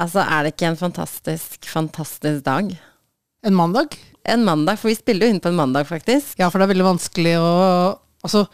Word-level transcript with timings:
Altså, 0.00 0.22
er 0.24 0.46
det 0.46 0.54
ikke 0.54 0.70
en 0.72 0.80
fantastisk, 0.80 1.66
fantastisk 1.68 2.44
dag? 2.46 2.70
En 3.44 3.56
mandag? 3.56 3.98
En 4.24 4.44
mandag, 4.46 4.78
for 4.80 4.92
vi 4.92 4.96
spiller 4.96 5.28
jo 5.28 5.34
inn 5.34 5.42
på 5.42 5.50
en 5.50 5.58
mandag, 5.58 5.88
faktisk. 5.88 6.38
Ja, 6.40 6.48
for 6.48 6.60
det 6.60 6.68
er 6.68 6.74
veldig 6.76 6.92
vanskelig 6.94 7.36
å 7.40 7.52
Altså, 8.22 8.44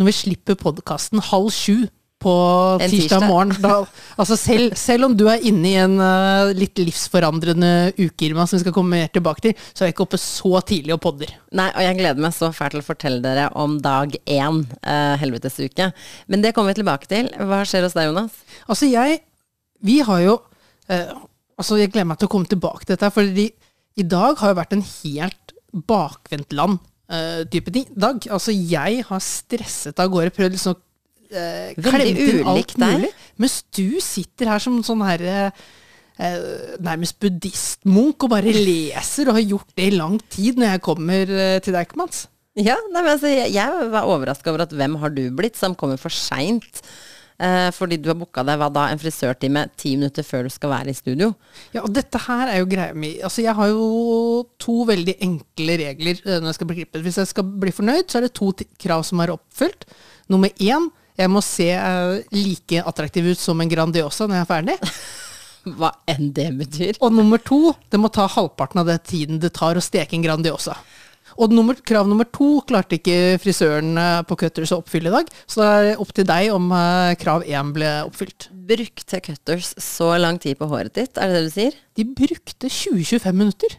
når 0.00 0.06
vi 0.08 0.12
slipper 0.16 0.56
podkasten 0.56 1.20
halv 1.20 1.50
sju 1.52 1.90
på 2.18 2.32
tirsdag 2.80 2.90
tirsdag. 2.90 3.26
morgen 3.30 3.52
da, 3.62 3.74
altså 4.18 4.36
selv, 4.38 4.72
selv 4.78 5.06
om 5.06 5.14
du 5.14 5.26
er 5.30 5.44
inne 5.46 5.68
i 5.70 5.76
en 5.78 5.94
uh, 6.02 6.50
litt 6.56 6.80
livsforandrende 6.80 7.92
uke, 7.98 8.26
Irma, 8.26 8.46
som 8.48 8.58
vi 8.58 8.64
skal 8.64 8.74
komme 8.74 8.96
mer 8.96 9.12
tilbake 9.14 9.44
til, 9.44 9.54
så 9.70 9.84
er 9.84 9.90
jeg 9.90 9.94
ikke 9.94 10.06
oppe 10.08 10.20
så 10.22 10.62
tidlig 10.66 10.96
og 10.96 11.02
podder. 11.04 11.36
Nei, 11.54 11.68
og 11.70 11.84
jeg 11.84 11.98
gleder 12.00 12.24
meg 12.24 12.34
så 12.34 12.50
fælt 12.54 12.74
til 12.74 12.82
å 12.82 12.88
fortelle 12.88 13.22
dere 13.22 13.46
om 13.58 13.78
dag 13.84 14.16
én, 14.24 14.64
uh, 14.82 15.14
helvetesuke. 15.20 15.92
Men 16.26 16.42
det 16.42 16.56
kommer 16.56 16.74
vi 16.74 16.80
tilbake 16.80 17.10
til. 17.10 17.30
Hva 17.38 17.62
skjer 17.68 17.86
hos 17.86 17.94
deg, 17.94 18.10
Jonas? 18.10 18.42
Altså, 18.66 18.90
jeg 18.90 19.22
Vi 19.78 20.00
har 20.02 20.20
jo 20.24 20.32
eh, 20.34 20.47
Altså, 20.88 21.76
jeg 21.80 21.90
gleder 21.90 22.06
meg 22.08 22.20
til 22.20 22.28
å 22.28 22.32
komme 22.32 22.48
tilbake 22.48 22.86
til 22.86 22.94
dette, 22.94 23.10
for 23.12 23.26
i 23.98 24.06
dag 24.06 24.38
har 24.38 24.52
jo 24.52 24.58
vært 24.60 24.76
en 24.76 24.84
helt 24.84 25.54
bakvendt 25.88 26.54
land-type 26.54 27.72
ting. 27.74 27.88
dag. 27.98 28.22
Altså, 28.30 28.54
jeg 28.54 29.02
har 29.08 29.24
stresset 29.24 29.98
av 29.98 30.12
gårde, 30.12 30.34
prøvd 30.36 30.54
liksom 30.54 30.78
uh, 30.78 31.74
Veldig 31.88 32.46
alt 32.46 32.76
deg. 32.78 33.08
Mens 33.42 33.60
du 33.74 33.98
sitter 34.04 34.52
her 34.54 34.62
som 34.62 34.78
sånn 34.86 35.02
her 35.06 35.24
eh, 35.26 35.66
eh, 36.18 36.48
nærmest 36.82 37.18
buddhistmunk 37.22 38.26
og 38.26 38.32
bare 38.36 38.54
leser, 38.54 39.28
og 39.28 39.38
har 39.38 39.46
gjort 39.46 39.76
det 39.78 39.90
i 39.90 39.98
lang 39.98 40.18
tid 40.30 40.58
når 40.58 40.76
jeg 40.76 40.84
kommer 40.86 41.36
til 41.64 41.76
deg, 41.76 41.94
Mats. 41.98 42.26
Ja, 42.58 42.74
nei, 42.90 43.02
men 43.04 43.12
altså, 43.12 43.30
jeg, 43.30 43.52
jeg 43.54 43.90
var 43.92 44.08
overraska 44.10 44.50
over 44.50 44.64
at 44.66 44.74
hvem 44.74 44.96
har 45.02 45.14
du 45.14 45.28
blitt 45.34 45.58
som 45.58 45.76
kommer 45.78 46.00
for 46.00 46.14
seint? 46.14 46.82
Eh, 47.38 47.68
fordi 47.70 48.00
du 48.02 48.08
har 48.10 48.16
booka 48.18 48.42
deg 48.42 48.58
hva 48.58 48.66
da, 48.74 48.88
en 48.90 48.98
frisørtime 48.98 49.68
ti 49.78 49.92
minutter 49.94 50.26
før 50.26 50.48
du 50.48 50.50
skal 50.50 50.72
være 50.72 50.90
i 50.90 50.96
studio. 50.98 51.30
Ja, 51.70 51.84
og 51.84 51.92
dette 51.94 52.18
her 52.24 52.50
er 52.50 52.58
jo 52.58 52.70
greia 52.70 52.96
mi. 52.98 53.12
Altså, 53.22 53.44
jeg 53.44 53.54
har 53.54 53.70
jo 53.70 54.42
to 54.58 54.80
veldig 54.88 55.14
enkle 55.22 55.76
regler 55.78 56.18
eh, 56.24 56.40
når 56.40 56.50
jeg 56.50 56.58
skal 56.58 56.70
bli 56.70 56.78
klippet. 56.80 57.04
Hvis 57.06 57.20
jeg 57.22 57.30
skal 57.30 57.46
bli 57.62 57.74
fornøyd, 57.74 58.08
så 58.10 58.18
er 58.18 58.26
det 58.26 58.34
to 58.34 58.50
krav 58.82 59.06
som 59.06 59.22
er 59.22 59.36
oppfylt. 59.36 59.86
Nummer 60.34 60.50
én, 60.58 60.90
jeg 61.18 61.30
må 61.30 61.42
se 61.46 61.70
eh, 61.76 62.34
like 62.34 62.82
attraktiv 62.90 63.30
ut 63.30 63.40
som 63.42 63.62
en 63.62 63.70
Grandiosa 63.70 64.26
når 64.26 64.40
jeg 64.40 64.46
er 64.46 64.52
ferdig. 64.52 64.78
Hva 65.78 65.92
enn 66.10 66.32
det 66.34 66.48
betyr. 66.58 66.98
Og 67.04 67.14
nummer 67.14 67.38
to, 67.38 67.74
det 67.90 68.02
må 68.02 68.10
ta 68.10 68.26
halvparten 68.30 68.82
av 68.82 68.90
den 68.90 69.02
tiden 69.06 69.38
det 69.42 69.54
tar 69.54 69.78
å 69.78 69.84
steke 69.84 70.18
en 70.18 70.26
Grandiosa. 70.26 70.74
Og 71.36 71.52
nummer, 71.52 71.76
krav 71.76 72.08
nummer 72.08 72.28
to 72.32 72.62
klarte 72.68 72.96
ikke 72.98 73.36
frisøren 73.42 73.98
eh, 74.00 74.20
på 74.28 74.38
Cutters 74.40 74.72
å 74.74 74.80
oppfylle 74.82 75.12
i 75.12 75.16
dag, 75.18 75.32
så 75.46 75.60
det 75.60 75.68
er 75.92 76.00
opp 76.04 76.14
til 76.16 76.28
deg 76.28 76.52
om 76.54 76.70
eh, 76.74 77.16
krav 77.20 77.44
én 77.46 77.74
ble 77.76 77.90
oppfylt. 78.06 78.48
Brukte 78.68 79.20
Cutters 79.24 79.74
så 79.82 80.14
lang 80.20 80.40
tid 80.42 80.58
på 80.60 80.70
håret 80.70 80.96
ditt, 80.96 81.20
er 81.20 81.28
det 81.28 81.42
det 81.42 81.50
du 81.50 81.52
sier? 81.54 81.76
De 81.98 82.08
brukte 82.08 82.72
20-25 82.72 83.36
minutter. 83.36 83.78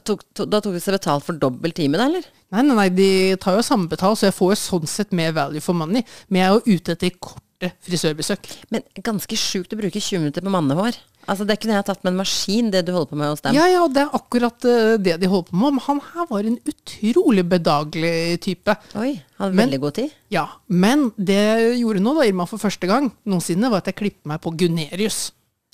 Tok, 0.00 0.22
to, 0.32 0.46
da 0.48 0.62
tok 0.64 0.72
de 0.72 0.80
seg 0.80 0.96
betalt 0.96 1.26
for 1.26 1.36
dobbel 1.38 1.74
time, 1.76 2.00
da, 2.00 2.08
eller? 2.08 2.24
Nei, 2.54 2.62
nei, 2.64 2.76
nei, 2.78 2.88
de 2.96 3.08
tar 3.40 3.58
jo 3.58 3.64
samme 3.66 3.90
betalt, 3.92 4.18
så 4.18 4.30
jeg 4.30 4.36
får 4.38 4.54
jo 4.54 4.60
sånn 4.62 4.88
sett 4.90 5.12
mer 5.16 5.34
value 5.36 5.62
for 5.62 5.76
money. 5.76 6.04
Men 6.28 6.40
jeg 6.40 6.48
er 6.48 6.54
jo 6.54 6.78
ute 6.78 6.94
etter 6.96 7.18
korte 7.20 7.70
frisørbesøk. 7.84 8.48
Men 8.72 8.86
ganske 9.04 9.36
sjukt 9.38 9.76
å 9.76 9.78
bruke 9.78 10.00
20 10.00 10.24
minutter 10.24 10.44
på 10.44 10.52
mannehår. 10.52 10.96
Altså, 11.30 11.46
det 11.46 11.58
kunne 11.62 11.76
jeg 11.76 11.86
tatt 11.86 12.02
med 12.02 12.12
en 12.12 12.20
maskin, 12.22 12.70
det 12.74 12.84
du 12.86 12.92
holder 12.94 13.10
på 13.12 13.18
med 13.20 13.30
hos 13.30 13.44
dem. 13.44 13.54
Ja, 13.54 13.66
ja, 13.70 13.82
det 13.88 14.02
er 14.02 14.16
akkurat 14.18 14.64
eh, 14.66 14.94
det 14.98 15.18
de 15.22 15.30
holder 15.30 15.50
på 15.50 15.58
med. 15.60 15.76
Men 15.78 15.84
han 15.86 16.00
her 16.12 16.30
var 16.30 16.48
en 16.48 16.58
utrolig 16.72 17.44
bedagelig 17.52 18.40
type. 18.42 18.74
Oi, 18.98 19.12
han 19.38 19.44
hadde 19.46 19.54
Men- 19.54 19.66
veldig 19.68 19.82
god 19.84 19.94
tid. 20.00 20.16
Ja, 20.34 20.46
men 20.68 21.12
det 21.16 21.38
jeg 21.38 21.78
gjorde 21.82 22.02
nå, 22.02 22.16
da, 22.18 22.26
Irma, 22.26 22.48
for 22.50 22.58
første 22.62 22.90
gang 22.90 23.12
noensinne, 23.24 23.70
var 23.70 23.84
at 23.84 23.92
jeg 23.92 24.00
klippet 24.02 24.26
meg 24.26 24.42
på 24.42 24.54
Gunerius. 24.58 25.30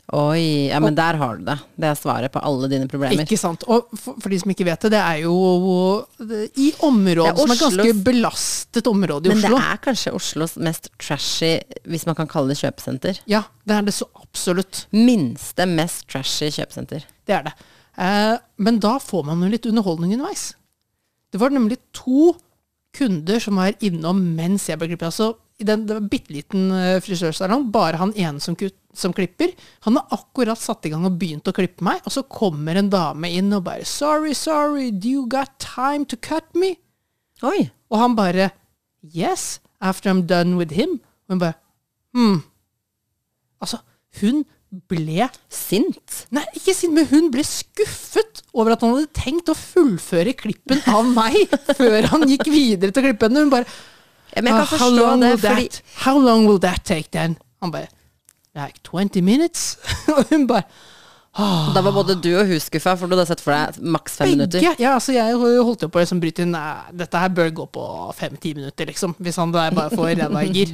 Oi, 0.09 0.71
ja, 0.71 0.79
men 0.81 0.95
der 0.97 1.19
har 1.21 1.37
du 1.37 1.43
det. 1.45 1.59
Det 1.77 1.85
er 1.91 1.97
svaret 1.99 2.33
på 2.33 2.41
alle 2.41 2.69
dine 2.73 2.87
problemer. 2.89 3.27
Ikke 3.27 3.37
sant? 3.37 3.65
Og 3.69 3.91
for, 3.93 4.17
for 4.17 4.33
de 4.33 4.39
som 4.41 4.53
ikke 4.55 4.65
vet 4.65 4.87
det, 4.87 4.91
det 4.95 5.01
er 5.05 5.19
jo 5.27 5.35
det, 6.17 6.47
i 6.57 6.71
området 6.81 7.35
Det 7.37 7.43
er 7.43 7.43
som 7.43 7.53
er 7.53 7.61
ganske 7.61 8.05
belastet 8.07 8.89
område 8.89 9.29
i 9.29 9.35
Men 9.35 9.45
det 9.45 9.61
er 9.61 9.83
kanskje 9.85 10.15
Oslos 10.17 10.57
mest 10.65 10.89
trashy, 10.97 11.59
hvis 11.85 12.07
man 12.09 12.17
kan 12.17 12.31
kalle 12.31 12.55
det 12.55 12.57
kjøpesenter. 12.63 13.21
Ja, 13.29 13.43
det 13.69 13.77
er 13.77 13.85
det 13.91 13.97
så 13.99 14.09
absolutt. 14.29 14.87
Minste, 14.95 15.67
mest 15.67 16.07
trashy 16.11 16.51
kjøpesenter. 16.55 17.05
Det 17.27 17.37
er 17.37 17.49
det. 17.49 17.55
Eh, 17.99 18.37
men 18.63 18.79
da 18.83 18.99
får 19.03 19.27
man 19.27 19.43
jo 19.43 19.51
litt 19.53 19.67
underholdning 19.67 20.15
underveis. 20.17 20.53
Det 21.33 21.41
var 21.41 21.53
nemlig 21.53 21.81
to 21.97 22.35
kunder 22.97 23.43
som 23.43 23.59
var 23.61 23.77
innom 23.85 24.21
mens 24.37 24.69
jeg 24.69 24.81
ble 24.81 24.91
klippet. 24.93 25.11
Altså, 25.11 25.33
i 25.59 25.67
den, 25.67 25.85
det 25.87 25.97
var 25.97 26.03
en 26.05 26.11
bitte 26.11 26.33
liten 26.33 26.69
uh, 26.71 27.01
frisørsalong, 27.03 27.67
bare 27.75 27.99
han 27.99 28.15
ene 28.15 28.41
som, 28.43 28.55
som 28.95 29.15
klipper. 29.15 29.51
Han 29.87 29.99
har 29.99 30.15
akkurat 30.15 30.61
satt 30.61 30.87
i 30.87 30.93
gang 30.93 31.07
og 31.09 31.19
begynt 31.19 31.51
å 31.51 31.55
klippe 31.55 31.85
meg, 31.85 32.05
og 32.07 32.15
så 32.15 32.23
kommer 32.31 32.79
en 32.79 32.91
dame 32.93 33.31
inn 33.35 33.51
og 33.57 33.65
bare 33.67 33.85
'Sorry, 33.85 34.35
sorry, 34.39 34.91
do 34.91 35.11
you 35.11 35.27
got 35.27 35.59
time 35.59 36.07
to 36.07 36.17
cut 36.17 36.47
me?' 36.55 36.79
Oi! 37.43 37.71
Og 37.91 37.99
han 37.99 38.15
bare 38.17 38.53
'Yes, 39.03 39.61
after 39.81 40.11
I'm 40.11 40.27
done 40.27 40.57
with 40.57 40.73
him'. 40.79 41.03
Og 41.27 41.35
hun 41.35 41.39
bare 41.43 41.59
'Hm'. 42.15 42.43
Altså, 43.61 43.83
hun 44.21 44.45
ble 44.91 45.29
Sint. 45.49 46.25
Nei, 46.35 46.45
ikke 46.59 46.75
sint, 46.77 46.93
men 46.97 47.07
hun 47.09 47.31
ble 47.33 47.45
skuffet 47.47 48.43
over 48.53 48.75
at 48.75 48.83
han 48.85 48.97
hadde 48.97 49.13
tenkt 49.17 49.49
å 49.49 49.57
fullføre 49.57 50.35
klippen 50.37 50.83
av 50.93 51.09
meg 51.09 51.39
før 51.79 52.11
han 52.13 52.27
gikk 52.29 52.51
videre 52.53 52.93
til 52.93 53.07
klippen. 53.07 53.33
klippe. 53.33 53.47
Hun 53.47 53.55
bare 53.55 53.69
Ja, 54.35 54.43
men 54.43 54.53
jeg 54.53 54.59
kan 54.59 54.61
«Ah, 54.61 54.69
how 54.69 54.77
forstå 54.77 54.99
long 54.99 55.25
det, 55.25 55.33
fordi 55.41 55.69
that, 55.71 55.81
How 56.05 56.19
long 56.21 56.45
will 56.47 56.61
that 56.61 56.85
take 56.85 57.09
then? 57.17 57.39
Han 57.65 57.73
bare 57.73 57.89
Like 58.59 58.83
20 58.85 59.23
minutes? 59.25 59.79
Og 60.13 60.25
hun 60.33 60.47
bare 60.49 60.69
da 61.39 61.83
var 61.85 61.93
både 61.95 62.17
du 62.19 62.33
og 62.35 62.49
hun 62.49 62.59
skuffa, 62.59 62.97
for 62.99 63.07
du 63.07 63.15
hadde 63.15 63.29
sett 63.29 63.43
for 63.45 63.55
deg 63.55 63.77
maks 63.95 64.17
fem 64.19 64.33
minutter. 64.33 64.65
Ja, 64.65 64.95
altså 64.97 65.15
jeg 65.15 65.37
holdt 65.39 65.85
jo 65.85 65.91
på 65.93 66.01
å 66.01 66.03
liksom 66.03 66.19
bryte 66.23 66.43
inn 66.43 66.57
dette 66.99 67.21
her 67.23 67.31
bør 67.31 67.53
gå 67.61 67.67
på 67.79 67.85
fem-ti 68.19 68.57
minutter, 68.57 68.89
liksom. 68.91 69.15
Hvis 69.23 69.39
han 69.39 69.53
der 69.55 69.77
bare 69.77 69.95
får 69.95 70.17
ræva 70.19 70.43
i 70.43 70.51
gir. 70.57 70.73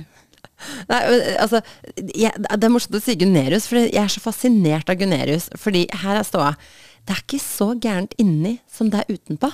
Nei, 0.91 1.01
altså, 1.43 1.61
jeg, 2.15 2.33
det 2.45 2.65
er 2.67 2.73
morsomt 2.73 2.97
å 2.99 3.03
si 3.05 3.17
Gunerius, 3.21 3.69
for 3.71 3.83
jeg 3.83 4.01
er 4.01 4.13
så 4.13 4.23
fascinert 4.25 4.91
av 4.93 4.99
Gunerius. 5.01 5.51
Fordi 5.61 5.87
her 6.05 6.21
er 6.21 6.27
ståa. 6.29 6.55
Det 7.05 7.15
er 7.17 7.23
ikke 7.25 7.43
så 7.45 7.73
gærent 7.77 8.15
inni 8.23 8.59
som 8.71 8.89
det 8.93 9.03
er 9.05 9.17
utenpå. 9.19 9.51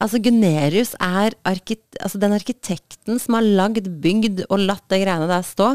Altså, 0.00 0.16
Gunerius 0.24 0.94
er 1.04 1.34
arkit 1.44 1.82
altså, 2.00 2.20
den 2.22 2.32
arkitekten 2.32 3.18
som 3.20 3.36
har 3.36 3.44
lagd, 3.44 3.84
bygd 4.00 4.46
og 4.48 4.62
latt 4.64 4.86
det 4.88 5.02
greiene 5.02 5.28
der 5.28 5.44
stå. 5.44 5.74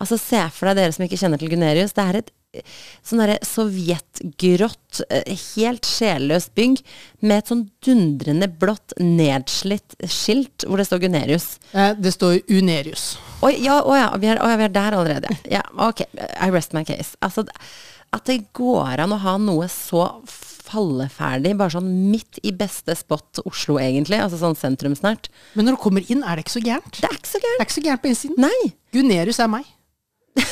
Altså, 0.00 0.16
Se 0.20 0.40
for 0.56 0.70
deg 0.70 0.80
dere 0.80 0.96
som 0.96 1.04
ikke 1.04 1.18
kjenner 1.20 1.40
til 1.40 1.52
Gunerius. 1.52 1.92
Det 1.96 2.04
er 2.08 2.20
et 2.22 2.32
sånn 3.04 3.20
derre 3.20 3.36
sovjetgrått, 3.44 5.02
eh, 5.12 5.36
helt 5.56 5.84
sjelløst 5.84 6.54
bygg 6.56 6.80
med 7.20 7.38
et 7.42 7.50
sånn 7.52 7.66
dundrende 7.84 8.48
blått, 8.48 8.94
nedslitt 8.96 9.96
skilt 10.08 10.64
hvor 10.64 10.80
det 10.80 10.86
står 10.88 11.02
Gunerius. 11.04 11.58
Eh, 11.74 11.92
Det 12.00 12.12
står 12.14 12.40
Unerius. 12.48 13.18
Oi, 13.44 13.52
ja, 13.60 13.80
å 13.84 13.92
ja, 13.96 14.08
vi 14.20 14.30
er, 14.32 14.40
å 14.40 14.48
ja, 14.48 14.56
vi 14.58 14.66
er 14.66 14.72
der 14.74 14.96
allerede. 14.96 15.34
Ja, 15.56 15.62
ok. 15.88 16.04
I 16.16 16.48
rest 16.54 16.72
my 16.76 16.84
case. 16.88 17.14
Altså, 17.24 17.44
at 18.14 18.24
det 18.28 18.40
går 18.56 19.02
an 19.04 19.14
å 19.14 19.20
ha 19.22 19.36
noe 19.42 19.68
så 19.72 20.08
falleferdig, 20.66 21.52
bare 21.58 21.76
sånn 21.76 21.90
midt 22.10 22.40
i 22.42 22.50
beste 22.56 22.96
spot 22.98 23.42
Oslo, 23.46 23.76
egentlig. 23.82 24.18
Altså 24.22 24.40
sånn 24.40 24.56
sentrumsnært. 24.58 25.28
Men 25.54 25.68
når 25.68 25.76
du 25.76 25.82
kommer 25.84 26.08
inn, 26.10 26.24
er 26.26 26.38
det 26.38 26.46
ikke 26.46 26.56
så 26.56 26.64
gærent. 26.64 26.98
Det 26.98 27.06
er 27.06 27.18
ikke 27.20 27.30
så 27.34 27.42
gærent. 27.42 27.58
Det 27.58 27.62
er 27.62 27.68
ikke 27.68 27.78
så 27.78 27.84
gærent 27.86 28.02
på 28.02 28.10
innsiden. 28.10 28.40
Nei. 28.48 28.72
Gunerius 28.96 29.42
er 29.44 29.52
meg. 29.52 29.68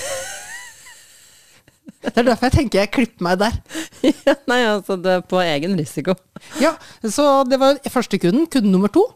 Det 2.05 2.21
er 2.21 2.27
derfor 2.27 2.51
jeg 2.51 2.53
tenker 2.59 2.83
jeg 2.83 2.91
klipper 2.93 3.25
meg 3.25 3.39
der. 3.41 3.55
Ja, 4.29 4.35
Nei, 4.51 4.59
altså, 4.69 4.99
det 5.01 5.09
er 5.09 5.23
på 5.25 5.39
egen 5.41 5.73
risiko. 5.79 6.13
Ja, 6.61 6.75
Så 7.01 7.25
det 7.49 7.57
var 7.63 7.79
første 7.89 8.19
kunden. 8.21 8.45
Kunde 8.53 8.69
nummer 8.69 8.93
to. 8.93 9.07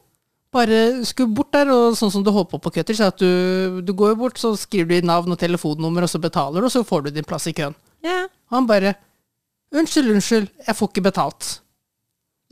Bare 0.55 1.05
skulle 1.05 1.35
bort 1.37 1.53
der, 1.53 1.69
og 1.75 1.97
sånn 1.99 2.13
som 2.15 2.23
du 2.25 2.31
holder 2.33 2.49
på 2.55 2.61
på 2.65 2.73
Cutters, 2.79 3.03
er 3.05 3.13
at 3.13 3.21
du, 3.21 3.83
du 3.85 3.93
går 3.93 4.15
bort, 4.17 4.39
så 4.41 4.55
skriver 4.57 4.89
du 4.89 4.95
i 4.97 5.05
navn 5.05 5.35
og 5.35 5.41
telefonnummer, 5.41 6.07
og 6.07 6.13
så 6.13 6.21
betaler 6.23 6.65
du, 6.65 6.69
og 6.71 6.73
så 6.73 6.85
får 6.89 7.05
du 7.05 7.11
din 7.19 7.27
plass 7.29 7.51
i 7.51 7.55
køen. 7.57 7.77
Ja. 8.07 8.25
Og 8.49 8.57
han 8.61 8.69
bare 8.71 8.95
Unnskyld, 9.69 10.15
unnskyld, 10.15 10.47
jeg 10.65 10.77
får 10.79 10.89
ikke 10.89 11.03
betalt. 11.05 11.47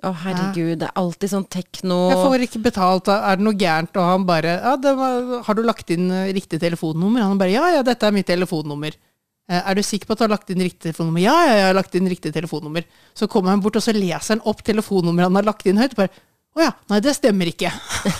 Å, 0.04 0.10
herregud, 0.20 0.74
det 0.82 0.84
er 0.90 0.98
alltid 1.00 1.30
sånn 1.32 1.46
tekno 1.48 1.96
Jeg 2.10 2.18
får 2.20 2.42
ikke 2.44 2.60
betalt, 2.66 3.08
er 3.08 3.38
det 3.38 3.46
noe 3.46 3.56
gærent? 3.56 3.96
Og 3.96 4.04
han 4.04 4.26
bare 4.28 4.58
ja, 4.58 4.74
var, 4.76 5.30
Har 5.46 5.56
du 5.56 5.62
lagt 5.64 5.88
inn 5.94 6.10
eh, 6.12 6.26
riktig 6.36 6.60
telefonnummer? 6.60 7.24
Han 7.24 7.40
bare 7.40 7.54
ja, 7.54 7.64
ja, 7.78 7.80
dette 7.86 8.04
er 8.04 8.12
mitt 8.12 8.28
telefonnummer. 8.28 8.92
Eh, 9.48 9.62
Er 9.62 9.78
du 9.78 9.80
sikker 9.80 10.10
på 10.10 10.12
at 10.12 10.20
du 10.20 10.26
har 10.26 10.34
lagt 10.34 10.52
inn 10.52 10.60
riktig 10.60 10.90
telefonnummer? 10.90 11.24
Ja, 11.24 11.38
ja, 11.48 11.54
jeg 11.56 11.66
har 11.70 11.78
lagt 11.80 11.96
inn 11.96 12.12
riktig 12.12 12.34
telefonnummer. 12.36 12.84
Så 13.16 13.24
kommer 13.32 13.54
han 13.54 13.64
bort, 13.64 13.80
og 13.80 13.86
så 13.86 13.96
leser 13.96 14.36
han 14.36 14.44
opp 14.44 14.60
telefonnummeret 14.68 15.30
han 15.30 15.40
har 15.40 15.48
lagt 15.48 15.64
inn 15.72 15.80
høyt. 15.80 15.96
Bare, 15.96 16.12
å 16.56 16.64
ja, 16.64 16.72
nei, 16.90 17.00
det 17.04 17.12
stemmer 17.16 17.50
ikke. 17.52 17.70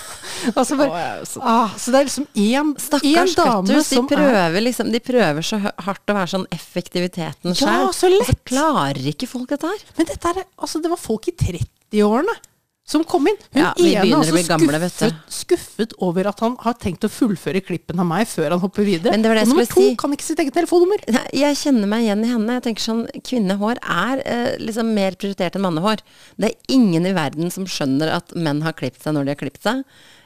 altså 0.58 0.76
bare, 0.78 1.00
ja, 1.00 1.24
så- 1.24 1.40
ah, 1.42 1.70
så 1.80 1.92
det 1.94 2.00
er 2.00 2.08
liksom 2.10 2.26
én 2.36 2.72
Stakkars 2.80 3.34
dame 3.38 3.62
Cutters, 3.66 3.88
de 3.88 3.96
som 3.96 4.04
er 4.04 4.10
prøver, 4.16 4.60
liksom, 4.66 4.90
de 4.92 5.00
prøver 5.00 5.46
så 5.48 5.60
hardt 5.64 6.12
å 6.12 6.16
være 6.18 6.32
sånn 6.34 6.46
effektiviteten 6.54 7.54
Ja, 7.54 7.60
sjøl. 7.62 7.94
så 7.96 8.10
lett. 8.12 8.44
klarer 8.44 9.00
ikke 9.12 9.28
folk 9.30 9.48
dette 9.48 9.66
her. 9.72 9.80
Men 9.96 10.06
dette 10.12 10.34
er, 10.34 10.44
altså, 10.60 10.82
det 10.84 10.92
var 10.92 11.00
folk 11.00 11.28
i 11.32 11.32
30-årene 11.32 12.36
som 12.86 13.02
kom 13.04 13.26
inn. 13.26 13.38
Hun 13.50 13.62
Ja, 13.62 13.72
ene 13.74 14.20
altså 14.20 14.42
gamle, 14.46 14.78
skuffet, 14.86 15.22
skuffet 15.34 15.94
over 16.06 16.28
at 16.30 16.42
han 16.44 16.54
har 16.62 16.76
tenkt 16.78 17.02
å 17.06 17.10
fullføre 17.10 17.62
klippen 17.66 17.98
av 17.98 18.06
meg 18.06 18.28
før 18.30 18.54
han 18.54 18.62
hopper 18.62 18.86
videre. 18.86 19.10
Men 19.10 19.24
det 19.24 19.32
var 19.32 19.40
det 19.40 19.46
og 19.48 19.54
nummer 19.54 19.66
to 19.72 19.82
si. 19.82 19.96
kan 19.98 20.14
ikke 20.14 20.26
sitt 20.28 20.42
eget 20.44 20.54
telefonnummer. 20.54 21.02
Nei, 21.10 21.24
Jeg 21.34 21.58
kjenner 21.64 21.90
meg 21.90 22.06
igjen 22.06 22.22
i 22.22 22.30
henne. 22.30 22.58
Jeg 22.60 22.66
tenker 22.68 22.86
sånn, 22.86 23.04
Kvinnehår 23.26 23.82
er 23.82 24.22
eh, 24.22 24.52
liksom 24.62 24.94
mer 24.94 25.18
prioritert 25.18 25.58
enn 25.58 25.66
mannehår. 25.66 26.04
Det 26.38 26.52
er 26.52 26.76
ingen 26.78 27.10
i 27.10 27.14
verden 27.16 27.50
som 27.50 27.66
skjønner 27.66 28.14
at 28.20 28.36
menn 28.38 28.62
har 28.62 28.76
klippet 28.78 29.02
seg 29.02 29.18
når 29.18 29.26
de 29.26 29.34
har 29.34 29.42
klippet 29.42 29.66
seg. 29.66 29.82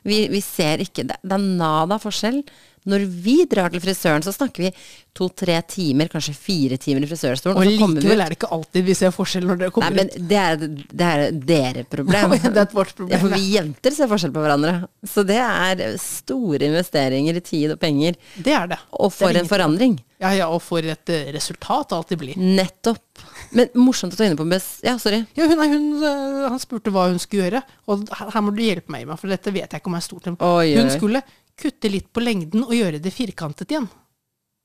Vi, 0.06 0.25
vi 0.32 0.41
ser 0.44 0.82
ikke 0.85 1.05
Det, 1.08 1.17
det 1.23 1.37
er 1.37 1.47
nada 1.61 1.99
forskjell. 2.02 2.43
Når 2.88 3.02
vi 3.23 3.35
drar 3.44 3.69
til 3.69 3.82
frisøren, 3.85 4.23
så 4.25 4.32
snakker 4.32 4.62
vi 4.64 4.70
to-tre 5.12 5.58
timer, 5.69 6.08
kanskje 6.08 6.32
fire 6.32 6.79
timer 6.81 7.05
i 7.05 7.08
frisørstolen. 7.11 7.58
Og 7.61 7.61
og 7.61 7.93
likevel 7.99 8.23
er 8.25 8.32
det 8.32 8.38
ikke 8.38 8.49
alltid 8.56 8.87
vi 8.87 8.94
ser 8.97 9.12
forskjell 9.12 9.44
når 9.44 9.58
dere 9.61 9.69
Nei, 9.69 9.75
kommer 9.75 9.99
men 9.99 10.08
ut. 10.08 10.17
det 10.31 10.38
er, 10.41 10.56
det 10.88 11.08
er 11.11 11.25
dere 11.50 11.85
problem. 11.93 12.32
Det 12.41 12.62
er 12.62 12.73
vårt 12.73 12.94
problem, 12.97 13.12
Ja, 13.12 13.20
for 13.20 13.35
vi 13.37 13.50
jenter 13.58 13.93
ser 13.99 14.08
forskjell 14.08 14.32
på 14.32 14.41
hverandre. 14.47 14.73
Så 15.05 15.26
det 15.29 15.37
er 15.44 15.85
store 16.00 16.70
investeringer 16.70 17.37
i 17.37 17.44
tid 17.44 17.76
og 17.76 17.82
penger. 17.85 18.17
Det 18.41 18.56
er 18.56 18.73
det. 18.73 18.81
Og 18.96 19.12
Det 19.12 19.19
for 19.19 19.29
er 19.35 19.43
en 19.43 19.53
forandring. 19.53 19.99
Ja, 20.20 20.32
ja, 20.37 20.49
og 20.53 20.64
for 20.64 20.81
et 20.81 21.12
eh, 21.12 21.29
resultat 21.37 21.93
det 21.93 21.99
alltid 22.00 22.25
blir. 22.25 22.41
Nettopp. 22.41 23.26
Men 23.56 23.70
morsomt 23.75 24.14
at 24.14 24.19
du 24.20 24.25
er 24.25 24.31
inne 24.31 24.38
på 24.38 24.47
Bess. 24.50 24.69
Ja, 24.87 24.97
sorry. 25.02 25.25
Ja, 25.38 25.47
hun, 25.50 25.58
hun, 25.58 25.87
øh, 26.06 26.49
han 26.52 26.61
spurte 26.62 26.93
hva 26.94 27.08
hun 27.11 27.19
skulle 27.23 27.49
gjøre, 27.49 27.62
og 27.91 28.05
her 28.14 28.44
må 28.47 28.52
du 28.55 28.62
hjelpe 28.62 28.93
meg 28.94 29.08
med, 29.08 29.19
for 29.20 29.32
dette 29.32 29.52
vet 29.55 29.67
jeg 29.70 29.82
ikke 29.82 29.91
om 29.91 29.99
er 29.99 30.05
stort. 30.06 30.29
Oi, 30.38 30.75
Hun 30.79 30.93
skulle 30.94 31.23
kutte 31.61 31.91
litt 31.93 32.08
på 32.14 32.23
lengden 32.25 32.62
og 32.64 32.73
gjøre 32.76 33.00
det 33.02 33.12
firkantet 33.14 33.75
igjen. 33.75 33.88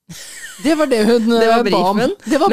Det 0.63 0.75
var 0.77 0.87
det 0.87 0.99
hun 1.03 1.25
Det 1.27 1.47
var 1.49 1.65
øh, 1.65 1.71
ba 1.73 1.79
om. 1.89 1.97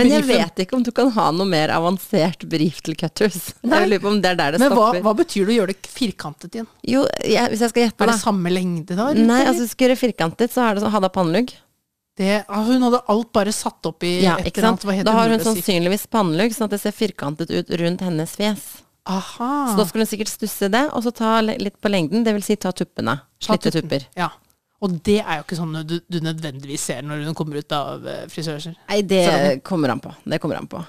Men 0.01 0.09
jeg 0.11 0.25
vet 0.27 0.63
ikke 0.65 0.75
om 0.75 0.83
du 0.83 0.89
kan 0.97 1.11
ha 1.15 1.27
noe 1.37 1.47
mer 1.47 1.71
avansert 1.77 2.47
brief 2.51 2.81
til 2.83 2.97
cutters. 2.99 3.53
Nei. 3.63 3.83
Jeg 3.85 3.91
lurer 3.93 4.03
på 4.03 4.09
om 4.11 4.17
det 4.25 4.31
er 4.33 4.39
der 4.41 4.57
det 4.57 4.61
Men 4.63 4.73
hva, 4.73 4.87
stopper. 4.89 5.05
hva 5.05 5.13
betyr 5.21 5.45
det 5.47 5.53
å 5.53 5.57
gjøre 5.61 5.75
det 5.77 5.91
firkantet 5.93 6.57
igjen? 6.59 6.67
Jo, 6.89 7.05
jeg, 7.21 7.53
hvis 7.53 7.63
jeg 7.63 7.75
skal 7.75 7.85
gjette, 7.85 8.01
Er 8.01 8.11
da. 8.11 8.17
det 8.17 8.25
samme 8.25 8.51
lengde 8.51 8.97
da? 8.99 9.11
Nei, 9.15 9.43
altså 9.45 9.67
hvis 9.67 9.77
du 9.77 9.85
gjøre 9.85 9.99
firkantet, 10.01 10.55
så 10.57 10.65
er 10.65 10.75
det 10.75 10.83
sånn 10.87 10.95
Hadde 10.97 11.13
pannelugg. 11.15 11.53
Det, 12.23 12.39
hun 12.49 12.87
hadde 12.87 13.03
alt 13.13 13.33
bare 13.35 13.53
satt 13.55 13.91
opp 13.91 14.07
i 14.07 14.15
Ja, 14.23 14.39
et 14.41 14.55
eller 14.57 14.73
annet. 14.73 15.05
Da 15.07 15.17
har 15.17 15.33
hun 15.33 15.43
sannsynligvis 15.43 16.07
pannelugg, 16.13 16.55
sånn 16.57 16.71
at 16.71 16.77
det 16.77 16.81
ser 16.85 16.97
firkantet 16.97 17.53
ut 17.53 17.75
rundt 17.83 18.07
hennes 18.07 18.39
fjes. 18.39 18.65
Aha. 19.11 19.51
Så 19.73 19.77
da 19.81 19.87
skulle 19.89 20.07
hun 20.07 20.13
sikkert 20.13 20.31
stusse 20.31 20.71
det, 20.71 20.85
og 20.95 21.03
så 21.03 21.11
ta 21.15 21.41
litt 21.43 21.81
på 21.83 21.91
lengden, 21.91 22.23
det 22.27 22.37
vil 22.37 22.45
si 22.47 22.57
ta 22.57 22.71
tuppene. 22.77 23.19
Slitte 23.43 23.73
tupper. 23.75 24.07
Ja. 24.19 24.31
Og 24.83 24.97
det 25.07 25.21
er 25.23 25.39
jo 25.39 25.45
ikke 25.45 25.57
sånn 25.61 25.77
du, 25.87 25.95
du 26.11 26.17
nødvendigvis 26.25 26.83
ser 26.91 27.05
når 27.07 27.21
hun 27.29 27.37
kommer 27.39 27.61
ut 27.63 27.73
av 27.77 28.03
uh. 28.03 28.25
Nei, 28.89 29.01
det 29.07 29.21
kommer 29.63 29.93
an 29.95 30.01
på. 30.03 30.11
Det 30.27 30.41
kommer 30.43 30.59
an 30.59 30.67
på. 30.67 30.81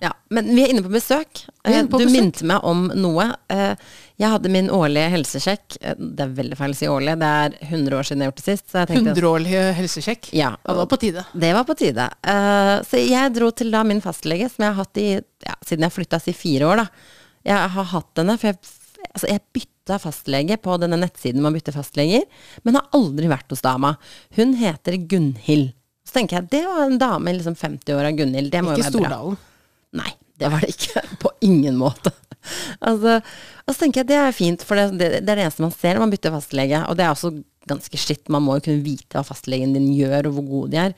Ja, 0.00 0.10
men 0.32 0.48
vi 0.56 0.62
er 0.64 0.72
inne 0.72 0.82
på 0.84 0.92
besøk. 0.92 1.42
Er 1.64 1.82
inne 1.82 1.90
på 1.92 2.00
du 2.00 2.06
minte 2.12 2.44
meg 2.48 2.64
om 2.64 2.86
noe. 2.96 3.26
Eh, 3.52 3.74
Jeg 4.16 4.32
hadde 4.32 4.48
min 4.48 4.70
årlige 4.72 5.10
helsesjekk. 5.12 5.76
Eh, 5.82 5.94
Det 5.98 6.24
er 6.24 6.32
veldig 6.38 6.56
feil 6.56 6.72
å 6.72 6.78
si 6.80 6.88
årlig, 6.88 7.18
det 7.20 7.28
er 7.42 7.58
100 7.68 7.98
år 7.98 8.08
siden 8.08 8.24
jeg 8.24 8.26
har 8.26 8.32
gjort 8.32 8.40
det 8.42 8.48
sist. 8.48 8.66
Så 8.72 8.86
Hundreårlig 8.96 9.60
helsesjekk. 9.82 10.30
Ja, 10.32 10.50
det 10.64 10.76
var 10.80 10.86
på 10.86 10.96
tide. 11.04 11.26
det 11.36 11.52
var 11.54 11.64
på 11.68 11.76
tide. 11.76 12.08
Eh, 12.24 12.74
Så 12.88 13.02
jeg 13.04 13.34
dro 13.36 13.50
til 13.50 13.70
da 13.70 13.84
min 13.84 14.00
fastlege, 14.00 14.48
som 14.48 14.64
jeg 14.64 14.72
har 14.74 14.80
hatt 14.84 14.96
i 14.96 15.08
ja, 15.44 15.54
siden 15.64 15.84
jeg 15.84 15.92
flytta 15.92 16.20
i 16.26 16.32
fire 16.32 16.72
år. 16.72 16.76
da. 16.76 16.88
Jeg 17.44 17.68
har 17.76 17.84
hatt 17.92 18.16
henne, 18.16 18.38
for 18.40 18.46
jeg, 18.48 18.58
altså 19.14 19.28
jeg 19.28 19.40
bytta 19.52 19.75
fastlege 20.02 20.58
på 20.62 20.76
denne 20.82 20.98
nettsiden 21.00 21.44
man 21.44 21.54
bytter 21.54 21.74
fastleger, 21.76 22.26
men 22.66 22.78
har 22.78 22.88
aldri 22.96 23.30
vært 23.30 23.52
hos 23.54 23.62
dama. 23.64 23.94
Hun 24.36 24.56
heter 24.58 24.98
Gunhild. 25.10 25.72
Så 26.06 26.18
tenker 26.18 26.40
jeg, 26.40 26.50
det 26.52 26.62
var 26.66 26.84
en 26.84 27.00
dame 27.02 27.32
i 27.32 27.36
liksom 27.38 27.56
50-åra, 27.58 28.12
Gunhild. 28.18 28.52
Det 28.52 28.62
må 28.62 28.74
Ikke 28.74 28.82
jo 28.82 28.86
være 28.86 28.94
bra. 28.94 29.08
Stordalen. 29.08 29.38
Nei, 29.96 30.12
det 30.38 30.50
var 30.52 30.62
det 30.62 30.74
ikke. 30.74 31.02
På 31.22 31.32
ingen 31.46 31.78
måte. 31.80 32.12
Altså, 32.78 33.18
og 33.64 33.74
så 33.74 33.80
tenker 33.80 34.02
jeg 34.02 34.10
det 34.12 34.18
er 34.22 34.36
fint, 34.36 34.62
for 34.66 34.78
det, 34.78 34.90
det, 35.00 35.08
det 35.26 35.32
er 35.32 35.40
det 35.40 35.46
eneste 35.48 35.64
man 35.64 35.74
ser 35.74 35.96
når 35.96 36.04
man 36.04 36.14
bytter 36.14 36.34
fastlege. 36.36 36.82
Og 36.86 36.98
det 36.98 37.06
er 37.06 37.14
også 37.14 37.32
ganske 37.66 37.98
skitt. 37.98 38.28
Man 38.30 38.44
må 38.46 38.58
jo 38.58 38.68
kunne 38.68 38.84
vite 38.86 39.18
hva 39.18 39.24
fastlegen 39.26 39.74
din 39.74 39.88
gjør, 39.94 40.30
og 40.30 40.38
hvor 40.38 40.46
gode 40.52 40.74
de 40.76 40.82
er. 40.84 40.94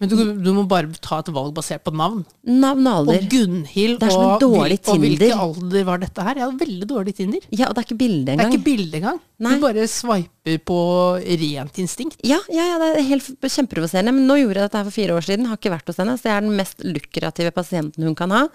Men 0.00 0.08
du, 0.08 0.16
du 0.40 0.50
må 0.56 0.62
bare 0.64 0.88
ta 1.04 1.18
et 1.20 1.28
valg 1.36 1.52
basert 1.52 1.82
på 1.84 1.92
navn. 1.92 2.22
Navn 2.48 2.86
og 2.88 3.02
Og 3.02 3.10
alder. 3.12 3.26
Gunhild 3.28 3.98
er 4.00 4.08
som 4.14 4.22
en 4.24 4.44
og, 4.46 4.78
og 4.88 5.02
hvilken 5.02 5.34
alder 5.44 5.84
var 5.84 6.00
dette 6.00 6.24
her? 6.24 6.40
Jeg 6.40 6.46
hadde 6.46 6.62
veldig 6.64 6.88
dårlig 6.88 7.14
Tinder. 7.18 7.44
Ja, 7.52 7.68
og 7.68 7.76
det 7.76 7.82
er 7.82 7.88
ikke 7.90 8.00
bilde 8.00 8.32
Det 8.32 8.46
er 8.46 8.54
ikke 8.54 8.64
bilde 8.64 8.96
engang. 9.02 9.20
Du 9.44 9.50
bare 9.60 9.84
sveiper 9.92 10.39
på 10.64 10.76
rent 11.20 11.78
instinkt. 11.78 12.16
Ja, 12.24 12.38
ja, 12.48 12.64
ja, 12.64 12.76
det 12.80 12.86
er 12.96 13.08
helt 13.10 13.26
kjemperovoserende 13.26 13.50
kjempeprovoserende. 13.52 14.12
Men 14.16 14.26
nå 14.26 14.36
gjorde 14.40 14.60
jeg 14.62 14.68
dette 14.68 14.78
her 14.80 14.86
for 14.88 14.96
fire 14.96 15.16
år 15.16 15.26
siden, 15.26 15.48
har 15.50 15.58
ikke 15.60 15.72
vært 15.74 15.90
hos 15.90 15.98
henne. 16.00 16.14
Så 16.18 16.30
jeg 16.30 16.36
er 16.38 16.46
den 16.46 16.56
mest 16.56 16.80
lukrative 16.84 17.52
pasienten 17.52 18.06
hun 18.08 18.16
kan 18.16 18.32
ha. 18.32 18.46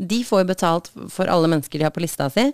De 0.00 0.22
får 0.24 0.42
jo 0.42 0.48
betalt 0.48 0.90
for 1.12 1.28
alle 1.32 1.48
mennesker 1.48 1.80
de 1.80 1.86
har 1.88 1.94
på 1.96 2.02
lista 2.04 2.28
si. 2.32 2.44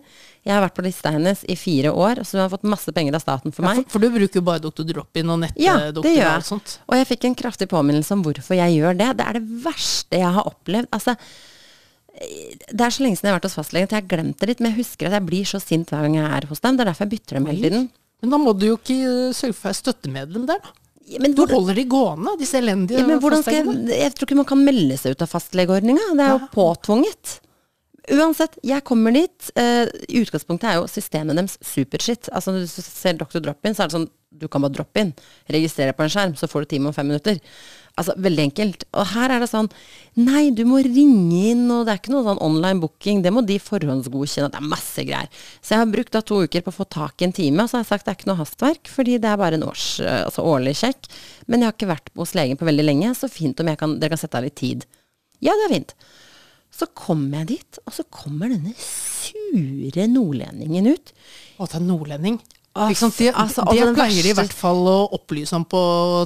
Jeg 0.46 0.54
har 0.54 0.62
vært 0.62 0.76
på 0.78 0.84
lista 0.86 1.10
hennes 1.14 1.42
i 1.50 1.56
fire 1.58 1.90
år, 1.90 2.22
så 2.22 2.38
hun 2.38 2.44
har 2.44 2.52
fått 2.54 2.66
masse 2.70 2.94
penger 2.94 3.18
av 3.18 3.22
staten 3.24 3.54
for 3.54 3.66
Ja, 3.66 3.74
meg. 3.74 3.84
for, 3.86 3.98
for 3.98 4.06
du 4.06 4.14
bruker 4.14 4.40
jo 4.40 4.46
bare 4.46 4.62
Dr. 4.62 4.86
Drop-in 4.86 5.34
og 5.34 5.42
nettdoktor 5.42 6.14
ja, 6.14 6.30
og 6.30 6.32
alt 6.36 6.46
sånt. 6.46 6.78
Og 6.86 6.96
jeg 7.00 7.10
fikk 7.10 7.26
en 7.26 7.36
kraftig 7.42 7.68
påminnelse 7.70 8.14
om 8.14 8.22
hvorfor 8.26 8.58
jeg 8.58 8.78
gjør 8.78 8.98
det. 9.02 9.12
Det 9.18 9.26
er 9.26 9.38
det 9.40 9.44
verste 9.66 10.22
jeg 10.22 10.32
har 10.38 10.46
opplevd. 10.46 10.90
Altså, 10.94 11.16
det 12.16 12.80
er 12.86 12.94
så 12.94 13.02
lenge 13.04 13.18
siden 13.18 13.28
jeg 13.28 13.34
har 13.34 13.40
vært 13.40 13.50
hos 13.50 13.58
fastlegen, 13.58 13.90
at 13.90 13.94
jeg 13.98 14.02
har 14.06 14.10
glemt 14.14 14.38
det 14.40 14.50
litt. 14.50 14.62
Men 14.62 14.72
jeg 14.72 14.84
husker 14.86 15.10
at 15.10 15.18
jeg 15.18 15.26
blir 15.26 15.46
så 15.50 15.62
sint 15.62 15.90
hver 15.90 16.06
gang 16.06 16.18
jeg 16.22 16.30
er 16.38 16.50
hos 16.50 16.62
dem. 16.62 16.78
Det 16.78 16.86
er 16.86 16.92
derfor 16.92 17.06
jeg 17.06 17.14
bytter 17.18 17.38
dem 17.40 17.48
hele 17.50 17.62
tiden. 17.66 17.88
Men 18.22 18.32
da 18.32 18.38
må 18.40 18.52
du 18.56 18.66
jo 18.70 18.76
ikke 18.78 18.96
eh, 19.04 19.32
sørge 19.36 19.54
for 19.56 19.66
å 19.66 19.70
være 19.70 19.80
støttemedlem 19.82 20.46
der, 20.48 20.60
da. 20.64 20.74
Men 21.22 21.36
Du 21.36 21.44
hvor, 21.44 21.52
holder 21.60 21.76
de 21.78 21.84
gående, 21.86 22.32
disse 22.40 22.58
elendige 22.58 22.98
ja, 22.98 23.06
men 23.06 23.20
fastlegene. 23.22 23.84
jeg 23.92 24.00
Jeg 24.02 24.14
tror 24.16 24.26
ikke 24.26 24.38
man 24.40 24.48
kan 24.48 24.64
melde 24.66 24.96
seg 24.98 25.14
ut 25.14 25.22
av 25.22 25.30
fastlegeordninga. 25.30 26.06
Det 26.18 26.24
er 26.24 26.32
jo 26.32 26.40
Ja. 26.40 26.48
påtvunget. 26.50 27.34
Uansett, 28.10 28.58
jeg 28.62 28.82
kommer 28.86 29.14
dit. 29.14 29.50
Uh, 29.58 29.86
utgangspunktet 30.22 30.66
er 30.70 30.74
jo 30.80 30.86
systemet 30.90 31.38
deres 31.38 31.56
superskitt. 31.62 32.28
Altså 32.34 32.52
Når 32.54 32.66
du 32.66 32.82
ser 32.82 33.12
Dr. 33.18 33.38
Drop-in, 33.42 33.74
så 33.74 33.82
er 33.84 33.88
det 33.90 33.96
sånn 33.98 34.08
du 34.36 34.48
kan 34.52 34.62
bare 34.62 34.74
droppe 34.76 35.00
inn. 35.00 35.14
Registrere 35.48 35.94
på 35.96 36.04
en 36.04 36.10
skjerm, 36.12 36.34
så 36.36 36.46
får 36.50 36.66
du 36.66 36.66
time 36.74 36.90
om 36.90 36.94
fem 36.94 37.06
minutter. 37.08 37.38
Altså 37.96 38.12
Veldig 38.20 38.42
enkelt. 38.50 38.84
Og 38.92 39.06
her 39.14 39.32
er 39.32 39.40
det 39.40 39.48
sånn 39.48 39.70
Nei, 40.20 40.50
du 40.56 40.62
må 40.68 40.78
ringe 40.84 41.40
inn, 41.52 41.64
og 41.72 41.84
det 41.84 41.94
er 41.94 42.00
ikke 42.00 42.12
noe 42.14 42.24
sånn 42.24 42.40
online 42.44 42.80
booking. 42.80 43.22
Det 43.24 43.32
må 43.32 43.42
de 43.44 43.58
forhåndsgodkjenne. 43.60 44.48
Det 44.52 44.60
er 44.60 44.68
masse 44.68 45.04
greier. 45.04 45.28
Så 45.60 45.74
jeg 45.74 45.82
har 45.82 45.90
brukt 45.92 46.14
da 46.16 46.22
to 46.24 46.42
uker 46.44 46.64
på 46.64 46.72
å 46.72 46.76
få 46.78 46.86
tak 46.92 47.20
i 47.20 47.28
en 47.28 47.36
time, 47.36 47.64
og 47.64 47.68
så 47.68 47.78
har 47.78 47.84
jeg 47.84 47.90
sagt 47.90 48.06
det 48.06 48.14
er 48.14 48.18
ikke 48.20 48.30
noe 48.30 48.40
hastverk, 48.40 48.92
fordi 48.92 49.18
det 49.20 49.28
er 49.28 49.40
bare 49.40 49.60
en 49.60 49.66
års, 49.68 49.88
eh, 50.00 50.22
altså 50.24 50.44
årlig 50.48 50.72
sjekk. 50.80 51.10
Men 51.46 51.60
jeg 51.60 51.68
har 51.68 51.76
ikke 51.76 51.90
vært 51.92 52.12
hos 52.16 52.32
legen 52.38 52.60
på 52.60 52.68
veldig 52.68 52.86
lenge, 52.86 53.12
så 53.18 53.28
fint 53.32 53.60
om 53.60 53.72
kan, 53.76 53.98
dere 54.00 54.14
kan 54.14 54.22
sette 54.24 54.40
av 54.40 54.48
litt 54.48 54.56
tid. 54.56 54.88
Ja, 55.44 55.52
det 55.52 55.68
er 55.68 55.74
fint. 55.74 55.96
Så 56.76 56.88
kommer 56.96 57.42
jeg 57.42 57.52
dit, 57.54 57.78
og 57.84 57.92
så 57.96 58.04
kommer 58.12 58.52
denne 58.52 58.72
sure 58.80 60.08
nordlendingen 60.12 60.88
ut. 60.92 61.12
Å, 61.60 61.68
ta 61.68 61.80
nordlending. 61.80 62.40
Sant? 62.98 63.16
Det, 63.16 63.30
altså, 63.32 63.62
det 63.64 63.72
altså, 63.72 63.86
den 63.88 63.94
pleier 63.96 64.26
de 64.26 64.30
i 64.32 64.36
hvert 64.36 64.52
fall 64.56 64.82
å 64.90 64.96
opplyse 65.16 65.56
om 65.56 65.64
på 65.68 65.80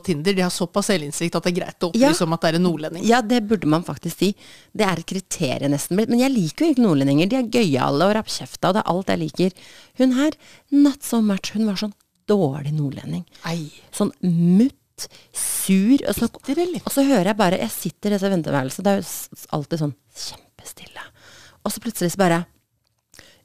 Tinder. 0.06 0.34
De 0.34 0.42
har 0.44 0.50
såpass 0.54 0.88
selvinnsikt 0.90 1.36
at 1.38 1.46
det 1.46 1.52
er 1.52 1.58
greit 1.60 1.86
å 1.86 1.90
opplyse 1.92 2.20
Ja. 2.20 2.26
om 2.26 2.34
at 2.34 2.42
det 2.42 2.50
er 2.50 2.58
en 2.58 2.64
nordlending. 2.66 3.04
Ja, 3.06 3.20
det 3.22 3.42
burde 3.48 3.70
man 3.70 3.84
faktisk 3.86 4.18
si. 4.18 4.32
Det 4.74 4.86
er 4.86 4.98
et 5.02 5.06
kriterium 5.06 5.70
nesten. 5.74 5.96
Men 5.96 6.18
jeg 6.18 6.32
liker 6.34 6.66
jo 6.66 6.74
ikke 6.74 6.84
nordlendinger. 6.84 7.30
De 7.30 7.36
er 7.40 7.48
gøyale 7.54 8.08
og 8.08 8.14
rappkjefta, 8.18 8.68
og 8.72 8.74
det 8.78 8.82
er 8.84 8.90
alt 8.94 9.12
jeg 9.14 9.22
liker. 9.24 9.50
Hun 10.02 10.12
her, 10.18 10.36
not 10.70 11.02
so 11.06 11.20
much. 11.22 11.52
Hun 11.54 11.66
var 11.70 11.76
sånn 11.80 11.94
dårlig 12.30 12.72
nordlending. 12.76 13.24
Ei. 13.50 13.70
Sånn 13.94 14.12
mutt, 14.22 15.08
sur. 15.32 15.98
Og 16.06 16.14
så, 16.18 16.28
Bitter, 16.46 16.74
og 16.84 16.92
så 16.92 17.04
hører 17.06 17.30
jeg 17.30 17.36
bare 17.38 17.58
Jeg 17.62 17.70
sitter 17.72 18.10
i 18.10 18.18
dette 18.18 18.30
venteværelset, 18.34 18.84
det 18.84 18.92
er 18.92 19.00
jo 19.00 19.44
alltid 19.56 19.80
sånn 19.84 19.94
kjempestille. 20.12 21.06
Og 21.64 21.72
så 21.72 21.80
plutselig 21.80 22.12
så 22.12 22.20
bare 22.20 22.42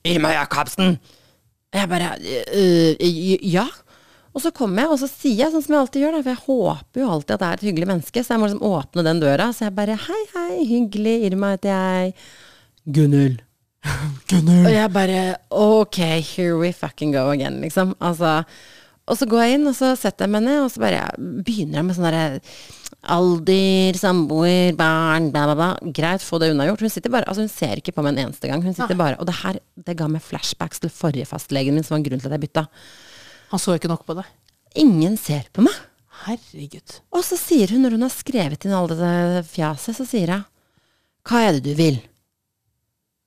Irma 0.06 0.34
Jacobsen! 0.36 0.98
Og 1.76 1.82
jeg 1.82 1.92
bare 1.92 2.14
«Øh, 2.56 2.96
øh, 2.96 3.52
Ja. 3.54 3.66
Og 4.36 4.42
så 4.44 4.52
kommer 4.52 4.84
jeg, 4.84 4.92
og 4.92 5.00
så 5.00 5.08
sier 5.08 5.46
jeg 5.46 5.52
sånn 5.54 5.64
som 5.64 5.74
jeg 5.76 5.82
alltid 5.82 6.02
gjør, 6.04 6.16
da, 6.18 6.22
for 6.24 6.34
jeg 6.34 6.44
håper 6.44 7.02
jo 7.02 7.12
alltid 7.12 7.34
at 7.36 7.40
det 7.40 7.48
er 7.48 7.60
et 7.60 7.68
hyggelig 7.70 7.88
menneske, 7.88 8.24
så 8.24 8.34
jeg 8.34 8.42
må 8.42 8.50
liksom 8.50 8.66
åpne 8.68 9.06
den 9.08 9.22
døra. 9.24 9.46
Så 9.56 9.64
jeg 9.64 9.76
bare 9.78 9.96
Hei, 9.96 10.22
hei, 10.34 10.56
hyggelig, 10.68 11.14
Irma 11.30 11.54
heter 11.54 11.72
jeg. 11.72 12.16
Gunhild. 12.98 13.38
Og 14.66 14.72
jeg 14.74 14.92
bare 14.92 15.22
Ok, 15.56 16.02
here 16.26 16.58
we 16.60 16.74
fucking 16.76 17.14
go 17.16 17.30
again, 17.32 17.62
liksom. 17.62 17.96
Altså 18.02 18.42
og 19.06 19.18
så 19.20 19.28
går 19.30 19.44
jeg 19.44 19.60
inn, 19.60 19.68
og 19.70 19.76
så 19.78 19.92
setter 19.94 20.26
jeg 20.26 20.34
meg 20.34 20.42
ned, 20.48 20.64
og 20.64 20.72
så 20.74 20.82
bare 20.82 21.02
begynner 21.20 21.78
jeg 21.78 21.86
med 21.86 21.98
sånn 21.98 22.08
derre 22.08 22.40
alder, 23.12 23.98
samboer, 24.00 24.76
barn, 24.78 25.30
bla, 25.34 25.46
bla, 25.50 25.56
bla. 25.60 25.92
Greit, 25.96 26.24
få 26.26 26.40
det 26.42 26.52
unnagjort. 26.54 26.84
Hun 26.86 26.94
sitter 26.94 27.14
bare, 27.14 27.28
altså 27.30 27.46
hun 27.46 27.52
ser 27.52 27.82
ikke 27.82 27.94
på 27.96 28.04
meg 28.06 28.16
en 28.16 28.28
eneste 28.28 28.50
gang. 28.52 28.64
Hun 28.66 28.76
sitter 28.78 28.98
bare, 29.00 29.18
Og 29.20 29.28
det 29.30 29.36
her 29.42 29.60
det 29.88 29.98
ga 30.00 30.08
meg 30.12 30.24
flashbacks 30.26 30.82
til 30.84 30.94
forrige 30.94 31.28
fastlegen 31.30 31.76
min, 31.78 31.84
som 31.86 31.98
var 31.98 32.06
grunnen 32.08 32.24
til 32.24 32.32
at 32.32 32.38
jeg 32.38 32.46
bytta. 32.48 32.66
Han 33.52 33.62
så 33.62 33.76
ikke 33.78 33.92
nok 33.92 34.06
på 34.08 34.16
deg. 34.18 34.32
Ingen 34.82 35.18
ser 35.22 35.46
på 35.56 35.64
meg. 35.66 35.76
Herregud. 36.26 37.00
Og 37.14 37.24
så 37.28 37.38
sier 37.40 37.72
hun, 37.74 37.84
når 37.84 37.98
hun 37.98 38.06
har 38.08 38.14
skrevet 38.14 38.66
inn 38.66 38.74
all 38.76 38.88
det 38.90 39.46
fjaset, 39.52 39.98
så 39.98 40.06
sier 40.08 40.32
hun 40.32 40.46
Hva 41.28 41.42
er 41.48 41.58
det 41.58 41.64
du 41.68 41.74
vil? 41.78 42.00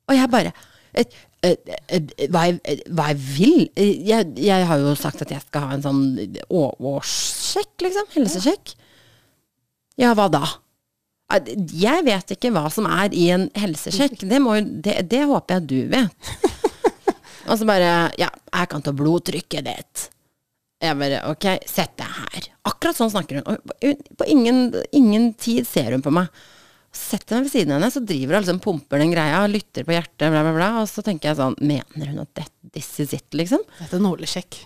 Og 0.09 0.17
jeg 0.17 0.31
bare 0.33 0.53
et, 0.99 1.13
eh, 1.45 1.55
eh, 1.93 2.29
hva, 2.33 2.47
jeg, 2.49 2.57
eh, 2.65 2.79
hva 2.97 3.11
jeg 3.13 3.19
vil? 3.37 3.59
Eh, 3.77 3.91
Jeg, 4.09 4.33
jeg 4.41 4.67
har 4.67 4.81
jo 4.81 4.95
sagt 4.99 5.21
at 5.23 5.31
jeg 5.31 5.45
skal 5.45 5.67
ha 5.67 5.75
en 5.77 5.85
sånn 5.85 6.01
årssjekk, 6.49 7.75
liksom. 7.85 8.09
Helsesjekk. 8.17 8.73
Ja, 9.99 10.15
hva 10.15 10.29
da? 10.33 10.45
Jeg 11.77 12.05
vet 12.07 12.31
ikke 12.33 12.53
hva 12.55 12.69
som 12.73 12.87
er 12.89 13.13
i 13.13 13.27
en 13.35 13.49
helsesjekk. 13.59 14.23
Det, 14.31 14.39
må, 14.41 14.57
det, 14.63 15.03
det 15.11 15.25
håper 15.29 15.59
jeg 15.59 15.67
du 15.69 15.81
vet. 15.93 16.31
Og 17.49 17.59
så 17.59 17.67
bare 17.69 17.91
Ja, 18.21 18.31
jeg 18.31 18.71
kan 18.71 18.85
ta 18.85 18.95
blodtrykket 18.97 19.67
ditt. 19.67 20.07
Jeg 20.79 20.95
bare 21.01 21.25
ok, 21.33 21.47
sett 21.67 21.97
deg 21.99 22.15
her. 22.21 22.47
Akkurat 22.71 22.97
sånn 22.97 23.11
snakker 23.11 23.41
hun. 23.41 23.59
Og 23.83 24.05
på 24.21 24.29
ingen, 24.31 24.71
ingen 24.95 25.33
tid 25.35 25.67
ser 25.67 25.91
hun 25.97 26.05
på 26.05 26.13
meg. 26.15 26.31
Setter 26.95 27.37
meg 27.37 27.49
ved 27.49 27.53
siden 27.53 27.75
av 27.75 27.81
henne, 27.81 27.91
så 27.93 28.01
driver 28.01 28.39
hun 28.39 28.45
liksom 28.45 28.61
pumper 28.65 29.03
den 29.03 29.13
greia, 29.13 29.43
lytter 29.51 29.85
på 29.85 29.93
hjertet, 29.93 30.31
bla, 30.31 30.41
bla, 30.47 30.55
bla. 30.55 30.71
Og 30.81 30.89
så 30.89 31.03
tenker 31.05 31.33
jeg 31.33 31.41
sånn, 31.41 31.59
mener 31.61 32.13
hun 32.13 32.23
at 32.23 32.31
det, 32.39 32.47
this 32.77 32.89
is 33.03 33.13
it, 33.17 33.27
liksom? 33.37 33.65
Dette 33.81 33.99
er 33.99 34.05
nålesjekk. 34.07 34.61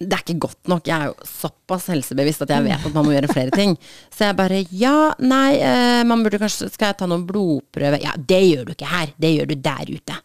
Det 0.00 0.16
er 0.16 0.22
ikke 0.24 0.38
godt 0.46 0.70
nok. 0.72 0.86
Jeg 0.88 0.96
er 0.96 1.10
jo 1.10 1.26
såpass 1.28 1.90
helsebevisst 1.92 2.44
at 2.46 2.52
jeg 2.54 2.64
vet 2.64 2.86
at 2.88 2.94
man 2.94 3.06
må 3.06 3.12
gjøre 3.14 3.30
flere 3.30 3.52
ting. 3.54 3.74
Så 4.14 4.26
jeg 4.28 4.38
bare 4.38 4.62
ja, 4.72 5.12
nei, 5.20 5.58
eh, 5.60 6.02
man 6.08 6.24
burde 6.24 6.40
kanskje 6.42 6.70
Skal 6.72 6.90
jeg 6.90 6.98
ta 7.02 7.08
noen 7.10 7.26
blodprøve? 7.28 8.00
Ja, 8.02 8.14
det 8.16 8.40
gjør 8.46 8.70
du 8.70 8.74
ikke 8.76 8.88
her. 8.88 9.12
Det 9.20 9.34
gjør 9.34 9.52
du 9.52 9.54
der 9.68 9.92
ute. 9.92 10.18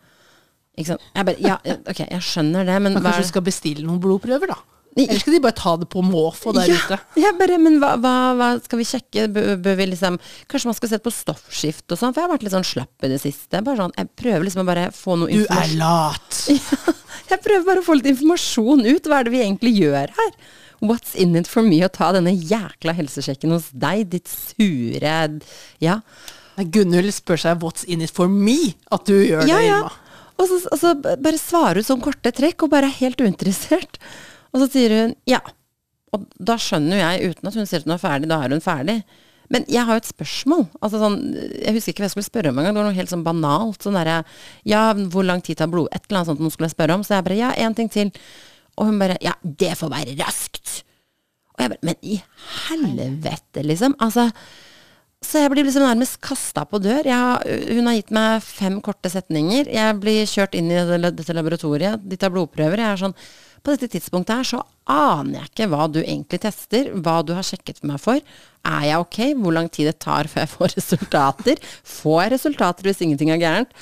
Ikke 0.78 0.94
sant. 0.94 1.06
Jeg 1.14 1.30
bare 1.30 1.44
ja, 1.44 1.60
eh, 1.66 1.82
ok, 1.84 2.02
jeg 2.06 2.26
skjønner 2.26 2.68
det, 2.68 2.80
men 2.80 2.94
Men 2.94 3.02
hva 3.02 3.12
kanskje 3.12 3.28
du 3.28 3.32
skal 3.34 3.46
bestille 3.50 3.86
noen 3.86 4.02
blodprøver, 4.02 4.54
da? 4.54 4.60
Eller 4.96 5.20
skal 5.22 5.36
de 5.36 5.42
bare 5.44 5.58
ta 5.58 5.76
det 5.78 5.90
på 5.94 6.02
måfå 6.02 6.54
der 6.58 6.70
ja, 6.72 6.78
ute? 6.78 6.98
Ja, 7.22 7.32
bare, 7.38 7.60
men 7.62 7.78
hva, 7.82 7.96
hva, 8.02 8.14
hva 8.38 8.50
skal 8.64 8.82
vi 8.82 8.88
sjekke? 8.88 9.28
Bør, 9.34 9.52
bør 9.62 9.76
vi 9.78 9.90
liksom 9.92 10.18
Kanskje 10.50 10.72
man 10.72 10.78
skal 10.78 10.92
se 10.94 11.02
på 11.04 11.14
stoffskift 11.14 11.94
og 11.94 12.00
sånn? 12.00 12.16
For 12.16 12.24
jeg 12.24 12.28
har 12.28 12.34
vært 12.34 12.46
litt 12.48 12.56
sånn 12.56 12.66
slapp 12.66 13.06
i 13.06 13.12
det 13.12 13.20
siste. 13.22 13.62
Bare 13.62 13.82
sånn, 13.84 13.94
jeg 13.98 14.10
prøver 14.18 14.48
liksom 14.48 14.64
å 14.64 14.70
bare 14.70 14.88
få 14.96 15.20
noe 15.22 15.34
informasjon. 15.34 15.76
Du 15.76 15.78
er 15.78 15.84
lat! 15.84 16.40
lat. 16.88 17.04
Jeg 17.28 17.44
prøver 17.44 17.68
bare 17.68 17.84
å 17.84 17.86
få 17.86 17.98
litt 18.00 18.10
informasjon 18.14 18.88
ut. 18.88 19.10
Hva 19.10 19.20
er 19.20 19.28
det 19.28 19.36
vi 19.36 19.44
egentlig 19.44 19.76
gjør 19.82 20.16
her? 20.18 20.34
What's 20.80 21.16
in 21.18 21.36
it 21.36 21.50
for 21.50 21.66
me 21.66 21.80
å 21.86 21.92
ta 21.92 22.12
denne 22.14 22.32
jækla 22.32 22.94
helsesjekken 22.98 23.54
hos 23.56 23.72
deg, 23.74 24.08
ditt 24.14 24.30
sure 24.30 25.40
Ja. 25.84 26.02
Gunhild 26.58 27.14
spør 27.14 27.38
seg 27.38 27.62
'what's 27.62 27.86
in 27.86 28.02
it 28.02 28.10
for 28.10 28.28
me' 28.28 28.76
at 28.92 29.06
du 29.06 29.14
gjør 29.14 29.46
Ja, 29.48 29.58
det, 29.58 29.66
ja. 29.66 29.78
Irma. 29.78 29.92
Og 30.38 30.48
så, 30.48 30.58
og 30.72 30.80
så 30.80 30.94
bare 31.02 31.38
svarer 31.38 31.82
hun 31.82 31.84
sånn 31.84 32.02
korte 32.02 32.32
trekk, 32.32 32.64
og 32.64 32.70
bare 32.70 32.90
er 32.90 33.00
helt 33.02 33.22
uinteressert. 33.22 33.98
Og 34.54 34.64
så 34.64 34.70
sier 34.74 34.96
hun 34.96 35.16
ja. 35.30 35.42
Og 36.16 36.28
da 36.40 36.56
skjønner 36.62 37.02
jeg, 37.02 37.32
uten 37.34 37.50
at 37.50 37.58
hun 37.60 37.68
sier 37.68 37.82
at 37.84 37.88
hun 37.88 37.96
er 37.98 38.04
ferdig, 38.04 38.30
da 38.32 38.40
er 38.44 38.56
hun 38.56 38.64
ferdig. 38.64 39.02
Men 39.54 39.64
jeg 39.72 39.88
har 39.88 39.96
jo 39.96 40.04
et 40.04 40.10
spørsmål. 40.10 40.66
Altså 40.84 41.00
sånn, 41.00 41.18
jeg 41.36 41.76
husker 41.76 41.94
ikke 41.94 42.04
hva 42.04 42.10
jeg 42.10 42.16
skulle 42.18 42.28
spørre 42.28 42.52
om 42.52 42.60
engang. 42.60 42.76
Det 42.76 42.82
var 42.82 42.90
noe 42.90 42.98
helt 42.98 43.12
sånn 43.14 43.26
banalt. 43.28 43.80
Sånn 43.84 43.96
derre 43.96 44.22
Ja, 44.68 44.90
hvor 45.14 45.28
lang 45.28 45.44
tid 45.44 45.60
tar 45.60 45.72
blod? 45.72 45.88
Et 45.96 46.04
eller 46.08 46.22
annet 46.22 46.32
sånt 46.34 46.44
hun 46.44 46.54
skulle 46.54 46.72
spørre 46.72 46.98
om. 46.98 47.06
Så 47.08 47.16
jeg 47.16 47.28
bare 47.28 47.40
ja, 47.40 47.54
én 47.56 47.76
ting 47.78 47.92
til. 47.92 48.12
Og 48.76 48.90
hun 48.90 49.00
bare 49.00 49.20
ja, 49.24 49.38
det 49.44 49.74
får 49.80 49.94
være 49.94 50.18
raskt. 50.20 50.82
Og 51.56 51.64
jeg 51.64 51.74
bare 51.74 51.90
men 51.90 52.00
i 52.04 52.20
helvete, 52.68 53.64
liksom. 53.66 53.96
Altså 54.04 54.30
så 55.26 55.42
jeg 55.42 55.50
blir 55.50 55.66
liksom 55.66 55.82
nærmest 55.82 56.20
kasta 56.22 56.62
på 56.70 56.78
dør. 56.78 57.08
Jeg, 57.10 57.56
hun 57.74 57.88
har 57.90 57.96
gitt 57.98 58.12
meg 58.14 58.44
fem 58.46 58.76
korte 58.86 59.10
setninger. 59.10 59.66
Jeg 59.74 59.96
blir 59.98 60.30
kjørt 60.30 60.54
inn 60.56 60.70
i 60.70 60.78
dette 60.78 61.34
laboratoriet. 61.34 62.04
De 62.06 62.20
tar 62.22 62.30
blodprøver. 62.36 62.84
Jeg 62.84 62.92
er 62.92 63.02
sånn 63.02 63.16
På 63.64 63.74
dette 63.74 63.90
tidspunktet 63.92 64.36
her 64.40 64.48
så 64.48 64.62
aner 64.88 65.42
jeg 65.42 65.50
ikke 65.52 65.70
hva 65.74 65.88
du 65.92 66.00
egentlig 66.04 66.40
tester, 66.46 66.92
hva 66.96 67.20
du 67.26 67.34
har 67.38 67.46
sjekket 67.46 67.84
meg 67.88 68.00
for. 68.04 68.22
Er 68.68 68.84
jeg 68.88 69.04
ok? 69.04 69.20
Hvor 69.44 69.56
lang 69.58 69.70
tid 69.74 69.90
det 69.92 69.98
tar 70.04 70.30
før 70.32 70.46
jeg 70.46 70.54
får 70.54 70.74
resultater? 70.80 71.64
Får 71.98 72.22
jeg 72.24 72.36
resultater 72.38 72.90
hvis 72.90 73.04
ingenting 73.06 73.34
er 73.36 73.42
gærent? 73.42 73.76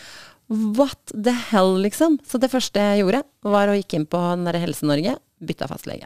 What 0.49 1.13
the 1.13 1.33
hell, 1.49 1.79
liksom? 1.81 2.19
Så 2.27 2.37
det 2.41 2.51
første 2.53 2.81
jeg 2.81 3.01
gjorde, 3.01 3.23
var 3.45 3.71
å 3.71 3.77
gikk 3.79 3.97
inn 3.97 4.05
på 4.09 4.19
Helse-Norge, 4.45 5.17
bytta 5.41 5.69
fastlege. 5.71 6.05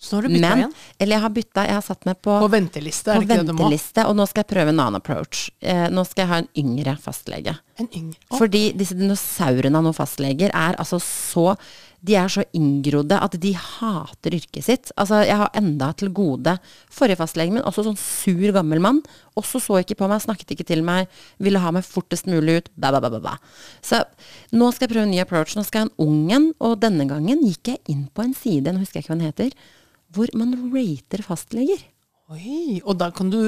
Så 0.00 0.16
har 0.18 0.26
du 0.26 0.28
bytta 0.28 0.48
Men, 0.48 0.58
igjen. 0.58 0.72
eller 1.00 1.16
jeg 1.16 1.22
har 1.24 1.32
bytta, 1.32 1.62
jeg 1.64 1.76
har 1.78 1.84
satt 1.84 2.04
meg 2.04 2.18
på 2.24 2.34
På 2.40 2.48
venteliste, 2.52 3.12
er 3.12 3.16
på 3.16 3.24
det 3.24 3.28
ikke 3.30 3.44
det 3.44 3.48
du 3.48 3.56
må? 3.56 3.68
og 4.10 4.16
nå 4.18 4.26
skal 4.28 4.44
jeg 4.44 4.50
prøve 4.52 4.72
en 4.72 4.80
annen 4.80 5.00
approach. 5.00 5.46
Eh, 5.60 5.86
nå 5.88 6.04
skal 6.04 6.22
jeg 6.22 6.30
ha 6.32 6.40
en 6.42 6.50
yngre 6.60 6.96
fastlege. 7.00 7.56
En 7.76 7.88
yngre. 7.92 8.16
Oh. 8.30 8.38
Fordi 8.40 8.70
disse 8.78 8.96
dinosaurene 8.96 9.76
av 9.76 9.84
noen 9.84 9.96
fastleger 9.96 10.52
er 10.54 10.78
altså 10.80 10.96
så 11.02 11.52
De 12.06 12.14
er 12.14 12.28
så 12.30 12.44
inngrodde 12.54 13.16
at 13.18 13.34
de 13.40 13.50
hater 13.56 14.36
yrket 14.36 14.62
sitt. 14.62 14.90
Altså, 15.00 15.22
jeg 15.26 15.36
har 15.40 15.50
enda 15.58 15.88
til 15.96 16.12
gode 16.14 16.52
forrige 16.92 17.18
fastlegen 17.18 17.56
min, 17.56 17.64
også 17.66 17.82
sånn 17.82 17.98
sur 17.98 18.52
gammel 18.54 18.78
mann. 18.84 19.00
Også 19.34 19.58
så 19.64 19.80
ikke 19.80 19.96
på 19.98 20.06
meg, 20.12 20.22
snakket 20.22 20.54
ikke 20.54 20.68
til 20.68 20.84
meg, 20.86 21.10
ville 21.42 21.58
ha 21.58 21.72
meg 21.74 21.88
fortest 21.88 22.28
mulig 22.30 22.60
ut. 22.60 22.70
Ba, 22.76 22.92
ba, 22.94 23.00
ba, 23.02 23.10
ba, 23.16 23.22
ba. 23.24 23.34
Så 23.82 24.04
nå 24.54 24.70
skal 24.70 24.86
jeg 24.86 24.92
prøve 24.92 25.08
en 25.08 25.16
ny 25.16 25.24
approach. 25.24 25.56
Nå 25.58 25.66
skal 25.66 25.82
jeg 25.82 25.88
ha 25.88 25.90
en 25.90 26.06
ung 26.06 26.30
en, 26.36 26.48
og 26.62 26.78
denne 26.84 27.08
gangen 27.10 27.42
gikk 27.48 27.72
jeg 27.72 27.82
inn 27.90 28.06
på 28.14 28.28
en 28.28 28.36
side, 28.38 28.70
nå 28.70 28.84
husker 28.84 29.00
jeg 29.00 29.08
ikke 29.08 29.14
hva 29.16 29.18
den 29.18 29.30
heter, 29.32 29.68
hvor 30.14 30.30
man 30.38 30.54
rater 30.76 31.26
fastleger. 31.26 31.82
Oi, 32.26 32.80
og 32.82 32.96
da 32.98 33.12
kan 33.14 33.28
du 33.30 33.38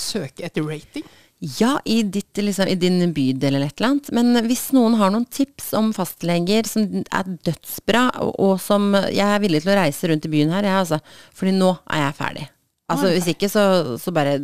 søke 0.00 0.44
etter 0.44 0.64
rating? 0.64 1.04
Ja, 1.44 1.74
i, 1.84 2.00
ditt, 2.02 2.38
liksom, 2.40 2.68
i 2.72 2.78
din 2.80 3.12
bydel 3.12 3.58
eller 3.58 3.68
et 3.68 3.80
eller 3.80 3.90
annet. 3.92 4.08
Men 4.16 4.46
hvis 4.48 4.70
noen 4.72 4.96
har 4.96 5.12
noen 5.12 5.26
tips 5.28 5.74
om 5.76 5.90
fastleger 5.96 6.68
som 6.68 6.86
er 7.04 7.28
dødsbra, 7.44 8.06
og, 8.24 8.32
og 8.40 8.54
som 8.62 8.88
Jeg 8.96 9.26
er 9.26 9.42
villig 9.42 9.60
til 9.64 9.74
å 9.74 9.78
reise 9.82 10.08
rundt 10.08 10.24
i 10.24 10.32
byen 10.32 10.54
her, 10.56 10.64
jeg, 10.64 10.84
altså. 10.86 11.00
Fordi 11.36 11.52
nå 11.58 11.74
er 11.92 12.06
jeg 12.06 12.18
ferdig. 12.22 12.46
Altså, 12.86 13.10
Hvis 13.10 13.28
ikke, 13.32 13.48
så, 13.50 13.62
så 13.98 14.12
bare 14.14 14.36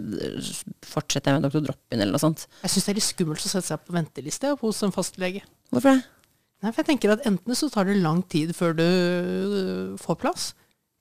fortsetter 0.85 1.31
jeg 1.31 1.39
med 1.39 1.47
doktor 1.47 1.63
Drop-in 1.69 2.01
eller 2.01 2.17
noe 2.17 2.23
sånt. 2.23 2.45
Jeg 2.65 2.75
syns 2.75 2.89
det 2.89 2.93
er 2.93 2.99
litt 2.99 3.07
skummelt 3.07 3.47
å 3.47 3.53
sette 3.53 3.69
seg 3.71 3.85
på 3.87 3.95
venteliste 3.95 4.51
hos 4.61 4.83
en 4.83 4.95
fastlege. 4.95 5.45
Hvorfor 5.71 5.95
det? 5.95 6.03
Nei, 6.63 6.71
for 6.71 6.83
jeg 6.83 6.91
tenker 6.93 7.15
at 7.15 7.25
Enten 7.27 7.59
så 7.59 7.71
tar 7.73 7.89
det 7.89 8.01
lang 8.03 8.21
tid 8.31 8.53
før 8.55 8.75
du 8.79 8.87
får 10.03 10.19
plass, 10.21 10.53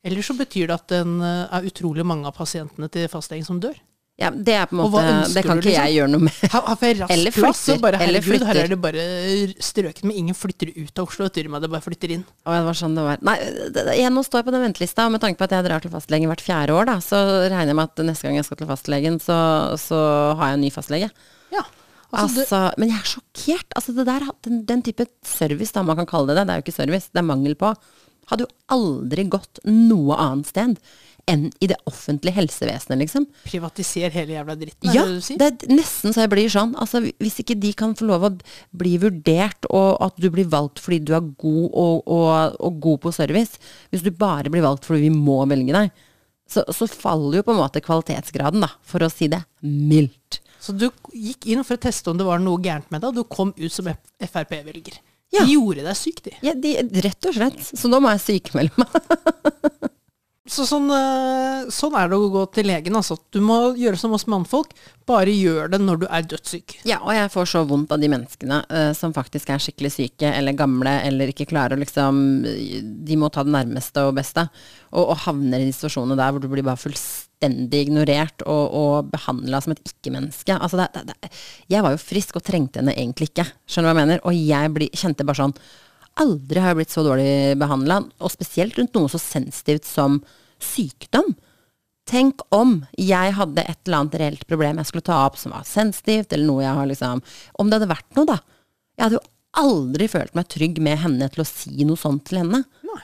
eller 0.06 0.26
så 0.26 0.34
betyr 0.38 0.70
det 0.70 0.78
at 0.78 0.94
den 0.94 1.20
er 1.22 1.68
utrolig 1.68 2.06
mange 2.08 2.30
av 2.30 2.38
pasientene 2.38 2.90
til 2.94 3.10
fastlegen 3.12 3.46
som 3.46 3.60
dør. 3.62 3.76
Ja, 4.22 4.30
Det 4.32 4.54
er 4.54 4.68
på 4.70 4.76
en 4.78 4.82
måte 4.84 5.02
Det 5.34 5.42
kan 5.46 5.58
du, 5.58 5.64
ikke 5.64 5.72
liksom? 5.72 5.88
jeg 5.88 5.96
gjøre 5.98 6.12
noe 6.14 6.26
med. 6.28 6.36
Her 6.44 6.62
her 6.68 6.78
får 6.78 6.88
jeg 6.92 7.00
rask 7.02 7.14
Eller 7.16 7.36
plass, 7.36 7.62
flytter, 7.66 7.82
bare 7.82 8.02
eller 8.06 8.26
flytter. 8.26 8.48
her 8.52 8.60
er 8.62 8.72
det 8.72 8.78
bare 8.84 9.06
strøket 9.72 10.04
med 10.08 10.20
ingen 10.22 10.38
flytter 10.38 10.72
ut 10.78 11.02
av 11.02 11.10
Oslo. 11.10 11.26
og 11.26 11.34
du, 11.34 11.42
det 11.66 11.72
bare 11.74 11.86
flytter 11.86 12.14
inn. 12.18 12.24
Å, 12.46 12.54
det 12.54 12.64
var 12.70 12.78
sånn 12.78 12.96
det 12.98 13.06
var. 13.08 13.22
Nei, 13.26 13.36
det, 13.74 13.86
jeg 13.98 14.14
nå 14.14 14.24
står 14.28 14.44
jeg 14.44 14.50
på 14.52 14.56
den 14.56 14.66
ventelista, 14.68 15.08
og 15.10 15.16
med 15.16 15.24
tanke 15.26 15.42
på 15.42 15.48
at 15.50 15.56
jeg 15.58 15.68
drar 15.68 15.84
til 15.84 15.94
fastlegen 15.94 16.32
hvert 16.32 16.46
fjerde 16.46 16.78
år, 16.78 16.90
da, 16.92 16.98
så 17.04 17.20
regner 17.48 17.74
jeg 17.74 17.80
med 17.82 17.90
at 17.90 18.04
neste 18.12 18.28
gang 18.30 18.40
jeg 18.40 18.48
skal 18.50 18.62
til 18.62 18.70
fastlegen, 18.72 19.20
så, 19.24 19.38
så 19.82 20.02
har 20.40 20.52
jeg 20.54 20.60
en 20.60 20.66
ny 20.68 20.72
fastlege. 20.74 21.10
Ja, 21.52 21.66
altså, 22.12 22.44
Altså, 22.46 22.62
men 22.82 22.92
jeg 22.94 23.00
er 23.00 23.10
sjokkert. 23.16 23.74
Altså, 23.80 23.96
det 23.98 24.06
der, 24.10 24.28
den, 24.48 24.62
den 24.70 24.86
type 24.86 25.08
service, 25.26 25.74
da 25.74 25.84
man 25.88 25.98
kan 26.02 26.10
kalle 26.10 26.32
det 26.32 26.42
det, 26.42 26.48
det 26.50 26.54
er 26.56 26.62
jo 26.62 26.68
ikke 26.68 26.78
service, 26.78 27.10
det 27.12 27.24
er 27.24 27.30
mangel 27.32 27.56
på, 27.60 27.74
hadde 28.32 28.46
jo 28.46 28.52
aldri 28.72 29.26
gått 29.32 29.60
noe 29.68 30.16
annet 30.20 30.48
sted 30.52 30.78
enn 31.30 31.50
i 31.62 31.68
det 31.70 31.78
offentlige 31.90 32.34
helsevesenet, 32.38 33.00
liksom. 33.04 33.26
privatiser 33.46 34.14
hele 34.16 34.34
jævla 34.38 34.56
dritten, 34.60 34.90
er 34.90 34.96
Ja, 34.96 35.04
det 35.06 35.12
det 35.12 35.20
du 35.20 35.26
sier? 35.28 35.38
det 35.42 35.50
er 35.52 35.76
nesten 35.76 36.14
så 36.16 36.24
jeg 36.26 36.32
blir 36.34 36.50
sånn. 36.54 36.76
Altså, 36.82 37.02
hvis 37.22 37.40
ikke 37.44 37.58
de 37.60 37.74
kan 37.78 37.96
få 37.98 38.08
lov 38.10 38.24
å 38.28 38.32
bli 38.78 38.98
vurdert, 39.02 39.68
og 39.70 39.98
at 40.06 40.16
du 40.22 40.30
blir 40.34 40.50
valgt 40.52 40.80
fordi 40.84 41.00
du 41.06 41.14
er 41.18 41.22
god 41.42 41.68
og, 41.72 42.08
og, 42.08 42.56
og 42.60 42.80
god 42.88 43.02
på 43.08 43.14
service, 43.16 43.60
hvis 43.92 44.06
du 44.06 44.12
bare 44.12 44.50
blir 44.54 44.66
valgt 44.66 44.86
fordi 44.90 45.08
vi 45.10 45.14
må 45.16 45.42
velge 45.50 45.76
deg, 45.76 45.92
så, 46.52 46.66
så 46.76 46.88
faller 46.90 47.40
jo 47.40 47.46
på 47.48 47.54
en 47.54 47.62
måte 47.62 47.80
kvalitetsgraden, 47.84 48.60
da, 48.66 48.74
for 48.84 49.06
å 49.06 49.12
si 49.12 49.30
det 49.32 49.40
mildt. 49.64 50.42
Så 50.62 50.74
du 50.78 50.90
gikk 51.16 51.48
inn 51.50 51.64
for 51.66 51.78
å 51.80 51.82
teste 51.82 52.12
om 52.12 52.18
det 52.20 52.26
var 52.28 52.42
noe 52.44 52.60
gærent 52.62 52.92
med 52.92 53.02
deg, 53.02 53.14
og 53.14 53.16
du 53.16 53.24
kom 53.32 53.54
ut 53.58 53.72
som 53.74 53.88
Frp-velger. 54.20 55.00
Ja. 55.32 55.46
De 55.48 55.54
gjorde 55.56 55.86
deg 55.86 55.96
syk, 55.96 56.20
de. 56.26 56.34
Ja, 56.44 56.52
de, 56.60 56.74
rett 57.06 57.26
og 57.30 57.38
slett. 57.38 57.62
Så 57.64 57.88
nå 57.88 58.02
må 58.04 58.12
jeg 58.12 58.24
sykemelde 58.26 58.84
meg. 58.84 58.98
Så 60.50 60.64
sånn, 60.66 60.88
eh, 60.90 61.68
sånn 61.70 61.94
er 61.94 62.08
det 62.10 62.18
å 62.18 62.30
gå 62.34 62.42
til 62.56 62.66
legen. 62.66 62.96
Altså. 62.98 63.14
Du 63.30 63.38
må 63.46 63.76
gjøre 63.78 64.00
som 64.00 64.14
oss 64.18 64.26
mannfolk. 64.26 64.72
Bare 65.06 65.30
gjør 65.30 65.70
det 65.70 65.80
når 65.84 66.00
du 66.02 66.06
er 66.10 66.26
dødssyk. 66.26 66.80
Ja, 66.90 66.98
og 67.04 67.14
jeg 67.14 67.30
får 67.30 67.50
så 67.52 67.62
vondt 67.70 67.94
av 67.94 68.02
de 68.02 68.10
menneskene 68.10 68.58
uh, 68.66 68.90
som 68.98 69.14
faktisk 69.14 69.52
er 69.54 69.62
skikkelig 69.62 69.92
syke, 69.94 70.32
eller 70.32 70.58
gamle, 70.58 70.96
eller 71.06 71.30
ikke 71.30 71.50
klarer 71.50 71.76
å 71.76 71.82
liksom 71.82 72.22
De 72.42 73.18
må 73.20 73.30
ta 73.30 73.44
det 73.46 73.54
nærmeste 73.54 74.06
og 74.08 74.16
beste, 74.18 74.48
og, 74.90 75.12
og 75.12 75.22
havner 75.28 75.62
i 75.62 75.68
de 75.70 75.76
situasjonene 75.76 76.18
der 76.18 76.34
hvor 76.34 76.42
du 76.42 76.50
blir 76.50 76.66
bare 76.66 76.80
fullstendig 76.80 77.84
ignorert 77.86 78.46
og, 78.48 78.66
og 78.82 79.14
behandla 79.14 79.62
som 79.62 79.76
et 79.76 79.94
ikke-menneske. 79.94 80.58
Altså, 80.58 80.88
jeg 81.70 81.86
var 81.86 81.94
jo 81.94 82.02
frisk 82.02 82.42
og 82.42 82.48
trengte 82.48 82.82
henne 82.82 82.98
egentlig 82.98 83.30
ikke, 83.30 83.46
skjønner 83.70 83.92
du 83.92 83.92
hva 83.92 83.98
jeg 83.98 84.04
mener? 84.06 84.26
Og 84.26 84.42
jeg 84.42 84.76
bli, 84.80 84.90
kjente 85.04 85.28
bare 85.28 85.44
sånn 85.44 85.58
Aldri 86.20 86.60
har 86.60 86.74
jeg 86.74 86.82
blitt 86.82 86.94
så 86.94 87.04
dårlig 87.06 87.58
behandla, 87.62 88.02
og 88.20 88.34
spesielt 88.34 88.76
rundt 88.78 88.98
noe 88.98 89.12
så 89.12 89.22
sensitivt 89.22 89.88
som 89.88 90.20
sykdom. 90.62 91.32
Tenk 92.10 92.42
om 92.52 92.82
jeg 93.00 93.36
hadde 93.38 93.64
et 93.64 93.78
eller 93.86 94.02
annet 94.02 94.18
reelt 94.20 94.48
problem 94.50 94.82
jeg 94.82 94.90
skulle 94.90 95.08
ta 95.08 95.22
opp 95.28 95.38
som 95.40 95.54
var 95.56 95.68
sensitivt, 95.68 96.34
eller 96.34 96.50
noe 96.50 96.66
jeg 96.66 96.76
har 96.76 96.90
liksom 96.90 97.22
Om 97.62 97.70
det 97.70 97.78
hadde 97.78 97.92
vært 97.94 98.18
noe, 98.18 98.28
da. 98.28 98.40
Jeg 98.98 99.06
hadde 99.06 99.20
jo 99.20 99.28
aldri 99.62 100.08
følt 100.12 100.36
meg 100.36 100.50
trygg 100.52 100.82
med 100.84 101.00
henne 101.02 101.30
til 101.32 101.44
å 101.44 101.48
si 101.48 101.88
noe 101.88 102.00
sånt 102.00 102.26
til 102.28 102.42
henne. 102.42 102.64
Nei. 102.88 103.02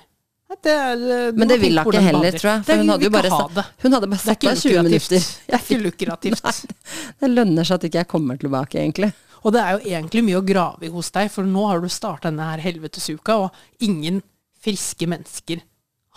Det 0.64 0.72
er, 0.74 0.96
eh, 0.96 1.32
Men 1.36 1.50
det 1.50 1.58
vil 1.60 1.76
tenke 1.76 1.84
hun 1.84 1.94
ikke 1.94 2.06
heller, 2.08 2.38
tror 2.40 2.50
jeg. 2.50 2.62
For 2.66 2.82
hun 2.82 2.90
hadde 2.90 3.06
jo 3.06 3.12
bare, 3.14 3.30
ha 3.30 3.64
hun 3.84 3.96
hadde 3.98 4.10
bare 4.10 4.24
satt 4.24 4.46
av 4.48 4.56
20 4.56 4.78
lukrativt. 4.82 4.88
minutter. 4.88 5.26
Det 5.46 5.56
er 5.58 5.64
ikke 5.64 5.80
lukrativt. 5.84 6.44
Nei, 6.48 6.54
det 7.22 7.30
lønner 7.34 7.68
seg 7.68 7.78
at 7.78 7.88
ikke 7.90 8.02
jeg 8.02 8.10
kommer 8.14 8.40
tilbake, 8.42 8.80
egentlig. 8.80 9.12
Og 9.44 9.54
det 9.56 9.62
er 9.62 9.76
jo 9.76 9.96
egentlig 9.98 10.24
mye 10.28 10.40
å 10.40 10.46
grave 10.46 10.88
i 10.88 10.94
hos 10.94 11.12
deg, 11.16 11.30
for 11.34 11.48
nå 11.48 11.68
har 11.70 11.84
du 11.84 11.90
starta 11.92 12.32
denne 12.32 12.48
her 12.52 12.64
helvetesuka, 12.64 13.38
og 13.46 13.84
ingen 13.84 14.22
friske 14.64 15.08
mennesker 15.10 15.62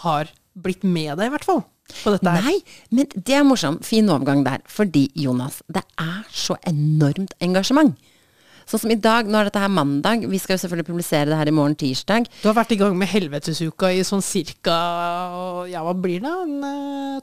har 0.04 0.30
blitt 0.58 0.84
med 0.86 1.16
deg, 1.18 1.28
i 1.28 1.34
hvert 1.34 1.46
fall, 1.46 1.64
på 2.02 2.14
dette 2.14 2.32
her. 2.34 2.46
Nei, 2.46 2.56
men 2.94 3.10
det 3.14 3.36
er 3.36 3.46
morsomt. 3.46 3.84
Fin 3.86 4.08
overgang 4.12 4.44
der. 4.46 4.62
Fordi, 4.70 5.08
Jonas, 5.18 5.60
det 5.68 5.84
er 6.00 6.24
så 6.32 6.56
enormt 6.68 7.36
engasjement. 7.44 7.94
Sånn 8.70 8.84
som 8.84 8.90
i 8.94 8.98
dag, 9.02 9.26
nå 9.26 9.34
er 9.40 9.48
dette 9.48 9.58
her 9.58 9.72
mandag, 9.74 10.22
vi 10.30 10.38
skal 10.38 10.54
jo 10.54 10.60
selvfølgelig 10.62 10.86
publisere 10.92 11.26
det 11.32 11.38
her 11.40 11.48
i 11.50 11.54
morgen 11.56 11.74
tirsdag. 11.74 12.28
Du 12.42 12.46
har 12.46 12.54
vært 12.54 12.70
i 12.76 12.78
gang 12.78 12.94
med 12.98 13.10
helvetesuka 13.10 13.90
i 13.96 14.04
sånn 14.06 14.22
cirka 14.22 14.76
Ja, 15.70 15.82
hva 15.82 15.94
blir 15.98 16.22
det? 16.22 16.34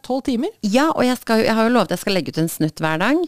Tolv 0.04 0.25
timer? 0.27 0.51
Ja, 0.68 0.89
og 0.92 1.06
jeg, 1.08 1.16
skal, 1.22 1.46
jeg 1.46 1.56
har 1.56 1.70
jo 1.70 1.74
lovet 1.77 1.94
jeg 1.96 2.01
skal 2.04 2.18
legge 2.18 2.34
ut 2.36 2.42
en 2.44 2.51
snutt 2.51 2.84
hver 2.84 3.00
dag. 3.01 3.24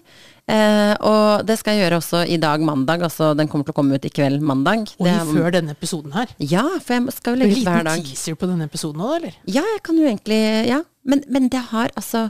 Eh, 0.49 0.93
og 1.05 1.45
det 1.45 1.59
skal 1.61 1.75
jeg 1.77 1.83
gjøre 1.85 1.99
også 2.01 2.23
i 2.33 2.39
dag, 2.41 2.61
mandag. 2.65 3.03
Altså 3.05 3.31
den 3.37 3.47
kommer 3.51 3.67
til 3.67 3.75
å 3.75 3.77
komme 3.79 3.95
ut 3.99 4.05
i 4.09 4.11
kveld, 4.13 4.41
mandag. 4.41 4.87
Og 4.97 5.05
Det 5.07 5.13
er- 5.15 5.31
før 5.31 5.51
denne 5.55 5.71
episoden 5.77 6.11
her. 6.13 6.27
Ja, 6.39 6.65
for 6.83 6.93
jeg 6.97 7.13
skal 7.13 7.35
jo 7.35 7.39
legge 7.43 7.57
ut 7.61 7.63
hver 7.63 7.83
dag. 7.83 7.97
En 7.97 8.03
liten 8.03 8.09
teaser 8.15 8.35
på 8.35 8.49
denne 8.49 8.67
episoden 8.69 9.01
òg, 9.01 9.15
eller? 9.21 9.33
Ja, 9.45 9.61
jeg 9.75 9.83
kan 9.83 9.95
jo 9.97 10.03
egentlig 10.09 10.67
Ja. 10.67 10.81
Men, 11.05 11.23
men 11.29 11.47
det 11.49 11.61
har 11.71 11.89
altså 11.95 12.29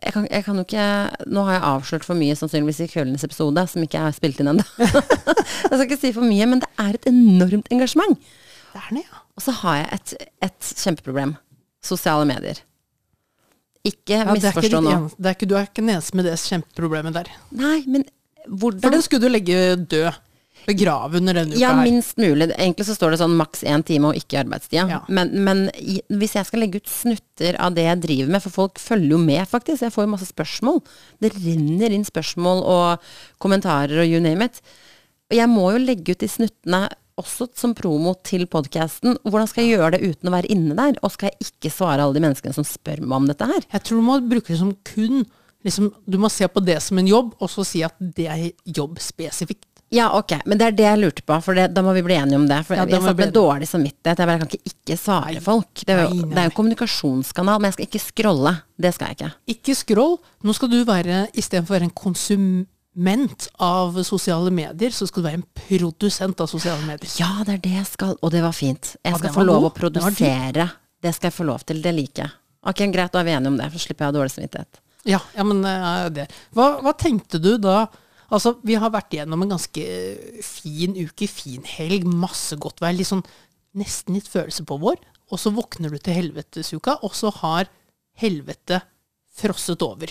jeg 0.00 0.14
kan, 0.14 0.26
jeg 0.30 0.44
kan 0.46 0.56
jo 0.56 0.64
ikke 0.64 0.84
Nå 1.28 1.42
har 1.44 1.58
jeg 1.58 1.66
avslørt 1.70 2.06
for 2.08 2.18
mye 2.18 2.36
sannsynligvis 2.38 2.80
i 2.84 2.88
kveldens 2.88 3.24
episode, 3.26 3.64
som 3.68 3.84
ikke 3.84 4.00
er 4.00 4.16
spilt 4.16 4.40
inn 4.40 4.52
ennå. 4.54 4.64
jeg 4.80 5.74
skal 5.74 5.84
ikke 5.86 6.00
si 6.00 6.12
for 6.16 6.24
mye, 6.24 6.48
men 6.48 6.62
det 6.64 6.70
er 6.80 6.96
et 6.96 7.10
enormt 7.10 7.68
engasjement. 7.74 8.16
Det 8.70 8.80
er 8.80 8.94
det, 8.96 9.04
ja. 9.04 9.22
Og 9.36 9.44
så 9.44 9.54
har 9.60 9.78
jeg 9.80 9.98
et, 9.98 10.14
et 10.48 10.72
kjempeproblem. 10.84 11.36
Sosiale 11.84 12.26
medier. 12.28 12.62
Ikke 13.88 14.18
ja 14.18 14.24
ikke 14.24 14.36
misforstå 14.36 14.80
nå. 14.84 14.96
du 15.16 15.54
er 15.56 15.64
ikke 15.64 15.80
den 15.80 15.92
eneste 15.94 16.16
med 16.16 16.26
det 16.28 16.34
kjempeproblemet 16.42 17.16
der. 17.16 17.30
Nei, 17.56 17.78
men 17.88 18.04
For 18.44 18.56
hvordan 18.64 18.96
den 18.96 19.04
skulle 19.04 19.28
du 19.28 19.32
legge 19.32 19.76
død. 19.76 20.10
Begrave 20.66 21.16
under 21.20 21.34
denne 21.40 21.54
uka 21.56 21.60
Ja, 21.62 21.72
her. 21.74 21.84
minst 21.86 22.16
mulig. 22.20 22.50
Egentlig 22.56 22.86
så 22.86 22.94
står 22.96 23.14
det 23.14 23.20
sånn 23.22 23.36
maks 23.38 23.62
én 23.64 23.84
time 23.86 24.10
og 24.10 24.18
ikke 24.20 24.40
arbeidstida. 24.44 24.86
Ja. 24.90 25.00
Men, 25.08 25.32
men 25.46 25.64
hvis 26.20 26.34
jeg 26.36 26.46
skal 26.46 26.60
legge 26.64 26.82
ut 26.82 26.90
snutter 26.90 27.56
av 27.58 27.74
det 27.74 27.86
jeg 27.88 28.02
driver 28.04 28.32
med, 28.36 28.42
for 28.44 28.50
folk 28.50 28.78
følger 28.82 29.14
jo 29.16 29.18
med, 29.24 29.42
faktisk. 29.50 29.82
Jeg 29.86 29.94
får 29.96 30.06
jo 30.06 30.12
masse 30.14 30.30
spørsmål. 30.30 30.80
Det 31.22 31.32
renner 31.38 31.96
inn 31.96 32.04
spørsmål 32.08 32.64
og 32.64 33.12
kommentarer 33.42 34.02
og 34.04 34.08
you 34.10 34.20
name 34.22 34.44
it. 34.50 34.60
Og 35.30 35.38
jeg 35.38 35.48
må 35.52 35.68
jo 35.74 35.82
legge 35.84 36.12
ut 36.16 36.22
de 36.24 36.28
snuttene 36.30 36.88
også 37.20 37.50
som 37.58 37.74
promo 37.76 38.14
til 38.24 38.46
podkasten. 38.48 39.18
Hvordan 39.28 39.48
skal 39.50 39.66
jeg 39.66 39.74
gjøre 39.76 39.90
det 39.98 40.00
uten 40.08 40.30
å 40.30 40.32
være 40.32 40.48
inne 40.54 40.76
der? 40.78 40.96
Og 41.04 41.12
skal 41.12 41.28
jeg 41.34 41.50
ikke 41.50 41.72
svare 41.74 42.00
alle 42.02 42.16
de 42.16 42.22
menneskene 42.24 42.56
som 42.56 42.64
spør 42.64 43.02
meg 43.04 43.16
om 43.18 43.28
dette 43.28 43.44
her? 43.50 43.60
Jeg 43.74 43.84
tror 43.84 44.00
du 44.00 44.06
må 44.06 44.16
bruke 44.24 44.54
det 44.54 44.60
som 44.62 44.72
kun 44.88 45.26
liksom, 45.66 45.90
Du 46.08 46.16
må 46.16 46.30
se 46.32 46.48
på 46.48 46.62
det 46.64 46.78
som 46.80 46.96
en 46.98 47.10
jobb, 47.10 47.34
og 47.38 47.50
så 47.52 47.66
si 47.68 47.82
at 47.84 47.92
det 48.00 48.26
er 48.32 48.46
jobb 48.64 48.96
spesifikt. 49.04 49.66
Ja, 49.90 50.06
ok, 50.14 50.36
men 50.46 50.58
det 50.58 50.66
er 50.68 50.74
det 50.78 50.84
jeg 50.86 50.98
lurte 51.00 51.22
på, 51.26 51.36
for 51.42 51.58
det, 51.58 51.64
da 51.74 51.82
må 51.82 51.90
vi 51.96 52.02
bli 52.06 52.14
enige 52.14 52.38
om 52.38 52.44
det. 52.46 52.60
For 52.66 52.78
Ja, 52.78 52.84
jeg 52.86 53.02
satt 53.02 53.08
med 53.10 53.16
bli 53.18 53.26
dårlig 53.34 53.66
samvittighet. 53.66 54.20
Jeg 54.22 54.28
bare 54.30 54.42
kan 54.42 54.50
ikke 54.50 54.70
ikke 54.70 54.96
svare 55.00 55.40
folk. 55.42 55.82
Det 55.82 55.94
er, 55.94 56.02
jo, 56.04 56.10
Nei, 56.12 56.20
nei, 56.20 56.28
det 56.30 56.38
er 56.38 56.44
jo 56.46 56.50
en 56.52 56.58
kommunikasjonskanal, 56.58 57.56
men 57.58 57.70
jeg 57.70 57.76
skal 57.76 57.88
ikke 57.88 58.02
scrolle. 58.04 58.52
Det 58.78 58.92
skal 58.94 59.10
jeg 59.10 59.18
ikke. 59.18 59.30
Ikke 59.56 59.74
scroll. 59.80 60.14
Nå 60.46 60.54
skal 60.54 60.70
du 60.70 60.76
være, 60.86 61.24
istedenfor 61.34 61.74
å 61.74 61.76
være 61.76 61.88
en 61.88 61.96
konsument 61.98 63.48
av 63.66 63.98
sosiale 64.06 64.52
medier, 64.54 64.94
så 64.94 65.08
skal 65.10 65.24
du 65.24 65.26
være 65.26 65.40
en 65.40 65.48
produsent 65.58 66.44
av 66.44 66.50
sosiale 66.52 66.86
medier. 66.86 67.10
Ja, 67.18 67.32
det 67.48 67.56
er 67.56 67.64
det 67.64 67.72
jeg 67.80 67.88
skal, 67.90 68.14
og 68.14 68.32
det 68.34 68.44
var 68.44 68.54
fint. 68.54 68.92
Jeg 68.94 69.18
skal 69.18 69.32
ja, 69.32 69.34
få 69.40 69.46
lov 69.48 69.66
å 69.72 69.72
produsere. 69.74 70.68
Det 71.02 71.16
skal 71.16 71.32
jeg 71.32 71.36
få 71.40 71.48
lov 71.48 71.66
til. 71.66 71.82
Det 71.82 71.94
liker 71.96 72.28
jeg. 72.28 72.36
Ok, 72.70 72.84
greit, 72.94 73.10
da 73.10 73.24
er 73.24 73.26
vi 73.26 73.34
enige 73.34 73.50
om 73.50 73.58
det, 73.58 73.66
for 73.74 73.82
slipper 73.82 74.06
jeg 74.06 74.12
å 74.12 74.12
ha 74.12 74.16
dårlig 74.20 74.36
samvittighet. 74.36 74.80
Ja, 75.08 75.18
ja 75.34 75.48
men 75.48 75.64
eh, 75.66 76.06
det. 76.14 76.28
Hva, 76.54 76.76
hva 76.84 76.94
tenkte 76.94 77.40
du 77.42 77.56
da? 77.58 77.88
Altså, 78.30 78.54
vi 78.62 78.76
har 78.78 78.92
vært 78.94 79.14
igjennom 79.16 79.42
en 79.42 79.54
ganske 79.56 79.84
fin 80.46 80.94
uke, 80.94 81.26
fin 81.30 81.64
helg, 81.66 82.06
masse 82.06 82.56
godt 82.62 82.80
vær. 82.82 82.94
Litt 82.94 83.10
sånn 83.10 83.24
nesten 83.78 84.14
litt 84.18 84.28
følelse 84.30 84.64
på 84.66 84.78
vår. 84.82 84.98
Og 85.30 85.38
så 85.38 85.52
våkner 85.54 85.92
du 85.92 85.98
til 86.02 86.16
helvetesuka, 86.16 86.98
og 87.06 87.14
så 87.14 87.30
har 87.42 87.70
helvete 88.20 88.80
frosset 89.40 89.82
over. 89.86 90.10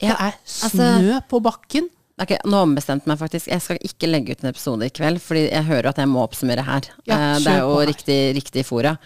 Ja, 0.00 0.14
det 0.14 0.20
er 0.20 0.36
altså- 0.40 0.70
snø 1.00 1.20
på 1.28 1.40
bakken. 1.44 1.88
Okay, 2.20 2.36
Nå 2.44 2.58
ombestemte 2.66 3.06
jeg 3.08 3.12
meg 3.14 3.18
faktisk. 3.18 3.48
Jeg 3.48 3.62
skal 3.64 3.78
ikke 3.80 4.08
legge 4.10 4.32
ut 4.32 4.44
en 4.44 4.50
episode 4.50 4.84
i 4.84 4.90
kveld, 4.92 5.20
fordi 5.24 5.50
jeg 5.50 5.64
hører 5.64 5.88
at 5.88 5.96
jeg 5.96 6.08
må 6.08 6.20
oppsummere 6.26 6.64
her. 6.64 6.82
Ja, 7.06 7.16
Eh, 7.16 7.38
det 7.38 7.46
er 7.46 7.60
jo 7.60 7.78
riktig, 7.80 8.34
riktig 8.36 8.66
fora. 8.66 8.98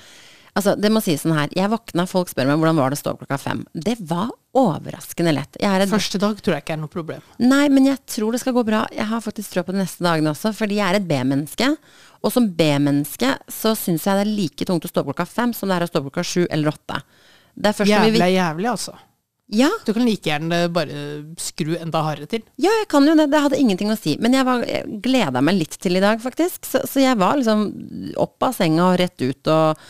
Altså, 0.54 0.76
det 0.78 0.90
må 0.94 1.00
sies 1.02 1.24
sånn 1.24 1.34
her. 1.34 1.50
Jeg 1.56 1.66
våkna, 1.72 2.04
folk 2.06 2.28
spør 2.30 2.46
meg 2.46 2.60
hvordan 2.60 2.76
var 2.78 2.92
det 2.94 2.98
å 2.98 3.02
stå 3.02 3.12
opp 3.14 3.24
klokka 3.24 3.38
fem. 3.42 3.64
Det 3.74 3.96
var 4.06 4.28
overraskende 4.54 5.32
lett. 5.34 5.56
Jeg 5.58 5.66
er 5.82 5.86
Første 5.90 6.20
dag 6.22 6.38
tror 6.38 6.54
jeg 6.54 6.62
ikke 6.62 6.76
er 6.76 6.80
noe 6.84 6.92
problem. 6.92 7.24
Nei, 7.42 7.64
men 7.74 7.88
jeg 7.90 7.98
tror 8.06 8.30
det 8.36 8.40
skal 8.44 8.54
gå 8.54 8.62
bra. 8.68 8.84
Jeg 8.94 9.08
har 9.10 9.24
faktisk 9.24 9.50
tro 9.56 9.64
på 9.66 9.74
de 9.74 9.80
neste 9.82 10.04
dagene 10.06 10.30
også, 10.30 10.52
fordi 10.54 10.78
jeg 10.78 10.86
er 10.92 11.00
et 11.00 11.08
B-menneske. 11.10 11.72
Og 12.24 12.32
som 12.32 12.46
B-menneske 12.56 13.32
så 13.50 13.74
syns 13.76 14.06
jeg 14.06 14.20
det 14.20 14.26
er 14.28 14.30
like 14.36 14.68
tungt 14.70 14.86
å 14.86 14.92
stå 14.92 15.02
opp 15.02 15.10
klokka 15.10 15.26
fem 15.28 15.50
som 15.58 15.68
det 15.68 15.80
er 15.80 15.88
å 15.88 15.90
stå 15.90 16.00
opp 16.04 16.08
klokka 16.12 16.24
sju 16.30 16.44
eller 16.46 16.70
åtte. 16.70 17.00
Det 17.54 17.74
er 17.74 17.82
vi 17.84 17.90
Jævlig 17.92 18.22
er 18.24 18.32
jævlig, 18.38 18.70
altså. 18.70 18.94
ja, 19.58 19.68
Du 19.86 19.92
kan 19.94 20.06
like 20.06 20.30
gjerne 20.30 20.62
bare 20.72 21.02
skru 21.38 21.74
enda 21.76 22.00
hardere 22.06 22.30
til. 22.30 22.46
ja, 22.62 22.70
jeg 22.80 22.88
kan 22.94 23.04
jo 23.10 23.18
det. 23.18 23.26
Det 23.34 23.42
hadde 23.44 23.58
ingenting 23.60 23.90
å 23.90 23.98
si. 23.98 24.16
Men 24.22 24.32
jeg, 24.38 24.46
var- 24.46 24.64
jeg 24.70 25.02
gleda 25.02 25.42
meg 25.42 25.58
litt 25.58 25.76
til 25.82 25.98
i 25.98 26.02
dag, 26.02 26.22
faktisk. 26.22 26.62
Så, 26.70 26.86
så 26.88 27.02
jeg 27.02 27.18
var 27.18 27.36
liksom 27.42 28.14
opp 28.22 28.42
av 28.42 28.54
senga 28.56 28.92
og 28.92 28.98
rett 29.02 29.18
ut 29.26 29.50
og, 29.52 29.84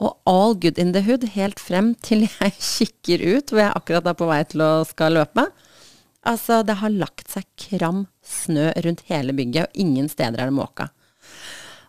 og 0.00 0.16
all 0.30 0.54
good 0.54 0.78
in 0.78 0.92
the 0.94 1.02
hood 1.02 1.24
helt 1.34 1.58
frem 1.60 1.94
til 2.06 2.26
jeg 2.28 2.52
kikker 2.72 3.24
ut, 3.36 3.50
hvor 3.50 3.64
jeg 3.64 3.74
akkurat 3.74 4.06
er 4.06 4.14
på 4.20 4.28
vei 4.30 4.42
til 4.46 4.62
å 4.62 4.70
skal 4.86 5.16
løpe. 5.18 5.46
Altså, 6.28 6.60
det 6.66 6.76
har 6.80 6.90
lagt 6.92 7.30
seg 7.32 7.46
kram 7.58 8.06
snø 8.26 8.70
rundt 8.84 9.02
hele 9.08 9.32
bygget, 9.34 9.68
og 9.70 9.80
ingen 9.80 10.08
steder 10.12 10.42
er 10.42 10.50
det 10.50 10.56
måka. 10.58 10.88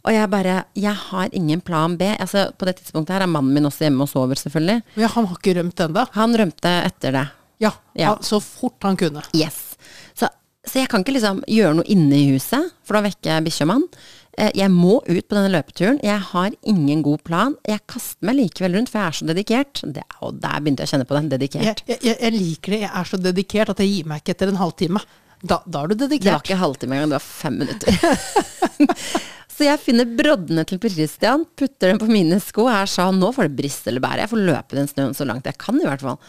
Og 0.07 0.13
jeg 0.15 0.29
bare 0.31 0.63
Jeg 0.79 0.95
har 0.95 1.29
ingen 1.35 1.59
plan 1.61 1.97
B. 1.99 2.07
Altså, 2.19 2.47
på 2.57 2.65
det 2.65 2.77
tidspunktet 2.79 3.17
her 3.17 3.25
er 3.25 3.31
mannen 3.31 3.53
min 3.53 3.65
også 3.67 3.83
hjemme 3.85 4.05
og 4.05 4.09
sover, 4.09 4.39
selvfølgelig. 4.39 4.81
Ja, 4.95 5.07
han 5.11 5.27
har 5.27 5.35
ikke 5.37 5.57
rømt 5.59 5.81
ennå. 5.83 6.05
Han 6.15 6.37
rømte 6.39 6.71
etter 6.87 7.11
det. 7.17 7.25
Ja, 7.59 7.71
Ja. 7.95 8.13
han- 8.13 8.23
så 8.23 8.39
fort 8.41 8.81
han 8.81 8.95
kunne. 8.95 9.21
Yes. 9.35 9.75
Så, 10.15 10.29
så 10.65 10.79
jeg 10.79 10.87
kan 10.89 11.03
ikke 11.03 11.13
liksom 11.19 11.43
gjøre 11.45 11.75
noe 11.75 11.83
inne 11.91 12.15
i 12.15 12.31
huset, 12.31 12.71
for 12.83 12.93
da 12.95 13.01
vekker 13.09 13.25
jeg 13.35 13.43
bikkja 13.49 13.67
mann. 13.67 13.83
Eh, 13.83 14.18
Jeg 14.39 14.71
må 14.71 14.99
ut 15.03 15.25
på 15.27 15.35
denne 15.35 15.51
løpeturen. 15.51 15.97
Jeg 16.05 16.23
har 16.31 16.53
ingen 16.67 17.01
god 17.03 17.23
plan. 17.27 17.55
Jeg 17.67 17.83
kaster 17.91 18.29
meg 18.29 18.37
likevel 18.39 18.77
rundt, 18.77 18.91
for 18.91 19.01
jeg 19.01 19.11
er 19.11 19.17
så 19.17 19.27
dedikert. 19.27 19.81
Det, 19.83 20.05
og 20.23 20.37
der 20.39 20.61
begynte 20.63 20.85
jeg 20.85 20.91
å 20.91 20.93
kjenne 20.93 21.07
på 21.09 21.17
den. 21.17 21.31
Dedikert. 21.33 21.83
jeg, 21.89 21.99
jeg 22.05 22.15
jeg 22.19 22.35
liker 22.35 22.75
det. 22.75 22.83
Jeg 22.85 22.91
er 23.01 23.09
så 23.09 23.19
dedikert 23.19 23.73
at 23.73 23.81
jeg 23.83 23.91
gir 23.91 24.07
meg 24.09 24.23
ikke 24.23 24.37
etter 24.37 24.53
en 24.53 24.61
halvtime. 24.61 25.03
Da, 25.39 25.61
da 25.65 25.83
er 25.83 25.91
du 25.91 25.99
dedikert. 26.01 26.25
Det 26.25 26.35
var 26.35 26.45
ikke 26.47 26.61
halvtime 26.63 26.97
engang, 26.97 27.11
det 27.13 27.19
var 27.19 27.27
fem 27.27 27.59
minutter. 27.61 28.87
så 29.55 29.67
jeg 29.67 29.81
finner 29.83 30.09
broddene 30.19 30.65
til 30.67 30.81
Per 30.83 30.91
Christian, 30.93 31.45
putter 31.59 31.93
dem 31.93 32.01
på 32.01 32.09
mine 32.11 32.41
sko, 32.43 32.67
og 32.67 32.73
jeg 32.75 32.91
sa 32.95 33.07
nå 33.15 33.31
får 33.35 33.47
det 33.47 33.59
briste 33.61 33.91
eller 33.91 34.03
bære. 34.03 34.25
Jeg 34.25 34.33
får 34.33 34.45
løpe 34.51 34.79
den 34.79 34.91
snøen 34.91 35.15
så 35.15 35.27
langt 35.27 35.47
jeg 35.47 35.59
kan, 35.61 35.79
i 35.79 35.87
hvert 35.87 36.03
fall. 36.03 36.19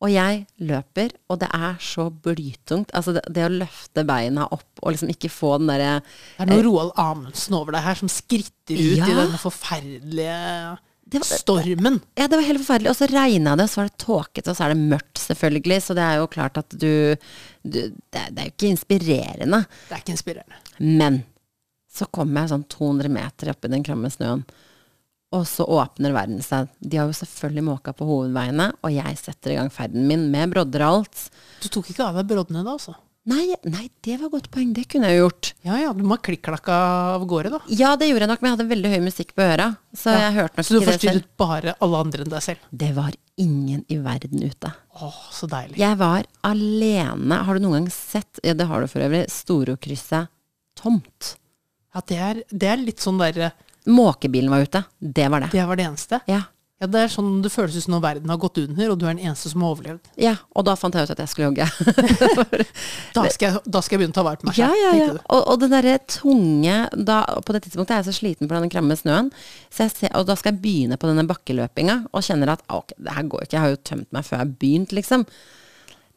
Og 0.00 0.12
jeg 0.12 0.44
løper, 0.62 1.10
og 1.28 1.40
det 1.40 1.48
er 1.52 1.78
så 1.82 2.04
blytungt. 2.10 2.92
Altså 2.94 3.16
det, 3.16 3.24
det 3.34 3.42
å 3.48 3.50
løfte 3.50 4.04
beina 4.06 4.44
opp 4.54 4.78
og 4.84 4.92
liksom 4.94 5.10
ikke 5.10 5.30
få 5.32 5.56
den 5.58 5.72
derre 5.72 5.96
Det 6.36 6.44
er 6.44 6.50
noe 6.52 6.62
Roald 6.68 6.92
Amundsen 7.02 7.56
over 7.58 7.74
deg 7.74 7.82
her, 7.82 7.98
som 7.98 8.08
skritter 8.12 8.78
ut 8.78 9.00
Ja. 9.00 9.08
i 9.10 9.16
denne 9.18 9.40
forferdelige 9.42 10.78
Det 11.08 11.18
var- 11.24 11.38
stormen. 11.38 12.00
Ja, 12.16 12.26
det 12.28 12.36
var 12.36 12.44
helt 12.46 12.60
forferdelig. 12.62 12.90
Og 12.90 12.96
så 12.96 13.08
regna 13.10 13.56
det, 13.56 13.64
og 13.64 13.70
så 13.70 13.80
var 13.80 13.88
det 13.88 13.98
tåkete, 14.04 14.50
og 14.50 14.56
så 14.56 14.64
er 14.64 14.74
det 14.74 14.88
mørkt, 14.92 15.18
selvfølgelig. 15.18 15.80
Så 15.82 15.94
det 15.96 16.04
er 16.04 16.16
jo 16.20 16.26
klart 16.28 16.58
at 16.58 16.68
du, 16.78 17.16
du 17.64 17.80
det, 17.88 17.92
det 18.12 18.38
er 18.38 18.44
jo 18.44 18.54
ikke 18.54 18.70
inspirerende. 18.76 19.64
Det 19.88 19.96
er 19.96 20.02
ikke 20.04 20.14
inspirerende. 20.14 20.62
Men 20.78 21.24
så 21.90 22.06
kommer 22.12 22.42
jeg 22.44 22.50
sånn 22.52 22.68
200 22.68 23.08
meter 23.10 23.50
opp 23.50 23.64
i 23.64 23.68
den 23.72 23.82
kramme 23.82 24.10
snøen, 24.12 24.44
og 25.32 25.42
så 25.46 25.66
åpner 25.68 26.14
verden 26.16 26.40
seg. 26.44 26.70
De 26.80 26.96
har 26.96 27.06
jo 27.10 27.16
selvfølgelig 27.18 27.64
måka 27.66 27.92
på 27.96 28.06
hovedveiene, 28.08 28.70
og 28.82 28.94
jeg 28.94 29.18
setter 29.20 29.52
i 29.52 29.58
gang 29.58 29.68
ferden 29.74 30.06
min 30.08 30.30
med 30.32 30.54
brodder 30.54 30.86
og 30.86 31.02
alt. 31.02 31.26
Du 31.62 31.68
tok 31.68 31.90
ikke 31.92 32.06
av 32.08 32.16
deg 32.20 32.30
broddene 32.30 32.64
da, 32.64 32.78
altså? 32.78 32.94
Nei, 33.28 33.50
nei, 33.68 33.90
det 34.06 34.14
var 34.16 34.30
et 34.30 34.32
godt 34.38 34.46
poeng. 34.54 34.70
Det 34.72 34.86
kunne 34.88 35.10
jeg 35.10 35.18
jo 35.18 35.26
gjort. 35.26 35.50
Ja 35.66 35.76
ja, 35.82 35.90
du 35.92 36.00
må 36.00 36.16
ha 36.16 36.22
klikk-klakka 36.24 36.76
av 37.18 37.26
gårde, 37.28 37.50
da. 37.52 37.58
Ja, 37.68 37.90
det 38.00 38.06
gjorde 38.08 38.24
jeg 38.24 38.30
nok, 38.30 38.40
men 38.40 38.48
jeg 38.48 38.56
hadde 38.56 38.68
veldig 38.70 38.92
høy 38.94 39.02
musikk 39.04 39.34
på 39.36 39.44
øra. 39.44 39.66
Så 39.92 40.14
Ja. 40.14 40.22
jeg 40.30 40.36
hørte 40.38 40.56
nok 40.56 40.64
Så 40.64 40.72
du 40.72 40.78
ikke 40.78 40.86
det 40.86 40.86
selv. 40.86 41.02
forstyrret 41.02 41.36
bare 41.36 41.74
alle 41.84 42.00
andre 42.06 42.24
enn 42.24 42.30
deg 42.32 42.42
selv. 42.46 42.58
Det 42.72 42.88
var 42.96 43.12
ingen 43.36 43.84
i 43.92 43.98
verden 44.00 44.42
ute. 44.48 44.72
Å, 44.96 45.12
så 45.30 45.46
deilig. 45.46 45.76
Jeg 45.76 45.98
var 46.00 46.24
alene. 46.42 47.42
Har 47.44 47.54
du 47.58 47.60
noen 47.66 47.82
gang 47.82 47.90
sett, 47.92 48.40
ja, 48.42 48.54
det 48.56 48.64
har 48.70 48.80
du 48.80 48.88
for 48.88 49.04
øvrig, 49.04 49.26
Storokrysset 49.28 50.28
tomt? 50.80 51.34
Ja, 51.94 52.00
det 52.08 52.16
er, 52.30 52.42
det 52.48 52.68
er 52.72 52.80
litt 52.80 53.04
sånn 53.04 53.18
derre 53.20 53.52
Måkebilen 53.88 54.52
var 54.52 54.68
ute. 54.68 54.84
Det 55.00 55.26
var 55.32 55.44
det. 55.46 55.50
Det 55.56 55.64
var 55.66 55.80
det 55.80 55.88
eneste. 55.88 56.20
Ja. 56.28 56.44
Ja, 56.78 56.86
det 56.86 57.00
er 57.02 57.08
sånn 57.10 57.40
det 57.42 57.50
føles 57.50 57.74
ut 57.74 57.82
som 57.82 57.96
når 57.96 58.02
verden 58.04 58.30
har 58.30 58.36
gått 58.38 58.60
under, 58.62 58.92
og 58.92 59.00
du 59.00 59.02
er 59.08 59.16
den 59.16 59.24
eneste 59.26 59.50
som 59.50 59.64
har 59.66 59.72
overlevd. 59.74 60.12
ja. 60.22 60.36
Og 60.54 60.62
da 60.68 60.76
fant 60.78 60.94
jeg 60.94 61.08
ut 61.08 61.10
at 61.10 61.22
jeg 61.24 61.30
skulle 61.32 61.48
jogge. 61.48 61.66
Da 63.16 63.24
skal 63.34 63.48
jeg, 63.48 63.62
da 63.66 63.80
skal 63.82 63.96
jeg 63.96 64.02
begynne 64.04 64.14
å 64.14 64.18
ta 64.20 64.22
vare 64.26 64.38
på 64.38 64.46
meg 64.46 64.54
selv. 64.54 64.76
ja, 64.78 64.92
ja. 64.94 65.08
ja. 65.08 65.16
Og, 65.34 65.40
og 65.42 65.58
det 65.58 65.70
derre 65.72 65.96
tunge 66.06 66.76
da, 66.94 67.16
På 67.42 67.56
det 67.56 67.64
tidspunktet 67.64 67.96
er 67.96 68.02
jeg 68.04 68.12
så 68.12 68.14
sliten 68.20 68.46
på 68.46 68.54
den 68.54 68.70
kramme 68.70 68.94
snøen, 69.00 69.32
ser, 69.74 69.90
og 70.12 70.28
da 70.28 70.36
skal 70.38 70.52
jeg 70.54 70.62
begynne 70.62 71.00
på 71.00 71.10
denne 71.10 71.26
bakkeløpinga 71.26 71.96
og 72.12 72.22
kjenner 72.28 72.54
at 72.54 72.62
«Ah, 72.68 72.78
ok, 72.84 72.94
det 72.94 73.16
her 73.16 73.26
går 73.32 73.46
ikke, 73.48 73.56
jeg 73.56 73.64
har 73.64 73.74
jo 73.74 73.80
tømt 73.90 74.12
meg 74.14 74.28
før 74.28 74.36
jeg 74.38 74.44
har 74.44 74.54
begynt, 74.62 74.94
liksom. 74.94 75.26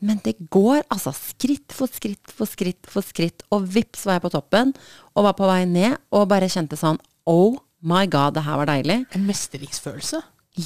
Men 0.06 0.22
det 0.26 0.36
går 0.54 0.84
altså 0.94 1.14
skritt 1.18 1.74
for 1.74 1.90
skritt 1.90 2.32
for 2.38 2.50
skritt 2.50 2.90
for 2.90 3.06
skritt, 3.06 3.44
og 3.54 3.66
vips 3.70 4.06
var 4.06 4.18
jeg 4.20 4.28
på 4.28 4.34
toppen, 4.38 4.76
og 5.18 5.26
var 5.26 5.36
på 5.38 5.50
vei 5.50 5.64
ned, 5.70 5.98
og 6.14 6.30
bare 6.30 6.50
kjente 6.50 6.78
sånn 6.78 7.02
oh 7.30 7.60
my 7.82 8.06
god, 8.10 8.36
det 8.38 8.46
her 8.46 8.60
var 8.62 8.70
deilig. 8.70 9.02
En 9.18 9.28
mestringsfølelse. 9.28 10.22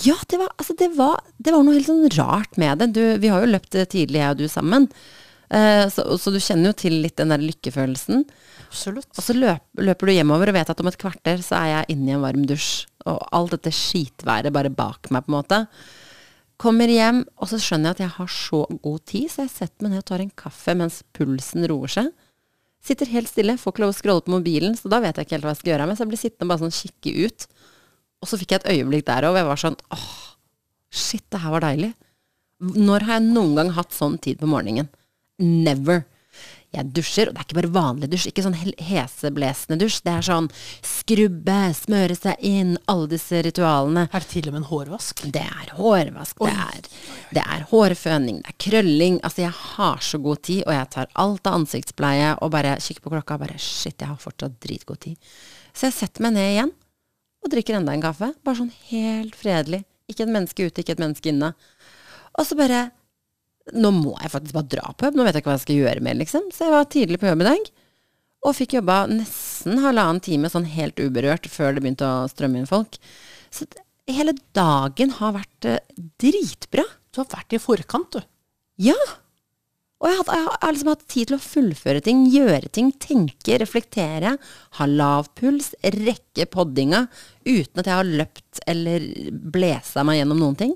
Ja, 0.05 0.15
det 0.31 0.39
var, 0.41 0.49
altså 0.57 0.73
det 0.77 0.89
var, 0.97 1.21
det 1.37 1.53
var 1.53 1.61
noe 1.63 1.75
helt 1.77 1.87
sånn 1.87 2.07
rart 2.17 2.57
med 2.61 2.81
det. 2.81 2.89
Du, 2.97 3.03
vi 3.21 3.29
har 3.29 3.43
jo 3.43 3.51
løpt 3.53 3.77
tidlig, 3.91 4.21
jeg 4.21 4.33
og 4.33 4.41
du 4.41 4.47
sammen. 4.49 4.87
Eh, 5.53 5.85
så, 5.93 6.07
så 6.17 6.33
du 6.33 6.39
kjenner 6.41 6.71
jo 6.71 6.77
til 6.79 6.97
litt 7.03 7.19
den 7.19 7.33
der 7.33 7.43
lykkefølelsen. 7.43 8.25
Absolutt. 8.65 9.11
Og 9.13 9.21
så 9.23 9.35
løp, 9.37 9.63
løper 9.77 10.09
du 10.09 10.15
hjemover 10.15 10.51
og 10.51 10.57
vet 10.57 10.71
at 10.73 10.81
om 10.81 10.89
et 10.89 10.99
kvarter 10.99 11.43
så 11.45 11.59
er 11.61 11.69
jeg 11.71 11.95
inne 11.95 12.11
i 12.11 12.17
en 12.17 12.25
varm 12.25 12.47
dusj. 12.49 12.87
Og 13.05 13.21
alt 13.37 13.53
dette 13.53 13.73
skitværet 13.75 14.53
bare 14.55 14.73
bak 14.73 15.11
meg, 15.13 15.27
på 15.27 15.31
en 15.31 15.37
måte. 15.37 15.61
Kommer 16.61 16.89
hjem, 16.89 17.21
og 17.37 17.51
så 17.51 17.59
skjønner 17.61 17.91
jeg 17.91 17.97
at 17.97 18.03
jeg 18.05 18.15
har 18.15 18.29
så 18.31 18.61
god 18.71 19.01
tid, 19.11 19.27
så 19.29 19.45
jeg 19.45 19.53
setter 19.53 19.85
meg 19.85 19.93
ned 19.93 20.01
og 20.01 20.07
tar 20.09 20.23
en 20.23 20.37
kaffe 20.39 20.75
mens 20.79 21.01
pulsen 21.13 21.67
roer 21.69 21.91
seg. 21.91 22.13
Sitter 22.85 23.09
helt 23.09 23.29
stille, 23.31 23.57
får 23.57 23.73
ikke 23.73 23.81
lov 23.81 23.93
å 23.93 23.97
scrolle 23.97 24.25
på 24.25 24.33
mobilen, 24.35 24.75
så 24.77 24.91
da 24.91 24.99
vet 25.01 25.17
jeg 25.17 25.25
ikke 25.25 25.37
helt 25.39 25.47
hva 25.47 25.53
jeg 25.55 25.61
skal 25.63 25.71
gjøre. 25.73 25.87
Men 25.89 25.97
så 25.97 26.05
jeg 26.05 26.11
blir 26.11 26.21
sittende 26.21 26.45
og 26.45 26.51
bare 26.53 26.63
sånn 26.63 26.75
kikke 26.75 27.13
ut. 27.25 27.47
Og 28.21 28.29
så 28.29 28.37
fikk 28.41 28.53
jeg 28.53 28.61
et 28.61 28.71
øyeblikk 28.75 29.07
der 29.07 29.25
òg, 29.25 29.33
og 29.33 29.39
jeg 29.41 29.47
var 29.49 29.61
sånn 29.61 29.79
åh, 29.95 30.09
shit, 30.93 31.25
det 31.33 31.41
her 31.41 31.55
var 31.55 31.65
deilig. 31.65 31.91
Når 32.61 33.07
har 33.07 33.17
jeg 33.17 33.31
noen 33.33 33.57
gang 33.57 33.71
hatt 33.75 33.95
sånn 33.95 34.19
tid 34.21 34.37
på 34.41 34.49
morgenen? 34.49 34.91
Never. 35.41 36.05
Jeg 36.75 36.91
dusjer, 36.95 37.29
og 37.29 37.35
det 37.35 37.41
er 37.41 37.47
ikke 37.47 37.57
bare 37.61 37.71
vanlig 37.75 38.09
dusj, 38.11 38.27
ikke 38.29 38.43
sånn 38.45 38.57
heseblesende 38.57 39.77
dusj. 39.81 40.01
Det 40.05 40.13
er 40.13 40.27
sånn 40.27 40.49
skrubbe, 40.85 41.57
smøre 41.79 42.17
seg 42.19 42.45
inn, 42.45 42.75
alle 42.91 43.09
disse 43.15 43.41
ritualene. 43.45 44.07
Er 44.11 44.25
det 44.25 44.31
til 44.33 44.49
og 44.49 44.55
med 44.55 44.63
en 44.63 44.69
hårvask? 44.69 45.25
Det 45.35 45.43
er 45.43 45.73
hårvask, 45.77 46.43
det 46.45 46.53
er, 46.67 46.89
det 47.37 47.45
er 47.45 47.67
hårføning, 47.71 48.41
det 48.43 48.53
er 48.53 48.59
krølling. 48.67 49.19
Altså, 49.23 49.45
jeg 49.45 49.55
har 49.55 50.03
så 50.03 50.21
god 50.21 50.43
tid, 50.47 50.63
og 50.65 50.75
jeg 50.75 50.91
tar 50.97 51.11
alt 51.25 51.47
av 51.47 51.59
ansiktspleie 51.61 52.33
og 52.41 52.53
bare 52.55 52.77
kikker 52.83 53.05
på 53.05 53.15
klokka 53.15 53.39
og 53.39 53.45
bare 53.47 53.59
shit, 53.61 53.95
jeg 53.95 54.11
har 54.11 54.19
fortsatt 54.21 54.59
dritgod 54.63 55.01
tid. 55.07 55.35
Så 55.75 55.89
jeg 55.89 55.97
setter 55.97 56.23
meg 56.25 56.35
ned 56.37 56.51
igjen 56.53 56.75
og 57.45 57.51
drikker 57.53 57.77
enda 57.77 57.93
en 57.93 58.03
kaffe. 58.03 58.31
Bare 58.45 58.59
sånn 58.61 58.73
helt 58.89 59.35
fredelig. 59.37 59.83
Ikke 60.09 60.25
et 60.25 60.33
menneske 60.33 60.67
ute, 60.67 60.81
ikke 60.81 60.95
et 60.95 61.01
menneske 61.01 61.31
inne. 61.31 61.53
Og 62.35 62.47
så 62.47 62.57
bare 62.57 62.87
Nå 63.73 63.89
må 63.95 64.13
jeg 64.21 64.29
faktisk 64.29 64.53
bare 64.53 64.69
dra 64.75 64.91
på 64.93 65.07
jobb, 65.07 65.17
nå 65.17 65.25
vet 65.25 65.33
jeg 65.33 65.41
ikke 65.41 65.49
hva 65.49 65.57
jeg 65.57 65.65
skal 65.65 65.79
gjøre 65.79 66.05
mer, 66.05 66.17
liksom. 66.19 66.51
Så 66.53 66.67
jeg 66.67 66.73
var 66.75 66.91
tidlig 66.93 67.17
på 67.21 67.29
jobb 67.31 67.41
i 67.41 67.47
dag. 67.47 67.71
Og 68.45 68.53
fikk 68.53 68.75
jobba 68.77 68.99
nesten 69.09 69.81
halvannen 69.81 70.21
time 70.21 70.51
sånn 70.53 70.67
helt 70.69 71.01
uberørt 71.01 71.49
før 71.49 71.73
det 71.73 71.81
begynte 71.81 72.05
å 72.05 72.29
strømme 72.29 72.61
inn 72.61 72.69
folk. 72.69 72.99
Så 73.49 73.65
hele 74.11 74.35
dagen 74.53 75.15
har 75.17 75.33
vært 75.39 75.69
eh, 75.69 75.81
dritbra. 76.21 76.85
Du 77.09 77.23
har 77.23 77.29
vært 77.31 77.55
i 77.57 77.61
forkant, 77.61 78.19
du. 78.19 78.27
Ja. 78.85 78.97
Og 80.03 80.11
jeg 80.11 80.19
har, 80.19 80.27
jeg 80.35 80.49
har 80.51 80.73
liksom 80.75 80.91
hatt 80.91 81.05
tid 81.09 81.29
til 81.29 81.37
å 81.37 81.41
fullføre 81.41 82.01
ting, 82.05 82.25
gjøre 82.29 82.69
ting, 82.75 82.91
tenke, 83.01 83.57
reflektere. 83.61 84.35
Ha 84.77 84.87
lav 84.91 85.31
puls, 85.39 85.71
rekke 85.95 86.45
poddinga 86.51 87.05
uten 87.47 87.81
at 87.81 87.89
jeg 87.89 87.95
har 87.95 88.11
løpt 88.21 88.61
eller 88.69 89.07
blesa 89.55 90.05
meg 90.05 90.19
gjennom 90.19 90.43
noen 90.43 90.59
ting. 90.59 90.75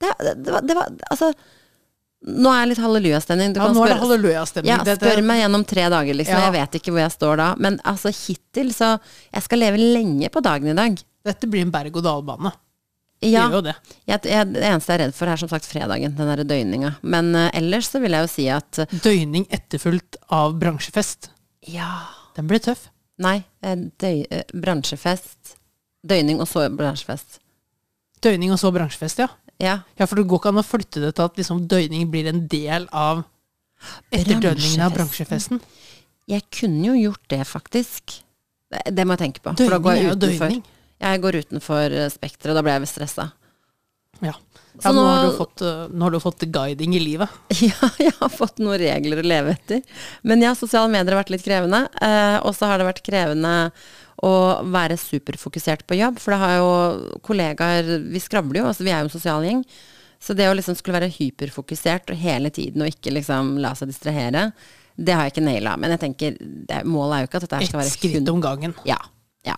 Det, 0.00 0.12
det, 0.20 0.34
det, 0.42 0.52
var, 0.52 0.66
det 0.66 0.76
var 0.76 0.92
Altså, 1.12 1.30
nå 2.20 2.50
er 2.52 2.58
jeg 2.62 2.68
litt 2.74 2.80
hallelujastemning. 2.84 3.52
Du 3.54 3.60
Ja, 3.60 3.66
kan 3.66 3.74
nå 3.76 3.84
er 3.86 3.92
det 3.94 4.00
hallelujastemning. 4.02 4.70
ja, 4.70 4.96
spør 4.96 5.22
meg 5.24 5.40
gjennom 5.40 5.64
tre 5.64 5.86
dager, 5.88 6.14
liksom. 6.14 6.36
Ja. 6.36 6.48
Jeg 6.50 6.52
vet 6.58 6.74
ikke 6.80 6.92
hvor 6.92 7.00
jeg 7.00 7.14
står 7.14 7.36
da. 7.40 7.46
Men 7.58 7.78
altså, 7.84 8.12
hittil 8.12 8.74
så 8.76 8.98
Jeg 9.32 9.42
skal 9.46 9.58
leve 9.58 9.78
lenge 9.80 10.28
på 10.28 10.42
dagen 10.44 10.68
i 10.68 10.74
dag. 10.76 10.98
Dette 11.24 11.48
blir 11.48 11.62
en 11.62 11.72
berg-og-dal-bane. 11.72 12.52
Ja. 13.22 13.48
Det. 13.60 13.74
Jeg, 14.08 14.20
jeg, 14.24 14.46
det 14.54 14.62
eneste 14.64 14.92
jeg 14.92 14.98
er 15.00 15.04
redd 15.06 15.14
for, 15.16 15.28
er 15.28 15.36
som 15.36 15.48
sagt 15.48 15.66
fredagen. 15.68 16.14
Den 16.16 16.28
derre 16.30 16.44
døgninga. 16.48 16.94
Men 17.02 17.34
uh, 17.36 17.50
ellers 17.56 17.88
så 17.92 18.00
vil 18.00 18.12
jeg 18.16 18.24
jo 18.24 18.30
si 18.32 18.46
at 18.48 18.78
eh, 18.80 18.94
Døgning 19.04 19.44
etterfulgt 19.52 20.16
av 20.32 20.54
bransjefest. 20.60 21.30
ja 21.68 21.90
Den 22.36 22.48
blir 22.48 22.60
tøff. 22.64 22.88
Nei, 23.20 23.42
eh, 23.62 23.76
døy, 24.00 24.24
bransjefest. 24.56 25.56
Døgning 26.08 26.40
og 26.40 26.48
så 26.48 26.68
bransjefest. 26.72 27.40
Døgning 28.24 28.52
og 28.52 28.58
så 28.60 28.70
bransjefest, 28.72 29.20
ja. 29.20 29.28
Ja. 29.60 29.80
Ja, 30.00 30.06
for 30.08 30.16
det 30.20 30.26
går 30.30 30.40
ikke 30.40 30.52
an 30.54 30.62
å 30.62 30.66
flytte 30.66 31.02
det 31.04 31.12
til 31.18 31.26
at 31.28 31.36
liksom 31.40 31.64
døgning 31.68 32.08
blir 32.12 32.30
en 32.30 32.46
del 32.50 32.86
av 32.96 33.22
etterdønningen 34.14 34.82
av 34.84 34.94
Bransjefesten. 34.96 35.60
Jeg 36.30 36.46
kunne 36.54 36.92
jo 36.92 36.96
gjort 37.10 37.26
det, 37.32 37.42
faktisk. 37.48 38.20
Det, 38.70 38.84
det 38.94 39.06
må 39.06 39.16
jeg 39.16 39.24
tenke 39.26 39.42
på. 39.44 39.54
Døgning 39.58 39.90
er 39.92 40.00
jeg 40.02 40.14
utenfor. 40.16 40.46
døgning. 40.46 40.64
Jeg 41.00 41.22
går 41.24 41.38
utenfor 41.44 41.94
eh, 41.96 42.10
spekteret, 42.12 42.52
og 42.52 42.58
da 42.60 42.64
blir 42.66 42.76
jeg 42.78 42.90
stressa. 42.92 43.30
Ja. 44.20 44.34
Ja 44.84 44.92
nå, 44.94 45.02
har 45.02 45.24
nå- 45.24 45.30
du 45.32 45.38
fått, 45.38 45.62
uh, 45.64 45.86
nå 45.90 46.06
har 46.06 46.12
du 46.14 46.20
fått 46.22 46.44
guiding 46.52 46.94
i 46.96 47.00
livet. 47.02 47.32
Ja, 47.64 47.88
jeg 47.98 48.12
har 48.20 48.30
fått 48.32 48.60
noen 48.62 48.78
regler 48.80 49.20
å 49.22 49.26
leve 49.26 49.56
etter. 49.56 49.80
Men 50.22 50.44
ja, 50.44 50.52
sosiale 50.56 50.92
medier 50.92 51.16
har 51.16 51.22
vært 51.24 51.32
litt 51.34 51.44
krevende. 51.46 51.86
Eh, 52.00 52.36
og 52.44 52.54
så 52.56 52.68
har 52.70 52.78
det 52.80 52.86
vært 52.90 53.02
krevende 53.06 53.54
å 54.26 54.32
være 54.68 54.98
superfokusert 55.00 55.86
på 55.88 55.96
jobb. 55.96 56.18
For 56.20 56.34
det 56.34 56.40
har 56.42 56.58
jo 56.58 57.20
kollegaer 57.24 57.88
Vi 58.12 58.20
skravler 58.20 58.60
jo, 58.60 58.68
altså 58.68 58.84
vi 58.84 58.92
er 58.92 59.00
jo 59.00 59.08
en 59.08 59.14
sosial 59.14 59.46
gjeng. 59.46 59.64
Så 60.20 60.36
det 60.36 60.50
å 60.50 60.56
liksom 60.56 60.76
skulle 60.76 60.98
være 60.98 61.12
hyperfokusert 61.14 62.12
og 62.12 62.20
hele 62.20 62.50
tiden 62.52 62.84
og 62.84 62.92
ikke 62.92 63.14
liksom 63.16 63.54
la 63.62 63.72
seg 63.78 63.88
distrahere, 63.88 64.50
det 65.00 65.14
har 65.16 65.24
jeg 65.24 65.32
ikke 65.34 65.46
naila. 65.46 65.78
Men 65.80 65.94
jeg 65.94 66.02
tenker, 66.02 66.36
det, 66.40 66.82
målet 66.84 67.16
er 67.16 67.22
jo 67.22 67.30
ikke 67.30 67.40
at 67.40 67.46
dette 67.46 67.68
skal 67.70 67.80
være 67.80 67.92
skritt 67.94 68.18
hund- 68.18 68.32
om 68.34 68.42
gangen. 68.44 68.74
Ja. 68.84 68.98
ja. 69.48 69.56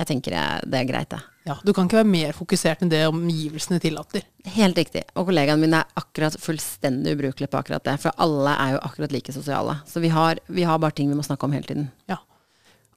Jeg 0.00 0.08
tenker 0.10 0.34
jeg, 0.34 0.70
det 0.72 0.80
er 0.80 0.88
greit, 0.88 1.12
det. 1.14 1.20
Ja, 1.46 1.56
du 1.64 1.70
kan 1.72 1.86
ikke 1.86 2.00
være 2.00 2.10
mer 2.10 2.34
fokusert 2.36 2.82
enn 2.84 2.90
det 2.92 3.04
omgivelsene 3.08 3.78
tillater. 3.82 4.26
Helt 4.56 4.76
riktig. 4.78 5.04
Og 5.14 5.30
kollegaene 5.30 5.62
mine 5.62 5.84
er 5.84 6.02
akkurat 6.02 6.34
fullstendig 6.42 7.14
ubrukelige 7.16 7.50
på 7.52 7.60
akkurat 7.62 7.86
det. 7.86 7.94
For 8.02 8.12
alle 8.20 8.52
er 8.66 8.74
jo 8.74 8.82
akkurat 8.90 9.14
like 9.14 9.34
sosiale. 9.34 9.78
Så 9.88 10.02
vi 10.02 10.10
har, 10.12 10.42
vi 10.50 10.66
har 10.68 10.82
bare 10.82 10.98
ting 10.98 11.08
vi 11.10 11.16
må 11.18 11.24
snakke 11.26 11.46
om 11.46 11.54
hele 11.54 11.70
tiden. 11.70 11.88
Ja. 12.10 12.18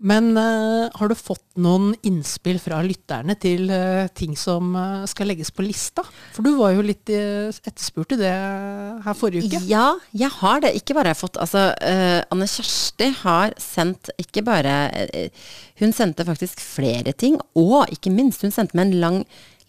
Men 0.04 0.34
uh, 0.36 0.92
har 0.92 1.10
du 1.10 1.16
fått 1.16 1.46
noen 1.64 1.94
innspill 2.04 2.58
fra 2.60 2.82
lytterne 2.84 3.38
til 3.40 3.70
uh, 3.72 4.10
ting 4.12 4.36
som 4.40 4.74
uh, 4.76 5.06
skal 5.08 5.30
legges 5.32 5.54
på 5.56 5.64
lista? 5.64 6.04
For 6.36 6.44
du 6.44 6.58
var 6.60 6.74
jo 6.76 6.84
litt 6.84 7.08
etterspurt 7.08 8.18
i 8.18 8.20
det 8.20 8.34
her 9.06 9.16
forrige 9.16 9.48
uke. 9.48 9.64
Ja, 9.70 9.94
jeg 10.12 10.32
har 10.42 10.64
det. 10.66 10.74
Ikke 10.76 10.98
bare 10.98 11.12
har 11.12 11.16
jeg 11.16 11.22
fått 11.24 11.40
Altså, 11.44 11.64
Anne 12.32 12.48
Kjersti 12.50 13.10
har 13.24 13.54
sendt 13.62 14.12
ikke 14.22 14.44
bare 14.46 14.74
Hun 15.82 15.94
sendte 15.96 16.26
faktisk 16.28 16.62
flere 16.62 17.14
ting, 17.16 17.40
og 17.60 17.92
ikke 17.94 18.12
minst, 18.14 18.44
hun 18.46 18.54
sendte 18.54 18.78
meg 18.78 18.90
en 18.92 19.02
lang 19.04 19.20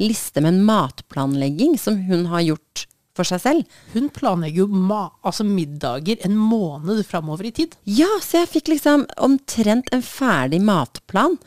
liste 0.03 0.43
med 0.43 0.55
en 0.55 0.67
matplanlegging 0.67 1.79
som 1.81 1.99
hun 2.09 2.27
har 2.33 2.45
gjort 2.49 2.87
for 3.15 3.27
seg 3.29 3.43
selv. 3.43 3.77
Hun 3.95 4.09
planlegger 4.15 4.65
jo 4.65 4.97
altså 5.23 5.47
middager 5.47 6.23
en 6.27 6.37
måned 6.39 7.05
framover 7.07 7.49
i 7.49 7.55
tid. 7.55 7.77
Ja, 7.87 8.11
så 8.23 8.43
jeg 8.43 8.51
fikk 8.57 8.73
liksom 8.75 9.07
omtrent 9.23 9.91
en 9.95 10.03
ferdig 10.05 10.61
matplan, 10.65 11.39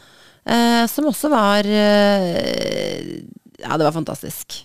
eh, 0.45 0.85
som 0.91 1.09
også 1.11 1.31
var 1.33 1.67
eh, 1.67 3.19
Ja, 3.57 3.75
det 3.75 3.87
var 3.87 3.95
fantastisk. 3.95 4.61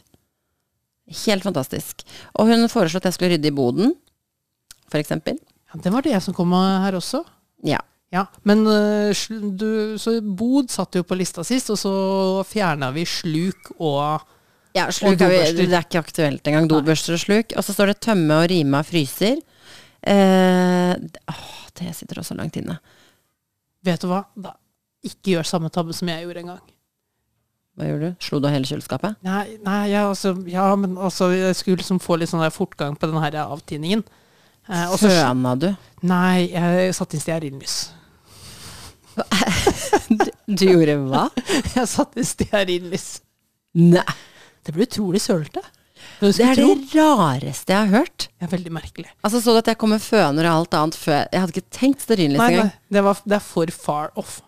Helt 1.27 1.45
fantastisk. 1.45 2.05
Og 2.39 2.49
hun 2.49 2.69
foreslo 2.71 3.01
at 3.01 3.09
jeg 3.09 3.17
skulle 3.17 3.35
rydde 3.35 3.51
i 3.51 3.57
boden, 3.57 3.95
eksempel. 4.93 5.39
Ja, 5.73 5.81
det 5.81 5.93
var 5.93 6.05
det 6.05 6.13
jeg 6.13 6.23
som 6.23 6.37
kom 6.37 6.53
her 6.53 6.95
også. 6.99 7.25
Ja. 7.65 7.81
Ja, 8.13 8.27
Men 8.45 8.67
eh, 8.69 9.17
du, 9.57 9.97
så 9.97 10.19
bod 10.21 10.69
satt 10.69 10.99
jo 10.99 11.03
på 11.09 11.17
lista 11.17 11.41
sist, 11.49 11.71
og 11.73 11.79
så 11.81 11.93
fjerna 12.45 12.91
vi 12.93 13.07
sluk 13.09 13.71
og 13.79 14.21
Ja, 14.73 14.87
sluk 14.95 15.21
er 15.21 15.29
vi, 15.29 15.41
det 15.59 15.69
er 15.69 15.85
ikke 15.85 16.01
aktuelt 16.01 16.49
engang. 16.49 16.69
Dobørster 16.71 17.17
og 17.17 17.21
sluk. 17.21 17.53
Og 17.57 17.65
så 17.65 17.75
står 17.77 17.93
det 17.93 18.01
tømme 18.05 18.41
og 18.41 18.49
rime 18.53 18.81
av 18.81 18.89
fryser. 18.89 19.41
Eh, 20.03 20.93
åh, 21.33 21.49
det 21.79 21.93
sitter 21.97 22.23
også 22.23 22.37
langt 22.39 22.57
inne. 22.59 22.79
Vet 23.85 24.03
du 24.03 24.09
hva? 24.11 24.25
Da, 24.35 24.55
ikke 25.05 25.37
gjør 25.37 25.49
samme 25.49 25.71
tabbe 25.75 25.95
som 25.97 26.09
jeg 26.09 26.25
gjorde 26.25 26.45
en 26.45 26.55
gang. 26.55 26.65
Hva 27.77 27.89
gjorde 27.89 28.11
du? 28.11 28.25
Slo 28.25 28.41
du 28.41 28.49
av 28.49 28.57
hele 28.57 28.69
kjøleskapet? 28.69 29.21
Nei, 29.25 29.57
nei 29.65 29.83
ja, 29.93 30.07
altså, 30.09 30.35
ja, 30.51 30.67
men 30.77 30.99
altså, 31.01 31.31
jeg 31.33 31.57
skulle 31.57 31.81
liksom 31.81 32.03
få 32.05 32.19
litt 32.21 32.33
sånn 32.33 32.45
der 32.45 32.53
fortgang 32.53 32.99
på 33.01 33.09
den 33.09 33.23
her 33.23 33.39
avtinningen. 33.47 34.05
Eh, 34.69 34.93
Føna 35.01 35.55
du? 35.59 35.71
Nei, 36.07 36.49
jeg 36.53 36.93
satte 36.97 37.19
inn 37.19 37.25
stearinlys. 37.25 37.81
Du 40.53 40.65
gjorde 40.67 40.95
hva? 41.07 41.27
Jeg 41.77 41.89
satte 41.89 42.21
inn 42.21 42.27
stearinlys. 42.27 43.07
Nei. 43.79 44.05
Det 44.63 44.75
blir 44.75 44.87
utrolig 44.87 45.23
sølete. 45.23 45.63
Det 46.23 46.39
er 46.43 46.59
det 46.59 46.95
rareste 46.95 47.75
jeg 47.75 47.89
har 47.89 47.91
hørt. 48.03 48.29
Ja, 48.43 48.49
veldig 48.51 48.73
merkelig. 48.75 49.11
Altså 49.23 49.41
Så 49.43 49.55
du 49.55 49.61
at 49.61 49.69
jeg 49.71 49.79
kom 49.79 49.93
med 49.95 50.03
føner 50.03 50.49
og 50.49 50.63
alt 50.63 50.75
annet 50.79 50.99
før 50.99 51.21
Jeg 51.31 51.43
hadde 51.43 51.55
ikke 51.55 51.75
tenkt 51.79 52.03
stearinlys 52.03 52.43
engang. 52.43 52.73
det, 52.91 53.05
var, 53.07 53.21
det 53.27 53.39
er 53.39 53.45
for 53.45 53.71
far 53.75 54.11
off. 54.19 54.41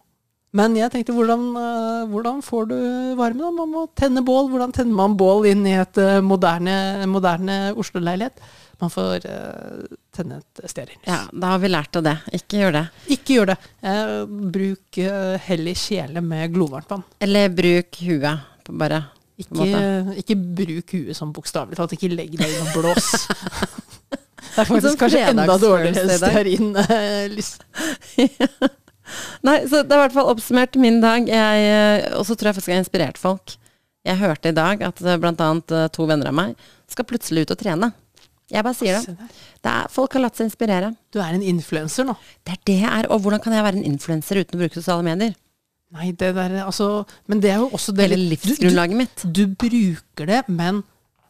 Men 0.54 0.76
jeg 0.78 0.92
tenkte, 0.92 1.14
hvordan, 1.16 1.48
eh, 1.58 2.02
hvordan 2.12 2.42
får 2.46 2.68
du 2.70 2.76
varme? 3.18 3.42
da? 3.42 3.50
Man 3.56 3.72
må 3.72 3.88
tenne 3.98 4.22
bål. 4.22 4.52
Hvordan 4.52 4.74
tenner 4.74 4.94
man 4.94 5.16
bål 5.18 5.48
inn 5.50 5.64
i 5.66 5.74
et 5.80 5.98
eh, 5.98 6.20
moderne, 6.22 6.76
moderne 7.10 7.56
Oslo-leilighet? 7.74 8.38
Man 8.78 8.92
får 8.94 9.26
eh, 9.26 9.96
tenne 10.14 10.38
et 10.38 10.62
stearinlys. 10.70 11.08
Ja, 11.10 11.24
da 11.34 11.56
har 11.56 11.62
vi 11.62 11.72
lært 11.74 11.98
av 11.98 12.06
det. 12.06 12.14
Ikke 12.38 12.62
gjør 12.62 12.76
det. 12.78 12.84
Ikke 13.16 13.40
gjør 13.40 13.50
det. 13.50 13.58
Bruk 14.54 15.00
hellig 15.48 15.74
kjele 15.82 16.22
med 16.22 16.54
glovarmt 16.54 16.94
vann. 16.94 17.06
Eller 17.26 17.50
bruk 17.50 17.98
huet. 18.06 18.50
Bare. 18.70 19.02
Ikke, 19.40 19.66
ikke 20.20 20.36
bruk 20.38 20.94
huet 20.94 21.18
som 21.18 21.32
bokstavelig 21.34 21.78
talt. 21.78 21.96
Ikke 21.96 22.12
legg 22.12 22.36
deg 22.38 22.52
i 22.52 22.60
og 22.62 22.70
blås. 22.76 23.08
det 24.54 24.62
er 24.62 24.68
faktisk 24.68 24.92
Sånn 24.92 25.00
kanskje 25.00 25.24
enda 25.32 25.56
dårligere 25.58 26.06
fredagsfølelse 26.06 27.58
i 28.22 28.28
dag. 28.38 28.70
Nei, 29.44 29.58
så 29.68 29.82
det 29.82 29.92
er 29.92 29.98
i 29.98 30.02
hvert 30.06 30.14
fall 30.14 30.30
oppsummert 30.32 30.78
min 30.80 31.00
dag. 31.02 31.26
Eh, 31.28 32.06
og 32.18 32.24
så 32.28 32.36
tror 32.38 32.50
jeg 32.50 32.58
faktisk 32.60 32.72
jeg 32.72 32.78
har 32.78 32.86
inspirert 32.86 33.20
folk. 33.20 33.56
Jeg 34.04 34.20
hørte 34.20 34.52
i 34.52 34.56
dag 34.56 34.82
at 34.86 35.02
bl.a. 35.02 35.34
eh, 35.34 35.90
to 35.92 36.06
venner 36.08 36.30
av 36.30 36.38
meg 36.38 36.56
skal 36.90 37.06
plutselig 37.08 37.44
ut 37.44 37.54
og 37.56 37.60
trene. 37.60 37.90
Jeg 38.52 38.62
bare 38.62 38.76
sier 38.76 39.00
det. 39.00 39.28
det 39.64 39.70
er, 39.72 39.86
folk 39.92 40.14
har 40.14 40.26
latt 40.26 40.36
seg 40.38 40.50
inspirere. 40.50 40.92
Du 41.10 41.18
er 41.24 41.34
en 41.34 41.44
influenser 41.44 42.06
nå. 42.06 42.14
Det 42.44 42.54
er 42.54 42.60
det 42.68 42.78
jeg 42.82 42.90
er. 42.90 43.08
Og 43.10 43.24
hvordan 43.24 43.40
kan 43.42 43.56
jeg 43.56 43.64
være 43.66 43.80
en 43.80 43.88
influenser 43.88 44.42
uten 44.42 44.58
å 44.58 44.62
bruke 44.62 44.78
sosiale 44.78 45.06
medier? 45.06 45.32
Nei, 45.94 46.10
det 46.12 46.32
der, 46.34 46.56
altså 46.64 47.06
Men 47.30 47.40
det 47.40 47.50
er 47.52 47.60
jo 47.62 47.68
også 47.70 47.94
det 47.94 48.08
Hele 48.10 48.16
du- 48.16 48.24
du- 48.24 48.48
livsgrunnlaget 48.50 48.96
mitt. 48.98 49.22
Du 49.32 49.46
bruker 49.46 50.26
det, 50.26 50.42
men 50.48 50.82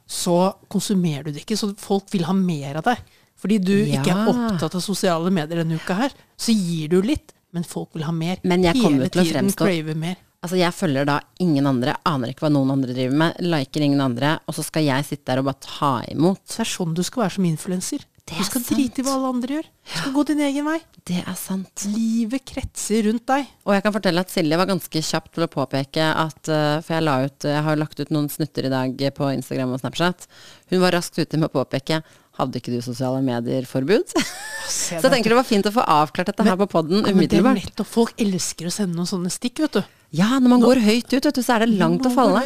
så 0.08 0.54
konsumerer 0.72 1.24
du 1.24 1.32
det 1.32 1.44
ikke, 1.46 1.56
så 1.56 1.74
folk 1.80 2.10
vil 2.12 2.24
ha 2.24 2.32
mer 2.36 2.76
av 2.80 2.84
deg. 2.84 2.98
Fordi 3.36 3.58
du 3.60 3.72
ikke 3.84 4.08
er 4.12 4.28
opptatt 4.32 4.74
av 4.74 4.80
sosiale 4.80 5.30
medier 5.30 5.60
denne 5.64 5.76
uka 5.76 5.94
her, 5.94 6.10
så 6.38 6.52
gir 6.54 6.88
du 6.88 7.02
litt, 7.02 7.32
men 7.52 7.62
folk 7.64 7.90
vil 7.94 8.04
ha 8.04 8.12
mer. 8.12 8.38
Men 8.44 8.62
jeg 8.62 8.74
kommer 8.80 9.04
Hele 9.04 9.08
til 9.10 9.20
å 9.20 9.24
fremstå-. 9.34 10.16
Altså, 10.44 10.56
jeg 10.60 10.72
følger 10.76 11.06
da 11.06 11.20
ingen 11.40 11.66
andre, 11.66 11.94
aner 12.04 12.28
ikke 12.28 12.44
hva 12.44 12.52
noen 12.52 12.70
andre 12.70 12.92
driver 12.92 13.14
med, 13.16 13.36
liker 13.40 13.80
ingen 13.80 14.00
andre, 14.00 14.38
og 14.46 14.54
så 14.54 14.64
skal 14.64 14.84
jeg 14.84 15.04
sitte 15.04 15.24
der 15.24 15.38
og 15.40 15.46
bare 15.46 15.60
ta 15.60 15.92
imot. 16.12 16.40
Det 16.46 16.60
er 16.60 16.64
sånn 16.68 16.94
du 16.94 17.02
skal 17.02 17.22
være 17.24 17.32
som 17.32 17.44
influenser. 17.48 18.04
Det 18.24 18.38
Du 18.40 18.44
skal 18.46 18.62
sant. 18.62 18.70
drite 18.72 19.02
i 19.02 19.04
hva 19.04 19.18
alle 19.18 19.30
andre 19.34 19.56
gjør. 19.58 19.66
Du 19.84 19.94
skal 19.98 20.12
gå 20.14 20.22
din 20.30 20.40
egen 20.46 20.64
vei. 20.64 20.78
Det 21.04 21.18
er 21.20 21.36
sant. 21.36 21.84
Livet 21.92 22.44
kretser 22.48 23.04
rundt 23.04 23.26
deg. 23.28 23.50
Og 23.68 23.74
jeg 23.76 23.84
kan 23.84 23.92
fortelle 23.92 24.22
at 24.24 24.32
Silje 24.32 24.56
var 24.56 24.70
ganske 24.70 25.02
kjapt 25.04 25.34
til 25.36 25.44
å 25.44 25.50
påpeke 25.52 26.06
at 26.08 26.48
eh, 26.48 26.80
For 26.80 26.96
jeg, 26.96 27.04
la 27.04 27.16
ut, 27.26 27.44
jeg 27.44 27.64
har 27.68 27.76
lagt 27.76 28.00
ut 28.00 28.12
noen 28.16 28.30
snutter 28.32 28.64
i 28.64 28.72
dag 28.72 28.96
på 29.18 29.28
Instagram 29.36 29.76
og 29.76 29.82
Snapchat. 29.82 30.24
Hun 30.72 30.80
var 30.80 30.96
raskt 30.96 31.20
ute 31.20 31.36
med 31.36 31.50
å 31.50 31.56
påpeke 31.60 32.00
Hadde 32.34 32.58
ikke 32.58 32.72
du 32.72 32.80
sosiale 32.82 33.20
medier-forbud? 33.22 34.10
Så 34.74 34.96
jeg 34.96 35.04
tenker 35.12 35.30
det 35.34 35.38
var 35.38 35.46
fint 35.46 35.68
å 35.68 35.74
få 35.76 35.84
avklart 35.84 36.32
dette 36.32 36.48
her 36.48 36.56
på 36.58 36.66
poden 36.72 37.04
Ja, 37.04 37.12
men 37.12 37.28
det 37.28 37.36
er 37.38 37.44
umiddelbart. 37.44 37.60
nettopp 37.68 37.92
Folk 37.92 38.16
elsker 38.24 38.66
å 38.66 38.72
sende 38.74 38.96
noen 38.96 39.06
sånne 39.06 39.30
stikk, 39.30 39.60
vet 39.62 39.76
du. 39.78 39.82
Ja, 40.16 40.32
når 40.40 40.56
man 40.56 40.64
går 40.64 40.80
høyt 40.82 41.12
ut, 41.12 41.20
vet 41.20 41.36
du, 41.36 41.42
så 41.44 41.58
er 41.58 41.66
det 41.66 41.76
langt 41.76 42.08
å 42.08 42.10
falle. 42.10 42.42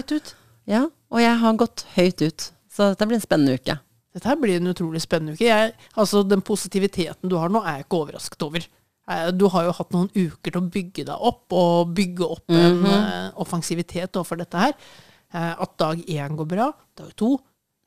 Ja, 0.68 0.88
og 1.08 1.22
jeg 1.22 1.38
har 1.40 1.56
gått 1.62 1.86
høyt 1.94 2.20
ut. 2.26 2.50
Så 2.68 2.90
dette 2.90 3.08
blir 3.08 3.16
en 3.16 3.24
spennende 3.24 3.56
uke. 3.56 3.78
Dette 4.18 4.32
her 4.32 4.38
blir 4.40 4.58
en 4.58 4.72
utrolig 4.72 5.00
spennende 5.04 5.36
uke. 5.36 5.46
Jeg, 5.46 5.74
altså, 5.94 6.24
den 6.26 6.42
positiviteten 6.42 7.30
du 7.30 7.36
har 7.38 7.52
nå, 7.54 7.62
er 7.62 7.78
jeg 7.78 7.86
ikke 7.86 8.00
overrasket 8.02 8.42
over. 8.48 8.64
Eh, 9.08 9.28
Du 9.38 9.46
har 9.54 9.68
jo 9.68 9.76
hatt 9.78 9.94
noen 9.94 10.08
uker 10.10 10.50
til 10.50 10.58
å 10.60 10.70
bygge 10.74 11.04
deg 11.06 11.28
opp, 11.30 11.44
og 11.54 11.92
bygge 11.94 12.26
opp 12.26 12.50
en 12.50 12.82
eh, 12.90 13.28
offensivitet 13.38 14.18
overfor 14.18 14.42
dette 14.42 14.58
her. 14.64 14.74
Eh, 15.32 15.54
at 15.54 15.76
dag 15.78 16.02
én 16.02 16.34
går 16.36 16.50
bra, 16.50 16.72
dag 16.98 17.14
to 17.16 17.36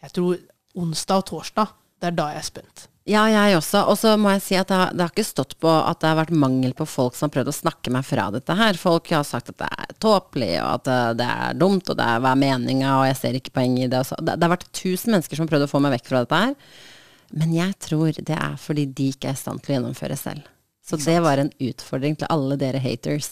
Jeg 0.02 0.16
tror 0.16 0.38
onsdag 0.82 1.20
og 1.22 1.26
torsdag, 1.30 1.76
det 2.02 2.08
er 2.10 2.16
da 2.18 2.30
jeg 2.32 2.40
er 2.42 2.48
spent. 2.48 2.88
Ja, 3.12 3.26
jeg 3.28 3.58
også. 3.58 3.82
Og 3.92 3.98
så 4.00 4.14
må 4.22 4.30
jeg 4.36 4.42
si 4.46 4.56
at 4.56 4.70
det 4.70 4.78
har, 4.78 4.92
det 4.96 5.04
har 5.04 5.12
ikke 5.12 5.26
stått 5.28 5.56
på 5.60 5.68
at 5.72 6.00
det 6.00 6.08
har 6.12 6.20
vært 6.22 6.32
mangel 6.38 6.72
på 6.78 6.86
folk 6.88 7.18
som 7.18 7.28
har 7.28 7.34
prøvd 7.34 7.50
å 7.52 7.56
snakke 7.58 7.92
meg 7.92 8.06
fra 8.08 8.30
dette 8.32 8.56
her. 8.56 8.78
Folk 8.80 9.10
har 9.12 9.26
sagt 9.28 9.50
at 9.52 9.58
det 9.60 9.68
er 9.68 9.92
tåpelig, 10.04 10.52
og 10.62 10.70
at 10.78 10.88
eh, 10.94 11.10
det 11.20 11.28
er 11.28 11.58
dumt, 11.60 11.90
og 11.92 11.98
det 12.00 12.08
er 12.08 12.22
hva 12.24 12.32
er 12.36 12.42
meninga, 12.46 12.94
og 13.02 13.08
jeg 13.10 13.18
ser 13.20 13.40
ikke 13.42 13.56
poenget 13.58 13.88
i 13.90 13.92
det. 13.92 14.04
så- 14.08 14.20
Det, 14.22 14.38
det 14.40 14.48
har 14.48 14.54
vært 14.56 14.70
tusen 14.78 15.12
mennesker 15.16 15.36
som 15.36 15.48
har 15.48 15.52
prøvd 15.56 15.68
å 15.68 15.72
få 15.74 15.82
meg 15.84 15.96
vekk 15.98 16.08
fra 16.14 16.24
dette 16.24 16.42
her. 16.46 16.56
Men 17.34 17.54
jeg 17.56 17.76
tror 17.80 18.12
det 18.22 18.38
er 18.38 18.56
fordi 18.60 18.86
de 18.94 19.10
ikke 19.12 19.30
er 19.32 19.38
i 19.38 19.42
stand 19.44 19.62
til 19.64 19.74
å 19.74 19.78
gjennomføre 19.80 20.18
selv. 20.20 20.48
Så 20.86 20.98
det 21.00 21.20
var 21.24 21.38
en 21.40 21.52
utfordring 21.64 22.18
til 22.20 22.28
alle 22.30 22.58
dere 22.60 22.80
haters. 22.84 23.30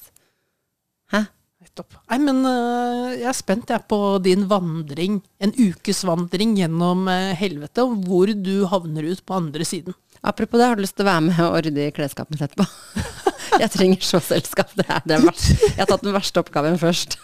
Hæ? 1.12 1.26
Nettopp. 1.60 1.98
Nei, 2.08 2.20
men 2.24 2.38
øh, 2.48 3.16
jeg 3.20 3.28
er 3.28 3.36
spent 3.36 3.72
jeg 3.74 3.84
på 3.92 3.98
din 4.24 4.46
vandring, 4.48 5.20
en 5.44 5.52
ukes 5.60 6.06
vandring 6.08 6.54
gjennom 6.56 7.08
øh, 7.12 7.34
helvete, 7.36 7.84
og 7.84 7.98
hvor 8.08 8.32
du 8.32 8.54
havner 8.72 9.10
ut 9.12 9.24
på 9.28 9.36
andre 9.36 9.68
siden. 9.68 9.98
Apropos 10.24 10.60
det, 10.60 10.68
har 10.68 10.80
du 10.80 10.84
lyst 10.84 10.96
til 10.96 11.04
å 11.04 11.10
være 11.10 11.26
med 11.28 11.42
og 11.44 11.58
rydde 11.66 11.88
i 11.88 11.96
klesskapet 11.96 12.36
mitt 12.36 12.46
etterpå? 12.48 12.68
Jeg 13.60 13.72
trenger 13.74 14.06
så 14.06 14.20
selskap. 14.24 14.72
Det 14.78 14.86
er 14.88 15.04
det 15.10 15.18
verste. 15.24 15.56
Jeg 15.66 15.80
har 15.82 15.90
tatt 15.90 16.04
den 16.06 16.16
verste 16.16 16.40
oppgaven 16.40 16.78
først. 16.80 17.18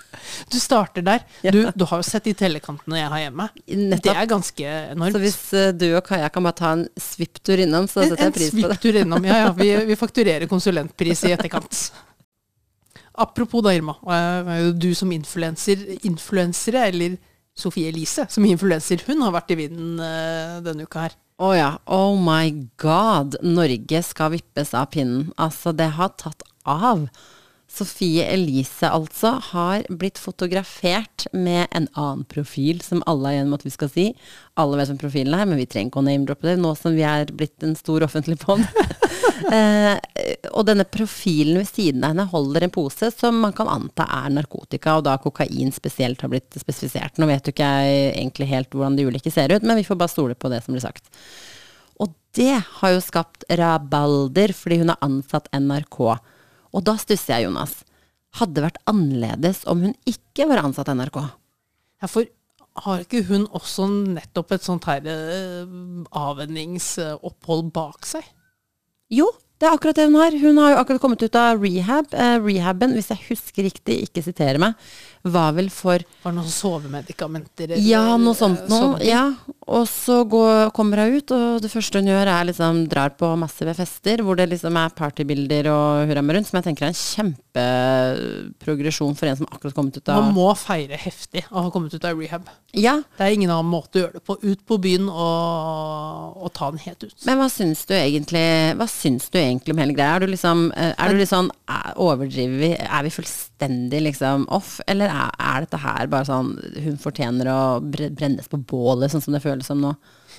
Du 0.52 0.58
starter 0.60 1.06
der. 1.06 1.21
Du, 1.54 1.60
du 1.71 1.86
har 1.88 2.02
jo 2.02 2.08
sett 2.08 2.26
de 2.26 2.34
tellekantene 2.36 2.98
jeg 2.98 3.12
har 3.13 3.21
hjemme. 3.21 3.45
Det 3.69 4.12
er 4.12 4.28
ganske 4.28 4.74
enormt. 4.95 5.15
Så 5.15 5.21
hvis 5.21 5.38
eh, 5.56 5.69
du 5.78 5.86
og 5.93 6.02
Kaja 6.08 6.32
kan 6.34 6.48
bare 6.48 6.58
ta 6.58 6.71
en 6.76 6.84
svipptur 7.00 7.62
innom, 7.62 7.88
så 7.88 8.04
setter 8.04 8.26
jeg 8.26 8.36
pris 8.39 8.52
på 8.52 8.58
det. 8.58 8.65
En 8.65 8.74
svipptur 8.74 9.00
innom. 9.04 9.30
Ja, 9.30 9.38
ja, 9.45 9.54
vi, 9.56 9.69
vi 9.91 10.00
fakturerer 10.02 10.50
konsulentpris 10.52 11.24
i 11.30 11.36
etterkant. 11.38 11.86
Apropos 13.17 13.63
da, 13.63 13.73
Irma. 13.75 13.95
Du 14.75 14.89
som 14.97 15.12
influenser, 15.15 15.86
influensere, 16.04 16.88
eller 16.89 17.17
Sofie 17.56 17.88
Elise 17.88 18.25
som 18.30 18.45
influenser, 18.45 18.99
hun 19.08 19.21
har 19.23 19.32
vært 19.32 19.54
i 19.54 19.60
vinden 19.62 19.99
øh, 20.04 20.58
denne 20.65 20.84
uka 20.84 21.06
her. 21.06 21.15
Å 21.39 21.51
ja. 21.56 21.69
Oh 21.91 22.15
my 22.19 22.51
god. 22.80 23.38
Norge 23.43 24.01
skal 24.08 24.34
vippes 24.36 24.73
av 24.75 24.89
pinnen. 24.91 25.30
Altså, 25.39 25.71
det 25.75 25.93
har 25.97 26.13
tatt 26.19 26.43
av. 26.63 27.08
Sofie 27.76 28.24
Elise 28.32 28.88
altså 28.88 29.34
har 29.52 29.84
blitt 29.90 30.20
fotografert 30.22 31.26
med 31.36 31.68
en 31.76 31.88
annen 31.92 32.24
profil, 32.32 32.80
som 32.84 33.04
alle 33.10 33.34
er 33.34 33.42
enige 33.42 33.50
om 33.50 33.56
at 33.58 33.66
vi 33.66 33.74
skal 33.74 33.90
si. 33.92 34.06
Alle 34.62 34.80
vet 34.80 34.92
hvem 34.94 35.00
profilen 35.02 35.36
er, 35.36 35.48
men 35.50 35.60
vi 35.60 35.68
trenger 35.68 35.92
ikke 35.92 36.00
å 36.00 36.06
name-droppe 36.08 36.48
det 36.48 36.56
nå 36.62 36.72
som 36.80 36.96
vi 36.96 37.04
er 37.04 37.34
blitt 37.36 37.66
en 37.68 37.76
stor 37.76 38.06
offentlig 38.08 38.38
pond. 38.40 38.64
eh, 39.56 39.92
og 40.54 40.64
denne 40.70 40.86
profilen 40.88 41.60
ved 41.60 41.68
siden 41.68 42.06
av 42.06 42.14
henne 42.14 42.28
holder 42.32 42.68
en 42.68 42.76
pose 42.78 43.10
som 43.12 43.42
man 43.44 43.56
kan 43.58 43.72
anta 43.72 44.08
er 44.22 44.32
narkotika, 44.38 44.96
og 44.96 45.08
da 45.10 45.18
kokain 45.20 45.74
spesielt 45.76 46.24
har 46.24 46.32
blitt 46.32 46.56
spesifisert. 46.56 47.20
Nå 47.20 47.28
vet 47.28 47.50
jo 47.50 47.56
ikke 47.56 47.74
jeg 47.82 48.14
egentlig 48.14 48.48
helt 48.54 48.72
hvordan 48.72 48.96
de 48.96 49.10
ulike 49.10 49.34
ser 49.34 49.52
ut, 49.52 49.68
men 49.68 49.82
vi 49.82 49.88
får 49.88 50.00
bare 50.00 50.14
stole 50.14 50.40
på 50.40 50.54
det 50.54 50.62
som 50.64 50.78
blir 50.78 50.86
sagt. 50.86 51.12
Og 52.00 52.16
det 52.38 52.56
har 52.80 52.96
jo 52.96 53.04
skapt 53.04 53.44
rabalder, 53.52 54.56
fordi 54.56 54.80
hun 54.86 54.96
har 54.96 55.04
ansatt 55.04 55.52
NRK. 55.52 56.00
Og 56.76 56.84
da 56.86 56.98
stusser 57.00 57.38
jeg, 57.38 57.48
Jonas. 57.48 57.80
Hadde 58.36 58.58
det 58.58 58.66
vært 58.66 58.82
annerledes 58.92 59.64
om 59.72 59.86
hun 59.86 59.94
ikke 60.10 60.48
var 60.50 60.66
ansatt 60.66 60.92
i 60.92 60.96
NRK? 60.98 61.22
Ja, 62.04 62.10
for 62.12 62.28
har 62.84 63.06
ikke 63.06 63.24
hun 63.30 63.46
også 63.56 63.88
nettopp 63.88 64.52
et 64.58 64.66
sånt 64.66 64.88
her 64.90 65.06
eh, 65.08 65.70
avvenningsopphold 66.20 67.70
bak 67.76 68.08
seg? 68.10 68.28
Jo, 69.14 69.30
det 69.60 69.65
er 69.70 69.74
akkurat 69.76 69.96
det 69.96 70.06
hun 70.10 70.18
har. 70.20 70.32
Hun 70.41 70.58
har 70.60 70.70
jo 70.74 70.80
akkurat 70.84 71.02
kommet 71.04 71.24
ut 71.24 71.36
av 71.39 71.62
rehab. 71.63 72.06
Eh, 72.12 72.38
rehaben, 72.44 72.91
hvis 72.98 73.12
jeg 73.13 73.20
husker 73.30 73.63
riktig, 73.70 73.96
ikke 74.10 74.24
sitere 74.26 74.60
meg, 74.60 74.74
var 75.26 75.56
vel 75.58 75.72
for 75.74 75.98
Var 76.22 76.32
det 76.32 76.38
noen 76.38 76.52
sovemedikamenter? 76.54 77.63
eller, 77.72 77.82
Ja, 77.82 78.13
noe 78.22 78.36
sånt 78.38 78.60
eh, 78.68 78.70
noe. 78.70 79.00
Ja. 79.02 79.24
Og 79.65 79.88
så 79.89 80.20
går, 80.30 80.70
kommer 80.76 81.02
hun 81.02 81.15
ut, 81.18 81.32
og 81.34 81.62
det 81.63 81.72
første 81.74 81.98
hun 81.98 82.06
gjør, 82.12 82.28
er 82.30 82.46
liksom 82.52 82.84
drar 82.91 83.10
på 83.18 83.26
massive 83.41 83.74
fester, 83.74 84.22
hvor 84.22 84.36
det 84.38 84.46
liksom 84.52 84.76
er 84.78 84.94
partybilder 84.94 85.65
og 85.72 86.06
hurra 86.12 86.22
med 86.22 86.36
rundt, 86.38 86.48
som 86.52 86.58
jeg 86.60 86.68
tenker 86.68 86.86
er 86.86 86.91
en 86.94 87.00
kjempeprogresjon 87.00 89.15
for 89.18 89.26
en 89.32 89.39
som 89.39 89.48
akkurat 89.50 89.74
kommet 89.78 89.98
ut 89.98 90.10
av 90.13 90.22
Man 90.28 90.36
må 90.38 90.50
feire 90.60 90.98
heftig 91.00 91.41
å 91.50 91.63
ha 91.65 91.70
kommet 91.74 91.96
ut 91.96 92.06
av 92.06 92.13
rehab. 92.22 92.44
Ja, 92.76 93.00
Det 93.18 93.24
er 93.26 93.34
ingen 93.34 93.50
annen 93.50 93.72
måte 93.72 93.98
å 93.98 94.02
gjøre 94.04 94.18
det 94.20 94.24
på. 94.28 94.36
Ut 94.44 94.62
på 94.68 94.78
byen 94.84 95.08
og, 95.10 96.38
og 96.44 96.50
ta 96.54 96.70
den 96.76 96.84
helt 96.86 97.02
ut. 97.08 97.15
Men 97.26 97.39
hva 97.39 97.48
syns 97.50 97.82
du 97.88 97.94
egentlig 97.98 98.46
Hva 98.78 98.88
syns 98.91 99.30
du 99.32 99.38
egentlig 99.39 99.44
om 99.73 99.79
hele 99.81 99.93
greia? 99.95 100.15
Er 100.15 100.25
du 100.25 100.31
liksom 100.31 100.65
eh, 100.75 100.93
Er 100.97 101.10
du 101.13 101.19
litt 101.19 101.31
sånn 101.31 101.49
er- 101.71 101.93
Overdriver 102.01 102.58
vi? 102.62 102.69
Er 102.79 103.03
vi 103.05 103.13
fullstendig 103.13 104.01
liksom 104.08 104.45
off? 104.53 104.79
Eller 104.88 105.12
er, 105.13 105.31
er 105.39 105.65
dette 105.65 105.79
her 105.84 106.08
bare 106.12 106.25
sånn 106.29 106.53
Hun 106.86 106.97
fortjener 107.01 107.49
å 107.51 107.60
brennes 107.84 108.47
på 108.51 108.58
bålet, 108.58 109.12
sånn 109.13 109.23
som 109.25 109.34
det 109.38 109.43
føles 109.45 109.65
som 109.69 109.81
nå? 109.84 109.93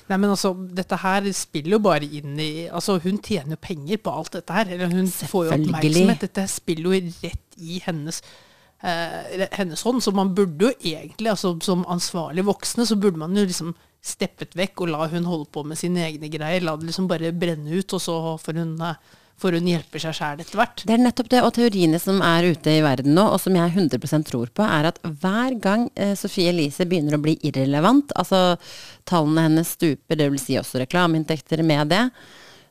Nei, 0.06 0.18
men 0.22 0.30
altså, 0.30 0.52
dette 0.54 0.94
her 1.02 1.24
spiller 1.34 1.76
jo 1.76 1.82
bare 1.82 2.06
inn 2.06 2.36
i 2.38 2.50
Altså, 2.70 2.98
hun 3.02 3.18
tjener 3.18 3.56
jo 3.56 3.62
penger 3.62 3.98
på 3.98 4.12
alt 4.14 4.36
dette 4.38 4.54
her. 4.54 4.68
Eller 4.76 4.92
hun 4.92 5.08
får 5.10 5.48
jo 5.48 5.54
oppmerksomhet. 5.56 6.20
Dette 6.28 6.44
spiller 6.52 6.86
jo 6.94 7.00
rett 7.24 7.56
i 7.58 7.80
hennes 7.82 8.20
eh, 8.22 8.45
hennes 8.80 9.82
hånd. 9.82 10.02
Så 10.04 10.12
man 10.14 10.34
burde 10.36 10.68
jo 10.68 10.72
egentlig, 10.76 11.30
altså 11.32 11.54
som 11.64 11.84
ansvarlig 11.90 12.44
voksne, 12.46 12.86
så 12.86 12.98
burde 13.00 13.18
man 13.20 13.36
jo 13.36 13.46
liksom 13.46 13.74
steppet 14.06 14.56
vekk 14.56 14.84
og 14.84 14.92
la 14.92 15.06
hun 15.10 15.28
holde 15.28 15.48
på 15.52 15.64
med 15.66 15.78
sine 15.80 16.04
egne 16.06 16.30
greier. 16.32 16.64
La 16.64 16.76
det 16.78 16.90
liksom 16.90 17.08
bare 17.10 17.34
brenne 17.36 17.70
ut, 17.72 17.96
og 17.96 18.02
så 18.02 18.16
får 18.42 18.60
hun, 18.60 18.74
eh, 18.82 18.98
får 19.40 19.58
hun 19.58 19.68
hjelpe 19.68 20.00
seg 20.00 20.14
sjæl 20.16 20.40
etter 20.40 20.60
hvert. 20.60 20.84
Det 20.86 20.94
er 20.94 21.02
nettopp 21.02 21.28
det, 21.32 21.42
og 21.42 21.52
teoriene 21.56 22.00
som 22.00 22.22
er 22.24 22.52
ute 22.52 22.78
i 22.78 22.84
verden 22.84 23.16
nå, 23.16 23.26
og 23.34 23.40
som 23.42 23.56
jeg 23.58 23.74
100% 23.74 24.30
tror 24.30 24.52
på, 24.54 24.64
er 24.64 24.90
at 24.92 25.00
hver 25.02 25.58
gang 25.60 25.90
eh, 25.94 26.14
Sofie 26.14 26.52
Elise 26.54 26.86
begynner 26.86 27.18
å 27.18 27.22
bli 27.22 27.36
irrelevant, 27.42 28.14
altså 28.16 28.56
tallene 29.04 29.48
hennes 29.48 29.74
stuper, 29.76 30.16
vil 30.30 30.40
si 30.40 30.58
også 30.60 30.80
reklameinntekter 30.84 31.62
med 31.66 31.92
det, 31.92 32.04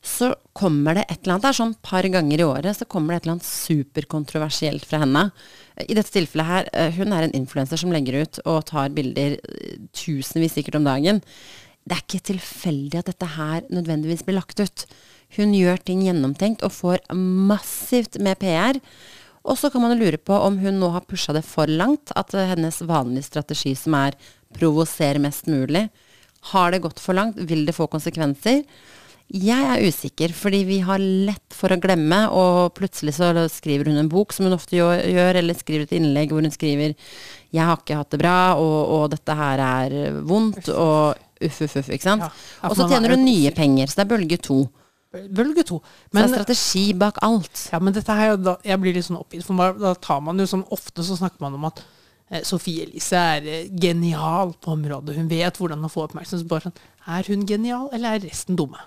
så 0.06 0.30
kommer 0.54 1.00
det 1.00 1.04
et 1.10 1.24
eller 1.24 1.36
annet, 1.36 1.44
det 1.48 1.50
er 1.50 1.58
sånn 1.58 1.76
par 1.84 2.06
ganger 2.14 2.42
i 2.42 2.46
året, 2.46 2.78
så 2.78 2.86
kommer 2.86 3.14
det 3.14 3.18
et 3.18 3.26
eller 3.26 3.36
annet 3.40 3.48
superkontroversielt 3.48 4.86
fra 4.86 5.02
henne. 5.02 5.24
I 5.82 5.98
dette 5.98 6.14
tilfellet 6.14 6.50
her, 6.50 6.70
eh, 6.74 6.92
hun 6.94 7.12
er 7.12 7.26
en 7.26 7.36
influenser 7.36 7.82
som 7.82 7.94
legger 7.94 8.22
ut 8.22 8.40
og 8.46 8.68
tar 8.70 8.94
bilder 8.94 9.40
eh, 9.40 9.80
tusenvis 9.98 10.54
sikkert 10.60 10.78
om 10.80 10.86
dagen. 10.86 11.24
Det 11.86 11.98
er 11.98 12.06
ikke 12.06 12.28
tilfeldig 12.32 13.02
at 13.02 13.10
dette 13.10 13.32
her 13.34 13.66
nødvendigvis 13.74 14.24
blir 14.28 14.38
lagt 14.38 14.62
ut. 14.62 14.86
Hun 15.36 15.58
gjør 15.58 15.82
ting 15.82 16.06
gjennomtenkt 16.06 16.64
og 16.66 16.74
får 16.78 17.02
massivt 17.18 18.20
med 18.22 18.38
PR. 18.42 18.80
Og 19.46 19.58
så 19.58 19.70
kan 19.74 19.84
man 19.84 19.94
jo 19.94 20.06
lure 20.06 20.22
på 20.22 20.38
om 20.38 20.58
hun 20.62 20.80
nå 20.82 20.90
har 20.94 21.06
pusha 21.06 21.34
det 21.34 21.44
for 21.46 21.70
langt. 21.70 22.14
At 22.18 22.34
hennes 22.34 22.82
vanlige 22.86 23.30
strategi 23.30 23.76
som 23.78 23.98
er 23.98 24.18
provosere 24.56 25.22
mest 25.22 25.50
mulig, 25.50 25.88
har 26.54 26.72
det 26.72 26.84
gått 26.86 27.02
for 27.02 27.18
langt? 27.18 27.38
Vil 27.50 27.66
det 27.66 27.74
få 27.78 27.90
konsekvenser? 27.90 28.64
Jeg 29.34 29.58
er 29.58 29.82
usikker, 29.82 30.30
fordi 30.38 30.60
vi 30.68 30.78
har 30.86 31.02
lett 31.02 31.56
for 31.58 31.74
å 31.74 31.80
glemme, 31.82 32.20
og 32.30 32.76
plutselig 32.78 33.16
så 33.18 33.32
skriver 33.50 33.90
hun 33.90 33.98
en 33.98 34.10
bok, 34.12 34.36
som 34.36 34.46
hun 34.46 34.54
ofte 34.54 34.78
gjør, 34.78 35.40
eller 35.42 35.58
skriver 35.58 35.88
et 35.88 35.96
innlegg 35.98 36.30
hvor 36.30 36.46
hun 36.46 36.54
skriver 36.54 36.94
'Jeg 36.94 37.66
har 37.66 37.78
ikke 37.78 37.98
hatt 37.98 38.12
det 38.12 38.20
bra, 38.22 38.54
og, 38.54 38.80
og 38.96 39.10
dette 39.12 39.34
her 39.34 39.60
er 39.60 40.22
vondt', 40.22 40.70
og 40.70 41.18
uff, 41.42 41.62
uff, 41.62 41.76
uff. 41.76 41.90
ikke 41.90 42.04
sant? 42.06 42.22
Ja. 42.22 42.30
Og 42.70 42.78
så 42.78 42.86
er 42.86 42.96
tjener 42.96 43.16
hun 43.16 43.26
nye 43.26 43.52
penger, 43.52 43.88
så 43.88 44.02
det 44.02 44.06
er 44.06 44.14
bølge 44.14 44.38
to. 44.38 44.70
Bølge 45.12 45.64
to. 45.66 45.82
Så 45.82 46.14
det 46.14 46.24
er 46.24 46.34
strategi 46.36 46.94
bak 46.94 47.18
alt. 47.24 47.70
ja, 47.72 47.80
men 47.80 47.94
dette 47.94 48.14
her, 48.14 48.36
er 48.36 48.38
da, 48.38 48.58
jeg 48.64 48.80
blir 48.80 48.94
litt 48.94 49.10
sånn 49.10 49.20
oppgitt, 49.20 49.44
for 49.44 49.80
da 49.80 49.96
tar 49.96 50.22
man 50.22 50.38
jo 50.38 50.46
sånn 50.46 50.68
Ofte 50.70 51.04
så 51.04 51.18
snakker 51.18 51.42
man 51.42 51.56
om 51.58 51.66
at 51.66 51.82
eh, 52.30 52.44
Sofie 52.44 52.86
Elise 52.86 53.18
er 53.18 53.42
eh, 53.48 53.70
genial 53.72 54.54
på 54.62 54.76
området. 54.76 55.16
Hun 55.18 55.32
vet 55.32 55.58
hvordan 55.58 55.86
å 55.86 55.90
få 55.90 56.06
oppmerksomhet. 56.06 56.46
Så 56.46 56.52
bare 56.52 56.70
sånn, 56.70 56.84
Er 57.08 57.24
hun 57.28 57.46
genial, 57.48 57.90
eller 57.94 58.18
er 58.20 58.28
resten 58.28 58.56
dumme? 58.60 58.82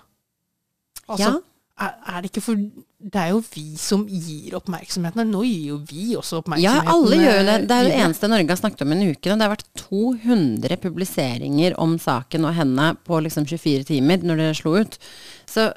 Altså, 1.09 1.39
er, 1.79 1.95
er 2.11 2.21
det 2.21 2.29
ikke 2.31 2.43
for 2.43 2.63
Det 2.99 3.19
er 3.21 3.29
jo 3.31 3.39
vi 3.53 3.77
som 3.79 4.01
gir 4.11 4.57
oppmerksomheten. 4.57 5.29
Nå 5.31 5.45
gir 5.47 5.69
jo 5.69 5.77
vi 5.87 6.17
også 6.19 6.41
oppmerksomheten. 6.41 6.89
Ja, 6.89 6.91
alle 6.91 7.19
gjør 7.21 7.45
det. 7.47 7.55
Det 7.69 7.77
er 7.77 7.87
det 7.87 7.95
eneste 8.01 8.27
Norge 8.27 8.51
har 8.51 8.59
snakket 8.59 8.83
om 8.83 8.91
i 8.91 8.97
en 8.97 9.13
uke. 9.13 9.29
Det 9.29 9.45
har 9.45 9.53
vært 9.53 9.69
200 9.79 10.79
publiseringer 10.83 11.77
om 11.79 11.95
saken 12.01 12.49
og 12.49 12.57
henne 12.57 12.89
på 13.07 13.21
liksom 13.23 13.47
24 13.47 13.87
timer 13.93 14.27
når 14.27 14.41
det 14.43 14.49
slo 14.59 14.75
ut. 14.83 14.99
Så 15.47 15.69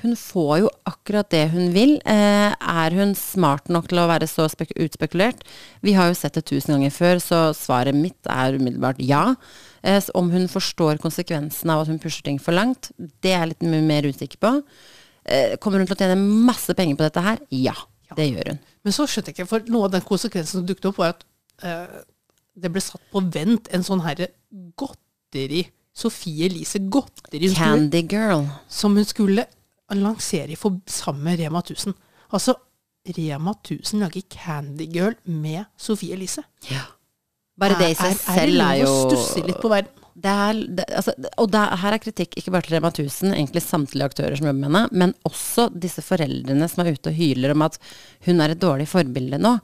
hun 0.00 0.16
får 0.16 0.54
jo 0.62 0.70
akkurat 0.88 1.28
det 1.36 1.44
hun 1.52 1.74
vil. 1.76 1.98
Eh, 2.08 2.56
er 2.56 2.96
hun 2.96 3.12
smart 3.18 3.68
nok 3.68 3.90
til 3.90 4.00
å 4.00 4.08
være 4.08 4.28
så 4.30 4.48
spek 4.48 4.72
utspekulert? 4.80 5.44
Vi 5.84 5.92
har 5.98 6.08
jo 6.08 6.16
sett 6.16 6.38
det 6.38 6.46
tusen 6.48 6.78
ganger 6.78 6.94
før, 6.94 7.20
så 7.20 7.42
svaret 7.56 7.96
mitt 7.96 8.32
er 8.32 8.56
umiddelbart 8.56 9.04
ja. 9.04 9.34
Eh, 9.82 10.00
om 10.14 10.30
hun 10.32 10.48
forstår 10.50 11.00
konsekvensen 11.00 11.70
av 11.72 11.84
at 11.84 11.90
hun 11.92 12.00
pusher 12.02 12.24
ting 12.26 12.40
for 12.42 12.56
langt, 12.56 12.90
det 12.98 13.32
er 13.32 13.44
jeg 13.44 13.52
litt 13.54 13.66
mer 13.88 14.08
usikker 14.08 14.40
på. 14.42 14.54
Eh, 15.24 15.56
kommer 15.62 15.80
hun 15.80 15.88
til 15.88 15.96
å 15.96 16.00
tjene 16.00 16.20
masse 16.48 16.74
penger 16.76 16.98
på 16.98 17.06
dette 17.06 17.24
her? 17.24 17.42
Ja, 17.54 17.76
det 18.16 18.30
gjør 18.30 18.54
hun. 18.54 18.62
Men 18.84 18.96
så 18.96 19.06
skjønte 19.08 19.32
jeg 19.32 19.38
ikke, 19.38 19.50
for 19.50 19.72
noe 19.72 19.88
av 19.88 19.96
den 19.96 20.06
konsekvensen 20.06 20.60
som 20.60 20.68
dukket 20.68 20.90
opp, 20.90 21.00
var 21.00 21.14
at 21.14 21.26
eh, 21.64 22.00
det 22.60 22.72
ble 22.72 22.82
satt 22.84 23.02
på 23.12 23.22
vent 23.32 23.70
en 23.72 23.86
sånn 23.86 24.04
herre 24.04 24.32
godteri 24.80 25.66
Sofie 25.96 26.46
Elise 26.46 26.78
godteri 26.92 27.50
Candy 27.54 28.04
girl. 28.08 28.46
som 28.70 28.94
hun 28.96 29.06
skulle 29.08 29.46
lansere 29.90 30.54
i 30.54 30.58
for, 30.58 30.78
sammen 30.86 31.24
med 31.26 31.40
Rema 31.40 31.62
1000. 31.64 31.96
Altså, 32.30 32.54
Rema 33.16 33.54
1000 33.56 34.04
lager 34.04 34.22
Candy 34.30 34.86
Girl 34.86 35.16
med 35.24 35.64
Sofie 35.76 36.14
Elise. 36.14 36.44
Ja. 36.70 36.84
Bare 37.60 37.78
det 37.80 37.92
i 37.92 37.98
seg 37.98 38.16
selv 38.16 38.62
er 38.64 38.76
det 38.76 38.82
jo 38.82 38.90
lov 38.90 39.00
å 39.00 39.08
stusse 39.10 39.46
litt 39.46 39.60
på 39.60 39.72
verden? 39.72 39.96
det 40.20 40.32
er, 40.32 40.58
det, 40.76 40.84
altså, 40.96 41.14
Og 41.40 41.48
det, 41.52 41.60
her 41.82 41.94
er 41.96 42.02
kritikk 42.02 42.36
ikke 42.38 42.52
bare 42.52 42.66
til 42.66 42.76
Rema 42.76 42.90
1000, 42.90 43.32
egentlig 43.34 43.62
samtlige 43.64 44.10
aktører 44.10 44.36
som 44.36 44.48
jobber 44.48 44.60
med 44.60 44.68
henne, 44.68 45.00
men 45.02 45.14
også 45.28 45.68
disse 45.72 46.04
foreldrene 46.04 46.68
som 46.70 46.82
er 46.82 46.92
ute 46.94 47.12
og 47.12 47.16
hyler 47.16 47.54
om 47.54 47.64
at 47.66 47.78
hun 48.26 48.42
er 48.42 48.52
et 48.52 48.60
dårlig 48.60 48.88
forbilde 48.90 49.40
nå. 49.40 49.56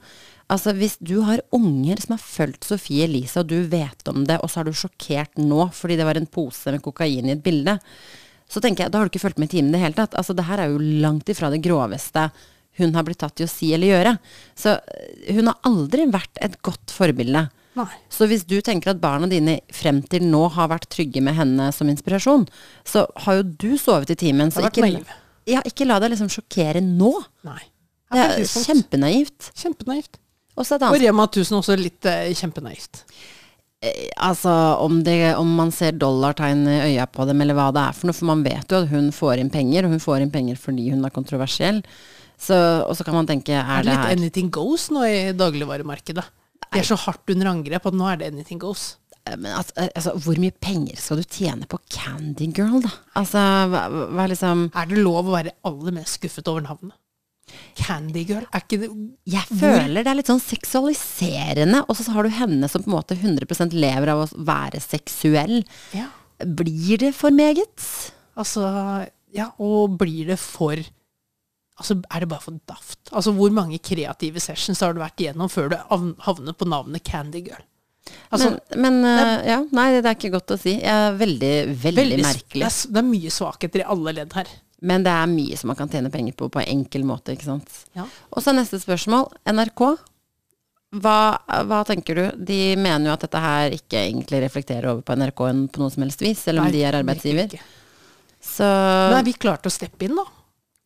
Altså 0.53 0.73
Hvis 0.79 0.95
du 1.03 1.19
har 1.27 1.43
unger 1.57 2.01
som 2.01 2.15
har 2.15 2.23
fulgt 2.23 2.69
Sofie 2.69 3.09
Elise, 3.09 3.43
og 3.43 3.51
du 3.51 3.59
vet 3.67 4.09
om 4.13 4.23
det, 4.29 4.39
og 4.41 4.53
så 4.53 4.63
er 4.63 4.69
du 4.69 4.79
sjokkert 4.79 5.41
nå 5.43 5.69
fordi 5.75 5.99
det 5.99 6.07
var 6.07 6.21
en 6.21 6.31
pose 6.31 6.73
med 6.73 6.85
kokain 6.85 7.27
i 7.27 7.35
et 7.35 7.43
bilde, 7.45 7.79
så 8.47 8.63
tenker 8.63 8.87
jeg, 8.87 8.95
da 8.95 9.01
har 9.01 9.09
du 9.09 9.11
ikke 9.11 9.25
fulgt 9.25 9.41
med 9.43 9.51
i 9.51 9.57
timen 9.57 9.73
i 9.73 9.75
det 9.75 9.83
hele 9.83 9.99
tatt. 9.99 10.15
Altså 10.15 10.37
Det 10.37 10.47
her 10.47 10.63
er 10.63 10.71
jo 10.71 10.79
langt 11.03 11.29
ifra 11.33 11.51
det 11.51 11.65
groveste 11.65 12.29
hun 12.77 12.93
har 12.95 13.07
blitt 13.07 13.19
tatt 13.19 13.41
i 13.41 13.47
å 13.47 13.51
si 13.51 13.73
eller 13.75 13.89
gjøre. 13.89 14.13
Så 14.55 14.77
øh, 14.77 15.31
hun 15.39 15.49
har 15.51 15.59
aldri 15.67 16.05
vært 16.13 16.39
et 16.45 16.59
godt 16.65 16.93
forbilde. 16.93 17.47
Nei. 17.77 17.91
Så 18.13 18.25
hvis 18.31 18.47
du 18.49 18.57
tenker 18.65 18.95
at 18.95 19.01
barna 19.03 19.29
dine 19.29 19.59
frem 19.75 20.01
til 20.09 20.25
nå 20.25 20.47
har 20.55 20.71
vært 20.73 20.89
trygge 20.93 21.21
med 21.25 21.37
henne 21.37 21.69
som 21.77 21.91
inspirasjon, 21.93 22.47
så 22.89 23.05
har 23.27 23.41
jo 23.41 23.47
du 23.47 23.71
sovet 23.81 24.15
i 24.15 24.19
timen. 24.27 24.53
Så 24.55 24.65
ikke, 24.65 24.89
ja, 25.51 25.61
ikke 25.69 25.89
la 25.89 26.01
deg 26.01 26.15
liksom 26.15 26.31
sjokkere 26.33 26.81
nå. 26.85 27.13
Nei. 27.47 27.63
Det 28.13 28.23
er 28.23 28.37
faktisk. 28.37 28.69
kjempenaivt. 28.71 29.51
Kjempenaivt. 29.59 30.21
Og 30.57 30.65
så 30.65 30.79
et 30.79 30.87
Og 30.89 31.01
Rema 31.03 31.27
1000 31.29 31.59
også 31.59 31.77
litt 31.77 32.09
eh, 32.09 32.31
kjempenaivt. 32.39 33.03
Altså, 34.17 34.51
om, 34.83 35.03
det, 35.05 35.37
om 35.37 35.51
man 35.59 35.71
ser 35.75 35.99
dollartegn 36.01 36.65
i 36.71 36.79
øya 36.95 37.05
på 37.13 37.27
dem, 37.29 37.43
eller 37.45 37.55
hva 37.59 37.69
det 37.77 37.83
er 37.83 37.99
for 37.99 38.09
noe. 38.09 38.17
For 38.17 38.31
man 38.31 38.45
vet 38.47 38.73
jo 38.73 38.81
at 38.81 38.89
hun 38.91 39.11
får 39.15 39.43
inn 39.43 39.53
penger, 39.53 39.85
og 39.85 39.93
hun 39.95 40.03
får 40.03 40.25
inn 40.25 40.33
penger 40.33 40.57
fordi 40.61 40.89
hun 40.95 41.05
er 41.05 41.13
kontroversiell. 41.15 41.83
Så, 42.41 42.57
og 42.57 42.97
så 42.97 43.05
kan 43.05 43.17
man 43.17 43.29
tenke, 43.29 43.53
Er 43.53 43.63
er 43.63 43.85
det 43.85 43.91
det 43.91 43.93
litt 43.93 44.03
her 44.07 44.17
anything 44.17 44.51
goes 44.53 44.89
nå 44.93 45.05
i 45.09 45.21
dagligvaremarkedet? 45.37 46.25
De 46.67 46.81
er 46.81 46.87
så 46.87 46.99
hardt 47.07 47.33
under 47.33 47.51
angrep 47.53 47.89
at 47.89 47.97
nå 47.97 48.07
er 48.11 48.21
det 48.21 48.31
anything 48.33 48.61
goes. 48.63 48.95
Men 49.27 49.57
altså, 49.59 49.89
altså, 49.89 50.13
hvor 50.23 50.39
mye 50.39 50.55
penger 50.63 51.01
skal 51.03 51.19
du 51.19 51.25
tjene 51.27 51.67
på 51.71 51.81
Candy 51.91 52.47
Girl, 52.55 52.79
da? 52.85 52.93
Altså, 53.19 53.41
hva, 53.73 53.87
hva 54.15 54.27
liksom 54.31 54.69
Er 54.71 54.87
det 54.87 55.03
lov 55.03 55.27
å 55.27 55.35
være 55.35 55.57
aller 55.67 55.97
mest 55.97 56.21
skuffet 56.21 56.47
over 56.53 56.63
navnet? 56.63 56.95
Candy 57.79 58.23
Girl? 58.27 58.47
Er 58.55 58.63
ikke 58.63 58.79
det 58.83 58.91
Jeg 59.31 59.47
føler 59.51 60.03
det 60.03 60.11
er 60.11 60.19
litt 60.19 60.31
sånn 60.31 60.43
seksualiserende, 60.43 61.83
og 61.87 61.99
så 61.99 62.15
har 62.15 62.27
du 62.27 62.35
henne 62.35 62.71
som 62.71 62.85
på 62.85 62.91
en 62.91 62.97
måte 62.97 63.19
100% 63.19 63.75
lever 63.77 64.13
av 64.15 64.25
å 64.25 64.31
være 64.47 64.83
seksuell. 64.83 65.61
Ja. 65.95 66.09
Blir 66.43 67.03
det 67.03 67.13
for 67.17 67.35
meget? 67.35 67.91
Altså 68.39 68.67
Ja, 69.35 69.51
og 69.59 69.99
blir 70.01 70.31
det 70.31 70.39
for 70.41 70.79
Altså, 71.77 71.99
er 72.09 72.21
det 72.25 72.29
bare 72.31 72.41
for 72.41 72.57
daft? 72.71 72.99
Altså, 73.13 73.33
hvor 73.37 73.51
mange 73.53 73.79
kreative 73.85 74.41
sessions 74.41 74.81
har 74.81 74.95
du 74.97 75.01
vært 75.03 75.21
igjennom 75.21 75.51
før 75.53 75.69
du 75.73 75.77
havn- 75.91 76.15
havner 76.25 76.55
på 76.57 76.69
navnet 76.69 77.05
Candy 77.05 77.43
Girl? 77.51 77.65
Altså, 78.31 78.53
men 78.79 79.01
men 79.03 79.05
er, 79.11 79.33
ja, 79.49 79.59
nei, 79.75 79.89
det 80.01 80.07
er 80.07 80.15
ikke 80.17 80.31
godt 80.37 80.55
å 80.55 80.59
si. 80.63 80.77
Jeg 80.79 80.87
er 80.89 81.17
veldig, 81.19 81.51
veldig, 81.83 81.99
veldig, 82.01 82.21
merkelig. 82.23 82.63
Det 82.63 82.69
er, 82.71 82.93
det 82.95 83.01
er 83.03 83.09
mye 83.11 83.33
svakheter 83.35 83.83
i 83.83 83.87
alle 83.97 84.15
ledd 84.21 84.37
her. 84.39 84.53
Men 84.87 85.03
det 85.03 85.11
er 85.13 85.27
mye 85.33 85.57
som 85.59 85.69
man 85.73 85.77
kan 85.79 85.89
tjene 85.91 86.11
penger 86.15 86.37
på 86.39 86.49
på 86.53 86.61
en 86.63 86.69
enkel 86.79 87.05
måte, 87.09 87.35
ikke 87.35 87.49
sant. 87.49 87.79
Ja. 87.97 88.05
Og 88.31 88.45
så 88.45 88.53
er 88.53 88.59
neste 88.61 88.79
spørsmål. 88.81 89.27
NRK. 89.51 89.83
Hva, 91.03 91.17
hva 91.67 91.81
tenker 91.89 92.15
du? 92.17 92.25
De 92.47 92.61
mener 92.79 93.11
jo 93.11 93.15
at 93.17 93.25
dette 93.27 93.41
her 93.43 93.75
ikke 93.75 93.99
egentlig 94.07 94.41
reflekterer 94.47 94.93
over 94.93 95.03
på 95.05 95.17
NRK 95.19 95.43
enn 95.51 95.65
på 95.73 95.83
noe 95.83 95.93
som 95.93 96.05
helst 96.07 96.23
vis, 96.25 96.45
selv 96.47 96.63
om 96.63 96.69
Nei, 96.71 96.77
de 96.77 96.85
er 96.87 96.97
arbeidsgiver. 97.01 97.57
Så 98.47 98.65
er 99.19 99.27
vi 99.27 99.35
klare 99.35 99.61
til 99.65 99.73
å 99.73 99.75
steppe 99.75 100.07
inn, 100.07 100.15
da? 100.17 100.25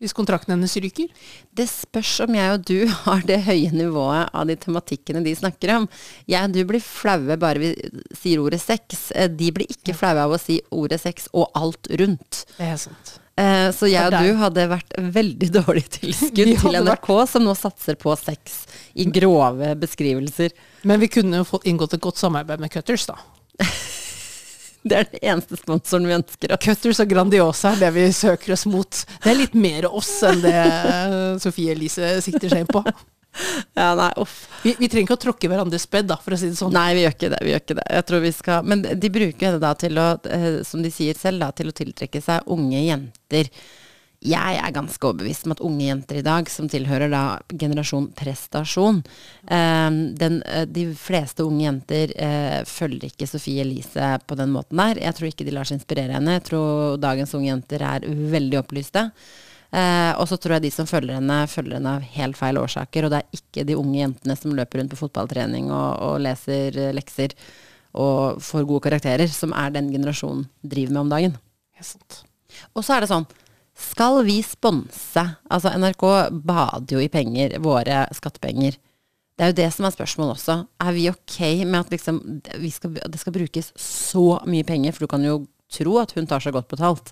Hvis 0.01 0.15
kontrakten 0.17 0.55
hennes 0.55 0.73
ryker? 0.81 1.11
det 1.53 1.67
spørs 1.69 2.15
om 2.25 2.35
jeg 2.39 2.53
og 2.55 2.63
du 2.65 2.79
har 3.05 3.21
det 3.29 3.43
høye 3.45 3.69
nivået 3.77 4.31
av 4.33 4.47
de 4.49 4.57
tematikkene 4.57 5.21
de 5.27 5.35
snakker 5.37 5.75
om. 5.77 5.89
Jeg 6.31 6.41
og 6.49 6.55
du 6.57 6.63
blir 6.71 6.81
flaue 6.85 7.37
bare 7.41 7.61
vi 7.61 7.73
sier 8.17 8.41
ordet 8.41 8.63
sex. 8.63 9.11
Eh, 9.13 9.29
De 9.29 9.51
blir 9.53 9.69
ikke 9.69 9.93
flaue 9.97 10.25
av 10.25 10.33
å 10.33 10.41
si 10.41 10.57
ordet 10.73 11.03
sex 11.03 11.29
og 11.37 11.51
alt 11.59 11.91
rundt. 12.01 12.47
Det 12.57 12.71
er 12.73 12.81
sant. 12.81 13.13
Eh, 13.37 13.69
Så 13.77 13.91
jeg 13.93 14.09
og 14.09 14.17
du 14.25 14.33
hadde 14.41 14.65
vært 14.73 14.97
veldig 15.21 15.51
dårlig 15.61 15.85
tilskudd 15.99 16.55
til 16.65 16.81
NRK, 16.81 17.11
som 17.29 17.45
nå 17.45 17.53
satser 17.59 18.01
på 18.01 18.17
sex 18.21 18.63
i 18.97 19.05
grove 19.05 19.75
beskrivelser. 19.85 20.57
Men 20.89 21.01
vi 21.05 21.13
kunne 21.13 21.45
jo 21.45 21.61
inngått 21.69 21.99
et 21.99 22.05
godt 22.09 22.21
samarbeid 22.25 22.61
med 22.65 22.73
Cutters, 22.73 23.05
da. 23.13 23.21
Det 24.83 24.97
er 24.97 25.09
den 25.11 25.23
eneste 25.35 25.59
sponsoren 25.61 26.09
vi 26.09 26.17
ønsker 26.17 26.55
oss. 26.55 26.65
Cutters 26.65 27.03
og 27.03 27.11
Grandiosa 27.11 27.75
er 27.75 27.83
det 27.83 27.91
vi 27.99 28.07
søker 28.17 28.55
oss 28.57 28.65
mot. 28.71 29.03
Det 29.21 29.33
er 29.33 29.41
litt 29.43 29.57
mer 29.59 29.89
oss 29.91 30.13
enn 30.27 30.41
det 30.45 30.57
eh, 30.57 31.17
Sofie 31.43 31.75
Elise 31.75 32.15
sikter 32.25 32.49
seg 32.49 32.65
inn 32.65 32.71
på. 32.71 32.85
Ja, 33.79 33.93
nei, 33.95 34.09
uff. 34.19 34.49
Vi, 34.65 34.73
vi 34.79 34.89
trenger 34.91 35.07
ikke 35.07 35.19
å 35.19 35.23
tråkke 35.23 35.51
hverandres 35.53 35.85
bed, 35.91 36.09
da, 36.11 36.17
for 36.21 36.35
å 36.35 36.39
si 36.41 36.49
det 36.51 36.59
sånn. 36.59 36.73
Nei, 36.75 36.95
vi 36.97 37.05
gjør 37.05 37.15
ikke 37.15 37.31
det. 37.31 37.43
vi 37.45 37.53
gjør 37.53 37.63
ikke 37.63 37.77
det. 37.79 37.85
Jeg 37.95 38.07
tror 38.09 38.25
vi 38.25 38.33
skal, 38.35 38.67
Men 38.73 38.83
de 39.05 39.13
bruker 39.15 39.55
det 39.55 39.61
da 39.63 39.75
til 39.79 40.01
å, 40.03 40.09
eh, 40.27 40.49
som 40.67 40.83
de 40.83 40.91
sier 40.95 41.19
selv, 41.19 41.45
da, 41.45 41.53
til 41.55 41.71
å 41.71 41.77
tiltrekke 41.77 42.25
seg 42.25 42.51
unge 42.51 42.83
jenter. 42.83 43.53
Jeg 44.21 44.57
er 44.61 44.73
ganske 44.77 45.07
overbevist 45.09 45.47
om 45.47 45.55
at 45.55 45.63
unge 45.65 45.87
jenter 45.87 46.19
i 46.21 46.25
dag, 46.25 46.49
som 46.53 46.67
tilhører 46.69 47.09
da 47.09 47.23
generasjon 47.49 48.11
prestasjon 48.13 48.99
eh, 49.49 49.91
den, 50.21 50.43
De 50.69 50.85
fleste 51.01 51.47
unge 51.49 51.65
jenter 51.65 52.13
eh, 52.21 52.59
følger 52.69 53.09
ikke 53.09 53.31
Sofie 53.31 53.65
Elise 53.65 54.19
på 54.29 54.37
den 54.37 54.53
måten 54.53 54.83
der. 54.83 55.01
Jeg 55.01 55.17
tror 55.17 55.31
ikke 55.31 55.47
de 55.49 55.55
lar 55.57 55.69
seg 55.69 55.81
inspirere 55.81 56.19
henne. 56.19 56.37
Jeg 56.37 56.51
tror 56.51 57.01
dagens 57.01 57.33
unge 57.39 57.49
jenter 57.49 57.87
er 57.95 58.05
veldig 58.37 58.61
opplyste. 58.61 59.09
Eh, 59.71 60.13
og 60.19 60.27
så 60.27 60.37
tror 60.37 60.57
jeg 60.59 60.67
de 60.67 60.75
som 60.75 60.89
følger 60.91 61.17
henne, 61.17 61.41
følger 61.49 61.79
henne 61.79 61.97
av 61.97 62.07
helt 62.19 62.39
feil 62.39 62.61
årsaker. 62.61 63.07
Og 63.07 63.15
det 63.15 63.23
er 63.23 63.41
ikke 63.41 63.67
de 63.69 63.81
unge 63.81 64.01
jentene 64.03 64.37
som 64.37 64.55
løper 64.57 64.83
rundt 64.83 64.93
på 64.93 65.01
fotballtrening 65.01 65.71
og, 65.71 65.91
og 65.97 66.17
leser 66.27 66.77
eh, 66.77 66.95
lekser 66.97 67.37
og 67.97 68.43
får 68.45 68.67
gode 68.69 68.85
karakterer, 68.85 69.31
som 69.33 69.55
er 69.57 69.73
den 69.75 69.89
generasjonen 69.91 70.45
driver 70.61 70.93
med 70.93 71.07
om 71.07 71.15
dagen. 71.15 71.39
Helt 71.79 71.95
sant. 71.97 72.25
Og 72.75 72.85
så 72.85 72.99
er 72.99 73.05
det 73.05 73.11
sånn 73.15 73.27
Skal 73.81 74.21
vi 74.27 74.41
sponse 74.45 75.25
Altså, 75.51 75.73
NRK 75.73 76.05
bader 76.45 76.97
jo 76.97 77.03
i 77.03 77.11
penger, 77.13 77.57
våre 77.65 78.05
skattepenger. 78.17 78.77
Det 79.41 79.47
er 79.47 79.53
jo 79.55 79.61
det 79.63 79.71
som 79.73 79.87
er 79.89 79.95
spørsmålet 79.95 80.37
også. 80.37 80.57
Er 80.85 80.97
vi 80.97 81.07
ok 81.09 81.39
med 81.65 81.79
at 81.81 81.95
liksom 81.95 82.19
skal, 82.69 82.99
det 83.01 83.21
skal 83.23 83.33
brukes 83.33 83.71
så 83.81 84.25
mye 84.45 84.67
penger, 84.69 84.93
for 84.93 85.07
du 85.07 85.13
kan 85.15 85.25
jo 85.25 85.39
tro 85.73 85.95
at 86.03 86.13
hun 86.13 86.29
tar 86.29 86.45
seg 86.45 86.53
godt 86.53 86.69
betalt. 86.69 87.09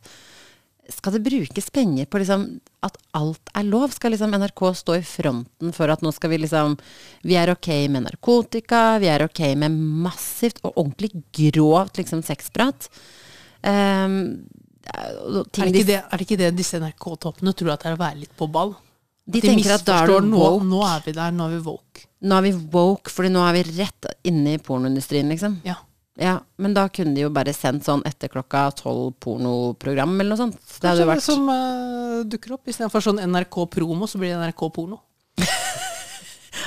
Skal 0.92 1.16
det 1.16 1.24
brukes 1.24 1.70
penger 1.72 2.08
på 2.08 2.20
liksom 2.20 2.44
at 2.84 3.00
alt 3.16 3.50
er 3.56 3.64
lov? 3.64 3.92
Skal 3.96 4.12
liksom 4.12 4.36
NRK 4.36 4.62
stå 4.76 4.98
i 4.98 5.06
fronten 5.08 5.72
for 5.76 5.92
at 5.92 6.04
nå 6.04 6.12
skal 6.16 6.32
vi 6.32 6.42
liksom 6.44 6.76
Vi 7.24 7.36
er 7.36 7.52
ok 7.52 7.68
med 7.92 8.06
narkotika, 8.06 8.98
vi 9.00 9.08
er 9.12 9.24
ok 9.24 9.42
med 9.64 9.80
massivt 10.04 10.60
og 10.64 10.76
ordentlig 10.76 11.12
grovt 11.32 12.00
liksom 12.00 12.20
sexprat. 12.24 12.88
Um, 13.64 14.44
Er 14.88 15.16
det, 15.28 15.66
ikke 15.68 15.88
det, 15.88 15.96
er 16.00 16.20
det 16.20 16.26
ikke 16.26 16.38
det 16.40 16.52
disse 16.56 16.78
NRK-toppene 16.80 17.52
tror 17.56 17.74
at 17.74 17.82
det 17.82 17.90
er 17.90 17.98
å 17.98 18.00
være 18.00 18.20
litt 18.22 18.36
på 18.38 18.48
ball? 18.52 18.72
De 19.28 19.42
tenker 19.44 19.74
at 19.74 19.84
da 19.84 19.98
er 20.04 20.08
du 20.08 20.30
woke. 20.32 20.64
nå, 20.64 20.70
nå 20.70 20.84
er 20.88 21.02
vi 21.04 21.12
der, 21.18 21.34
nå 21.36 21.48
er 21.48 21.58
vi 21.58 21.64
woke. 21.66 22.06
Nå 22.24 22.38
er 22.38 22.46
vi 22.46 22.54
woke, 22.72 23.12
fordi 23.12 23.32
nå 23.34 23.42
er 23.44 23.58
vi 23.58 23.66
rett 23.82 24.08
inne 24.30 24.56
i 24.56 24.62
pornoindustrien, 24.62 25.28
liksom. 25.28 25.60
Ja. 25.68 25.76
Ja, 26.18 26.40
men 26.58 26.72
da 26.74 26.88
kunne 26.90 27.14
de 27.14 27.22
jo 27.22 27.30
bare 27.30 27.52
sendt 27.54 27.86
sånn 27.86 28.00
etter 28.08 28.30
klokka 28.32 28.64
tolv 28.74 29.12
pornoprogram 29.22 30.16
eller 30.16 30.34
noe 30.34 30.40
sånt. 30.40 30.56
Det 30.58 30.80
Kanskje 30.82 30.88
hadde 30.90 31.04
jo 31.04 31.12
det 31.12 31.26
som 31.28 31.44
uh, 31.52 32.24
dukker 32.26 32.56
opp. 32.56 32.64
Istedenfor 32.66 33.04
sånn 33.04 33.20
NRK 33.22 33.58
Promo, 33.70 34.08
så 34.10 34.18
blir 34.18 34.34
det 34.34 34.40
NRK 34.40 34.64
Porno. 34.74 34.98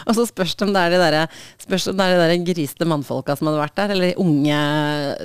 Og 0.05 0.17
så 0.17 0.25
spørs 0.29 0.55
det 0.57 0.67
om 0.67 0.73
det 0.75 0.83
er 0.85 0.95
de 0.95 1.01
derre 1.01 1.23
er 1.27 2.15
de 2.15 2.19
der 2.21 2.35
grisete 2.47 2.87
mannfolka 2.89 3.35
som 3.37 3.49
hadde 3.49 3.61
vært 3.61 3.77
der, 3.79 3.93
eller 3.95 4.11
de 4.11 4.23
unge 4.23 4.57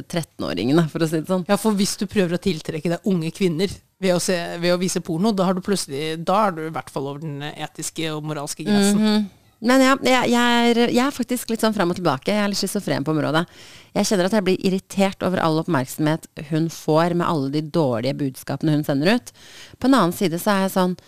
13-åringene, 0.05 0.87
for 0.93 1.05
å 1.05 1.11
si 1.11 1.21
det 1.21 1.31
sånn. 1.31 1.47
Ja, 1.51 1.59
for 1.61 1.77
hvis 1.79 1.97
du 2.01 2.07
prøver 2.11 2.37
å 2.37 2.43
tiltrekke 2.43 2.93
deg 2.97 3.09
unge 3.09 3.33
kvinner 3.37 3.73
ved 4.03 4.13
å, 4.13 4.21
se, 4.23 4.37
ved 4.61 4.75
å 4.75 4.81
vise 4.81 5.01
porno, 5.05 5.33
da 5.33 5.49
har 5.49 5.57
du 5.57 5.63
plutselig 5.65 6.19
Da 6.27 6.47
er 6.49 6.57
du 6.57 6.63
i 6.67 6.73
hvert 6.75 6.93
fall 6.93 7.09
over 7.09 7.23
den 7.23 7.41
etiske 7.49 8.11
og 8.13 8.25
moralske 8.29 8.67
grensen. 8.67 9.03
Mhm. 9.03 9.27
Men 9.65 9.81
ja, 9.81 9.95
jeg, 10.05 10.31
jeg, 10.35 10.57
er, 10.69 10.81
jeg 10.93 11.01
er 11.01 11.15
faktisk 11.17 11.49
litt 11.49 11.63
sånn 11.65 11.75
fram 11.75 11.93
og 11.93 11.97
tilbake. 11.97 12.29
Jeg 12.29 12.43
er 12.45 12.51
litt 12.53 12.61
schizofren 12.61 13.07
på 13.07 13.15
området. 13.15 13.47
Jeg 13.97 14.09
kjenner 14.11 14.29
at 14.29 14.35
jeg 14.37 14.45
blir 14.45 14.67
irritert 14.69 15.25
over 15.25 15.41
all 15.41 15.63
oppmerksomhet 15.63 16.29
hun 16.51 16.69
får 16.73 17.17
med 17.17 17.25
alle 17.25 17.49
de 17.55 17.63
dårlige 17.65 18.19
budskapene 18.21 18.75
hun 18.77 18.85
sender 18.85 19.17
ut. 19.17 19.33
På 19.81 19.89
en 19.89 19.97
annen 19.97 20.17
side 20.17 20.41
så 20.43 20.53
er 20.53 20.67
jeg 20.67 20.75
sånn 20.77 20.99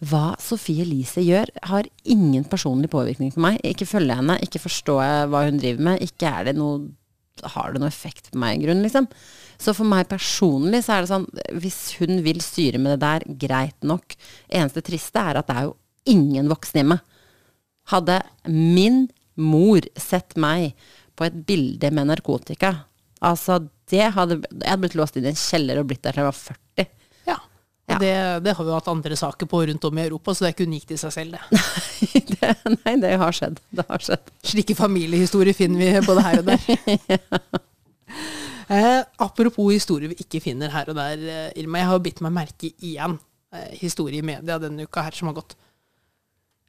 Hva 0.00 0.32
Sofie 0.40 0.86
Elise 0.86 1.20
gjør, 1.20 1.50
har 1.68 1.88
ingen 2.08 2.46
personlig 2.48 2.88
påvirkning 2.92 3.34
på 3.34 3.42
meg. 3.44 3.58
Ikke 3.66 3.88
følger 3.88 4.14
jeg 4.14 4.22
henne, 4.22 4.38
ikke 4.46 4.62
forstår 4.62 5.02
jeg 5.04 5.28
hva 5.32 5.44
hun 5.48 5.60
driver 5.60 5.86
med. 5.90 6.04
Ikke 6.06 6.32
det 6.46 6.56
noe 6.56 6.88
har 7.54 7.72
det 7.72 7.80
noe 7.80 7.88
effekt 7.88 8.30
på 8.32 8.40
meg 8.40 8.58
i 8.58 8.64
grunnen, 8.64 8.84
liksom. 8.84 9.08
Så 9.60 9.74
for 9.76 9.88
meg 9.88 10.08
personlig 10.08 10.82
så 10.86 10.96
er 10.96 11.04
det 11.04 11.10
sånn, 11.12 11.26
hvis 11.60 11.78
hun 12.00 12.22
vil 12.24 12.40
styre 12.44 12.80
med 12.80 12.94
det 12.96 13.00
der, 13.04 13.26
greit 13.44 13.86
nok. 13.86 14.16
Eneste 14.48 14.84
triste 14.84 15.20
er 15.20 15.40
at 15.40 15.48
det 15.48 15.56
er 15.56 15.68
jo 15.68 15.76
ingen 16.08 16.48
voksne 16.52 16.82
hjemme. 16.82 16.98
Hadde 17.92 18.20
min 18.48 19.02
mor 19.40 19.84
sett 20.00 20.36
meg 20.40 20.72
på 21.16 21.26
et 21.28 21.36
bilde 21.48 21.90
med 21.92 22.08
narkotika, 22.08 22.74
altså 23.20 23.58
det 23.90 24.12
hadde 24.14 24.38
Jeg 24.46 24.68
hadde 24.70 24.80
blitt 24.84 24.96
låst 24.96 25.16
inn 25.18 25.26
i 25.26 25.32
en 25.32 25.38
kjeller 25.38 25.80
og 25.80 25.88
blitt 25.90 26.04
der 26.04 26.14
til 26.14 26.22
jeg 26.22 26.30
var 26.30 26.38
40. 26.38 26.99
Ja. 27.90 27.98
Det, 28.00 28.44
det 28.44 28.54
har 28.56 28.66
vi 28.66 28.74
hatt 28.74 28.90
andre 28.92 29.16
saker 29.18 29.48
på 29.50 29.62
rundt 29.66 29.86
om 29.88 29.98
i 29.98 30.04
Europa, 30.04 30.34
så 30.34 30.44
det 30.44 30.50
er 30.50 30.54
ikke 30.54 30.68
unikt 30.70 30.92
i 30.94 30.98
seg 31.00 31.14
selv, 31.14 31.36
det. 31.36 31.62
det, 32.34 32.52
nei, 32.76 32.94
det 33.02 33.14
har 33.22 33.34
skjedd. 33.36 33.58
Det 33.74 33.86
har 33.88 34.04
skjedd. 34.04 34.30
Slike 34.52 34.76
familiehistorier 34.78 35.56
finner 35.56 35.82
vi 35.82 36.04
både 36.06 36.26
her 36.26 36.42
og 36.42 36.50
der. 36.52 36.62
eh, 38.76 39.00
apropos 39.26 39.72
historier 39.74 40.12
vi 40.12 40.20
ikke 40.22 40.42
finner 40.44 40.72
her 40.74 40.92
og 40.92 41.00
der, 41.00 41.26
eh, 41.26 41.58
Irma. 41.62 41.82
Jeg 41.82 41.90
har 41.90 41.98
jo 41.98 42.06
bitt 42.06 42.22
meg 42.26 42.36
merke 42.36 42.72
i 42.86 42.94
en 43.02 43.18
eh, 43.54 43.74
historie 43.82 44.22
i 44.22 44.26
media 44.26 44.60
denne 44.62 44.86
uka 44.86 45.08
her 45.08 45.16
som 45.18 45.32
har 45.32 45.40
gått. 45.42 45.56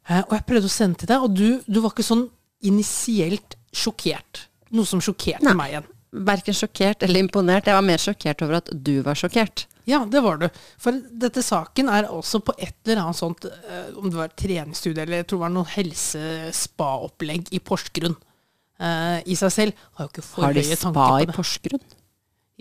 Eh, 0.10 0.22
og 0.26 0.36
jeg 0.36 0.48
prøvde 0.50 0.70
å 0.70 0.74
sende 0.74 1.02
til 1.02 1.12
deg, 1.12 1.26
og 1.26 1.36
du, 1.38 1.62
du 1.68 1.82
var 1.84 1.94
ikke 1.94 2.08
sånn 2.08 2.26
initielt 2.66 3.58
sjokkert. 3.74 4.48
Noe 4.72 4.88
som 4.88 5.02
sjokkerte 5.04 5.46
Nei. 5.46 5.58
meg 5.58 5.74
igjen. 5.74 5.92
Verken 6.32 6.56
sjokkert 6.56 7.04
eller 7.06 7.24
imponert. 7.24 7.68
Jeg 7.68 7.78
var 7.78 7.86
mer 7.86 8.02
sjokkert 8.02 8.42
over 8.46 8.60
at 8.60 8.72
du 8.72 8.98
var 9.06 9.20
sjokkert. 9.20 9.66
Ja, 9.90 10.04
det 10.06 10.22
var 10.24 10.38
du. 10.42 10.48
For 10.82 10.98
dette 11.24 11.44
saken 11.46 11.90
er 11.92 12.10
også 12.12 12.42
på 12.46 12.54
et 12.58 12.76
eller 12.86 13.04
annet 13.06 13.20
sånt, 13.20 13.48
eh, 13.48 13.90
om 13.98 14.10
det 14.10 14.20
var 14.20 14.36
treningsstudie 14.38 15.04
eller 15.04 15.22
jeg 15.22 15.30
tror 15.30 15.42
det 15.42 15.46
var 15.48 15.56
noe 15.56 15.72
helse-spa-opplegg 15.74 17.50
i 17.56 17.62
Porsgrunn. 17.64 18.18
uh, 18.82 19.20
I 19.26 19.38
seg 19.38 19.54
selv 19.54 19.84
har 19.98 20.08
jo 20.08 20.14
ikke 20.14 20.26
for 20.26 20.48
Har 20.48 20.58
de 20.58 20.64
spa 20.70 21.08
i. 21.22 21.30
Porsgrunn? 21.34 21.84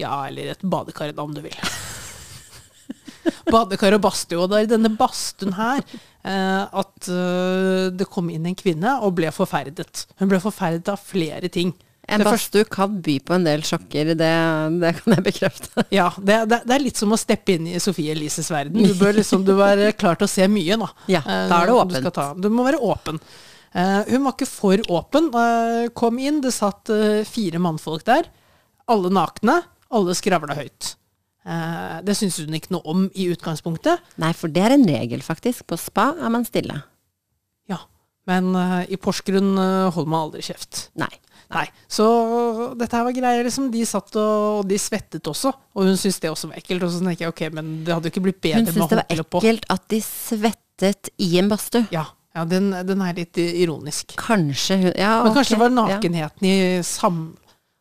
Ja, 0.01 0.15
eller 0.29 0.55
et 0.55 0.65
badekar, 0.65 1.13
da, 1.13 1.25
om 1.27 1.35
du 1.37 1.43
vil. 1.45 1.57
Badekar 3.51 3.97
og 3.97 4.03
badstue. 4.05 4.41
Og 4.41 4.49
det 4.51 4.59
er 4.59 4.67
i 4.67 4.71
denne 4.71 4.93
badstuen 4.97 5.55
her 5.59 5.83
uh, 5.85 6.65
at 6.81 7.11
uh, 7.11 7.91
det 7.93 8.09
kom 8.09 8.31
inn 8.33 8.49
en 8.49 8.57
kvinne 8.57 8.97
og 9.05 9.19
ble 9.19 9.33
forferdet. 9.35 10.07
Hun 10.21 10.31
ble 10.31 10.41
forferdet 10.43 10.89
av 10.93 11.03
flere 11.05 11.53
ting. 11.53 11.75
En 12.11 12.25
badstue 12.27 12.65
kan 12.71 12.97
by 13.05 13.17
på 13.23 13.35
en 13.37 13.45
del 13.47 13.63
sjokker, 13.67 14.13
det, 14.19 14.31
det 14.83 14.91
kan 14.99 15.15
jeg 15.17 15.25
bekrefte. 15.29 15.85
Ja, 15.99 16.09
det, 16.19 16.39
det, 16.51 16.59
det 16.67 16.75
er 16.77 16.85
litt 16.85 16.99
som 17.01 17.13
å 17.15 17.19
steppe 17.21 17.55
inn 17.57 17.69
i 17.71 17.79
Sofie 17.83 18.13
Elises 18.17 18.51
verden. 18.51 18.83
Du 18.83 18.95
bør 18.99 19.15
liksom, 19.21 19.45
du 19.47 19.53
være 19.59 19.93
klar 19.99 20.19
til 20.21 20.27
å 20.29 20.33
se 20.33 20.49
mye, 20.51 20.77
da. 20.83 20.91
Ja, 21.13 21.23
Eh, 21.23 21.47
da 21.51 21.61
er 21.63 21.71
det 21.71 21.75
du 21.75 21.81
åpent. 21.81 21.99
skal 22.03 22.15
ta- 22.17 22.35
Du 22.35 22.49
må 22.51 22.67
være 22.67 22.81
åpen. 22.83 23.21
Uh, 23.71 24.03
hun 24.11 24.25
var 24.27 24.35
ikke 24.35 24.49
for 24.51 24.81
åpen. 24.91 25.29
Uh, 25.31 25.87
kom 25.95 26.19
inn, 26.19 26.41
det 26.43 26.51
satt 26.57 26.91
uh, 26.91 27.21
fire 27.29 27.61
mannfolk 27.63 28.03
der. 28.09 28.27
Alle 28.91 29.13
nakne. 29.15 29.61
Alle 29.95 30.15
skravla 30.19 30.55
høyt. 30.59 30.97
Eh, 31.47 32.01
det 32.05 32.15
syntes 32.19 32.37
hun 32.45 32.53
ikke 32.55 32.71
noe 32.75 32.83
om 32.91 33.05
i 33.17 33.25
utgangspunktet. 33.33 34.03
Nei, 34.21 34.29
for 34.37 34.53
det 34.53 34.61
er 34.67 34.75
en 34.75 34.85
regel, 34.87 35.23
faktisk. 35.25 35.65
På 35.71 35.79
spa 35.81 36.11
er 36.21 36.31
man 36.31 36.45
stille. 36.47 36.77
Ja, 37.71 37.79
men 38.29 38.51
eh, 38.55 38.91
i 38.93 38.99
Porsgrunn 39.01 39.55
eh, 39.59 39.87
holder 39.95 40.11
man 40.13 40.27
aldri 40.29 40.43
kjeft. 40.47 40.89
Nei. 41.01 41.09
Nei, 41.51 41.65
Så 41.91 42.05
dette 42.79 42.95
her 42.95 43.07
var 43.09 43.15
greier, 43.17 43.43
liksom. 43.47 43.71
De 43.73 43.83
satt 43.89 44.15
og, 44.21 44.61
og 44.61 44.69
de 44.71 44.79
svettet 44.79 45.27
også, 45.27 45.51
og 45.51 45.89
hun 45.89 45.99
syntes 45.99 46.21
det 46.23 46.31
også 46.31 46.53
var 46.53 46.61
ekkelt. 46.61 46.85
Og 46.87 46.93
så 46.95 47.03
tenker 47.03 47.27
jeg 47.27 47.35
ok, 47.35 47.43
men 47.59 47.73
det 47.87 47.95
hadde 47.97 48.07
jo 48.11 48.15
ikke 48.15 48.25
blitt 48.29 48.41
bedre 48.45 48.63
med 48.63 48.79
håndkle 48.79 48.87
på. 48.87 48.87
Hun 48.87 48.87
syntes 48.87 48.95
det 48.95 49.01
var 49.01 49.43
ekkelt 49.43 49.69
at 49.75 49.87
de 49.91 50.01
svettet 50.07 51.13
i 51.27 51.31
en 51.43 51.51
badstue. 51.51 51.85
Ja, 51.95 52.05
ja 52.39 52.47
den, 52.49 52.71
den 52.87 53.03
er 53.03 53.19
litt 53.19 53.41
ironisk. 53.43 54.15
Kanskje 54.21 54.79
hun 54.85 54.93
Ja, 54.95 55.17
Men 55.27 55.35
kanskje 55.35 55.57
det 55.57 55.63
var 55.65 55.75
ja. 55.75 55.79
nakenheten 55.83 56.47
i 56.47 56.57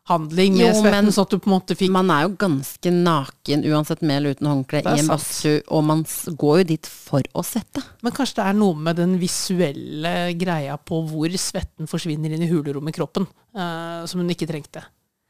samhandling 0.09 0.57
med 0.57 0.63
Jo, 0.63 0.73
svetten, 0.73 1.05
men 1.05 1.13
sånn 1.13 1.27
at 1.27 1.33
du 1.33 1.39
på 1.39 1.49
en 1.49 1.55
måte 1.55 1.77
fikk 1.77 1.91
Man 1.93 2.11
er 2.13 2.25
jo 2.25 2.33
ganske 2.41 2.91
naken 2.93 3.65
uansett 3.69 4.01
med 4.01 4.17
eller 4.17 4.37
uten 4.37 4.49
håndkle 4.49 4.81
i 4.81 5.01
en 5.01 5.09
badstue, 5.09 5.61
og 5.69 5.83
man 5.85 6.03
går 6.27 6.61
jo 6.61 6.67
dit 6.73 6.89
for 6.89 7.25
å 7.33 7.43
svette. 7.45 7.83
Men 8.05 8.15
kanskje 8.15 8.39
det 8.39 8.47
er 8.49 8.57
noe 8.57 8.77
med 8.87 8.99
den 8.99 9.17
visuelle 9.21 10.13
greia 10.39 10.77
på 10.77 11.01
hvor 11.09 11.35
svetten 11.39 11.89
forsvinner 11.89 12.33
inn 12.33 12.45
i 12.45 12.49
hulerommet 12.49 12.93
i 12.93 12.97
kroppen, 12.97 13.27
uh, 13.57 14.05
som 14.09 14.21
hun 14.21 14.33
ikke 14.33 14.49
trengte. 14.49 14.83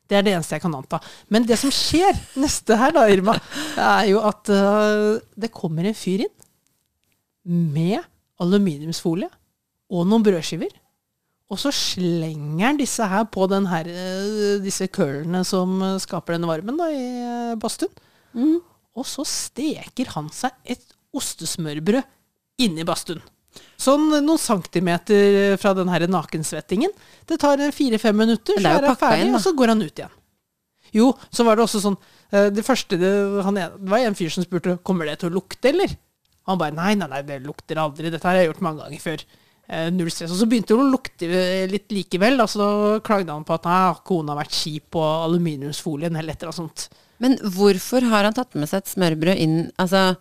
Det 0.10 0.18
er 0.18 0.26
det 0.26 0.34
eneste 0.34 0.58
jeg 0.58 0.64
kan 0.64 0.74
anta. 0.74 1.02
Men 1.30 1.46
det 1.46 1.60
som 1.62 1.74
skjer 1.74 2.18
neste 2.42 2.78
her, 2.80 2.96
da, 2.96 3.06
Irma, 3.12 3.36
er 3.78 4.08
jo 4.10 4.24
at 4.26 4.50
uh, 4.50 5.20
det 5.38 5.54
kommer 5.54 5.86
en 5.86 5.98
fyr 5.98 6.26
inn 6.26 6.36
med 7.76 8.02
aluminiumsfolie 8.42 9.30
og 9.90 10.08
noen 10.08 10.26
brødskiver. 10.26 10.72
Og 11.50 11.58
så 11.58 11.72
slenger 11.74 12.68
han 12.68 12.78
disse 12.78 13.06
her 13.10 13.26
på 13.34 13.48
den 13.50 13.66
her, 13.72 13.88
eh, 13.90 14.60
disse 14.62 14.86
kølene 14.94 15.42
som 15.48 15.80
eh, 15.82 15.98
skaper 16.02 16.36
denne 16.36 16.50
varmen 16.50 16.78
da, 16.78 16.90
i 16.94 17.08
eh, 17.24 17.58
badstuen. 17.60 17.94
Mm. 18.38 18.60
Og 19.00 19.08
så 19.10 19.26
steker 19.26 20.14
han 20.14 20.30
seg 20.34 20.54
et 20.70 20.86
ostesmørbrød 21.16 22.06
inni 22.62 22.86
badstuen. 22.86 23.24
Sånn 23.80 24.10
noen 24.12 24.38
centimeter 24.38 25.56
fra 25.60 25.74
den 25.74 25.90
her 25.90 26.06
nakensvettingen. 26.12 26.92
Det 27.26 27.40
tar 27.42 27.62
en 27.64 27.74
fire-fem 27.74 28.18
minutter, 28.18 28.60
så 28.60 28.76
er 28.76 28.90
han 28.92 29.00
ferdig, 29.00 29.26
inn, 29.26 29.38
og 29.38 29.42
så 29.44 29.56
går 29.58 29.74
han 29.74 29.82
ut 29.82 30.02
igjen. 30.04 30.16
Jo, 30.96 31.12
så 31.34 31.46
var 31.46 31.58
det 31.58 31.66
også 31.68 31.82
sånn 31.84 31.98
eh, 32.34 32.48
Det 32.50 32.64
første 32.66 32.98
det, 32.98 33.10
han, 33.46 33.58
det 33.60 33.92
var 33.92 34.02
en 34.02 34.16
fyr 34.18 34.32
som 34.34 34.46
spurte 34.46 34.80
kommer 34.86 35.06
det 35.10 35.20
til 35.22 35.30
å 35.30 35.36
lukte, 35.38 35.70
eller? 35.70 35.94
Han 36.50 36.58
bare 36.62 36.74
nei, 36.74 36.96
nei, 36.98 37.10
nei, 37.12 37.22
det 37.28 37.44
lukter 37.46 37.78
aldri. 37.78 38.10
Dette 38.10 38.26
har 38.26 38.40
jeg 38.40 38.50
gjort 38.50 38.64
mange 38.66 38.82
ganger 38.82 39.04
før. 39.04 39.26
Eh, 39.70 39.90
null 39.94 40.10
stress. 40.10 40.32
Og 40.34 40.40
så 40.40 40.48
begynte 40.50 40.74
det 40.74 40.82
å 40.82 40.88
lukte 40.90 41.44
litt 41.70 41.94
likevel. 41.94 42.40
Da, 42.42 42.48
så 42.50 42.98
klagde 43.06 43.36
han 43.36 43.46
på 43.46 43.54
at 43.60 43.68
nei, 43.70 43.84
kona 44.08 44.34
har 44.34 44.42
vært 44.42 44.58
kjip 44.58 44.90
på 44.96 45.04
aluminiumsfolien 45.28 46.16
eller 46.16 46.34
et 46.34 46.42
eller 46.42 46.56
annet 46.56 46.64
sånt. 46.64 47.06
Men 47.20 47.36
hvorfor 47.56 48.08
har 48.10 48.26
han 48.26 48.36
tatt 48.38 48.56
med 48.58 48.72
seg 48.72 48.82
et 48.82 48.92
smørbrød 48.94 49.42
inn 49.44 49.58
Altså, 49.82 50.16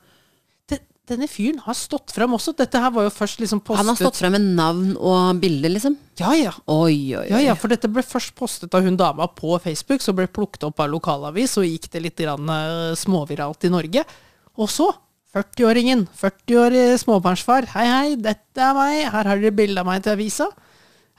denne 1.09 1.29
fyren 1.31 1.61
har 1.65 1.77
stått 1.77 2.13
fram 2.13 2.35
også. 2.37 2.53
Dette 2.59 2.81
her 2.83 2.93
var 2.93 3.07
jo 3.07 3.13
først 3.15 3.41
liksom 3.41 3.63
postet 3.65 3.81
han 3.81 3.93
har 3.93 3.97
stått 3.97 4.19
frem 4.21 4.35
med 4.37 4.45
navn 4.59 4.91
og 4.97 5.41
bilde, 5.41 5.71
liksom? 5.73 5.97
Ja, 6.21 6.35
ja. 6.37 6.53
Oi, 6.69 7.15
oi, 7.17 7.23
oi. 7.23 7.29
Ja, 7.33 7.41
ja, 7.47 7.57
for 7.59 7.73
dette 7.73 7.89
ble 7.93 8.05
først 8.05 8.35
postet 8.37 8.77
av 8.77 8.85
hun 8.85 8.99
dama 9.01 9.29
på 9.33 9.57
Facebook, 9.65 10.05
så 10.05 10.13
ble 10.17 10.29
plukket 10.29 10.67
opp 10.69 10.83
av 10.85 10.91
lokalavis, 10.93 11.57
og 11.61 11.69
gikk 11.69 11.89
det 11.95 12.05
litt 12.05 12.21
grann, 12.21 12.53
eh, 12.53 12.93
småviralt 12.99 13.65
i 13.65 13.73
Norge. 13.73 14.05
Og 14.59 14.69
så, 14.73 14.91
40-åringen, 15.39 16.07
40-årig 16.19 16.87
småbarnsfar, 17.05 17.69
hei 17.77 17.87
hei, 17.87 18.17
dette 18.23 18.65
er 18.65 18.75
meg, 18.77 19.05
her 19.07 19.31
har 19.31 19.39
dere 19.39 19.55
bilde 19.55 19.83
av 19.83 19.87
meg 19.89 20.03
til 20.05 20.17
avisa. 20.17 20.49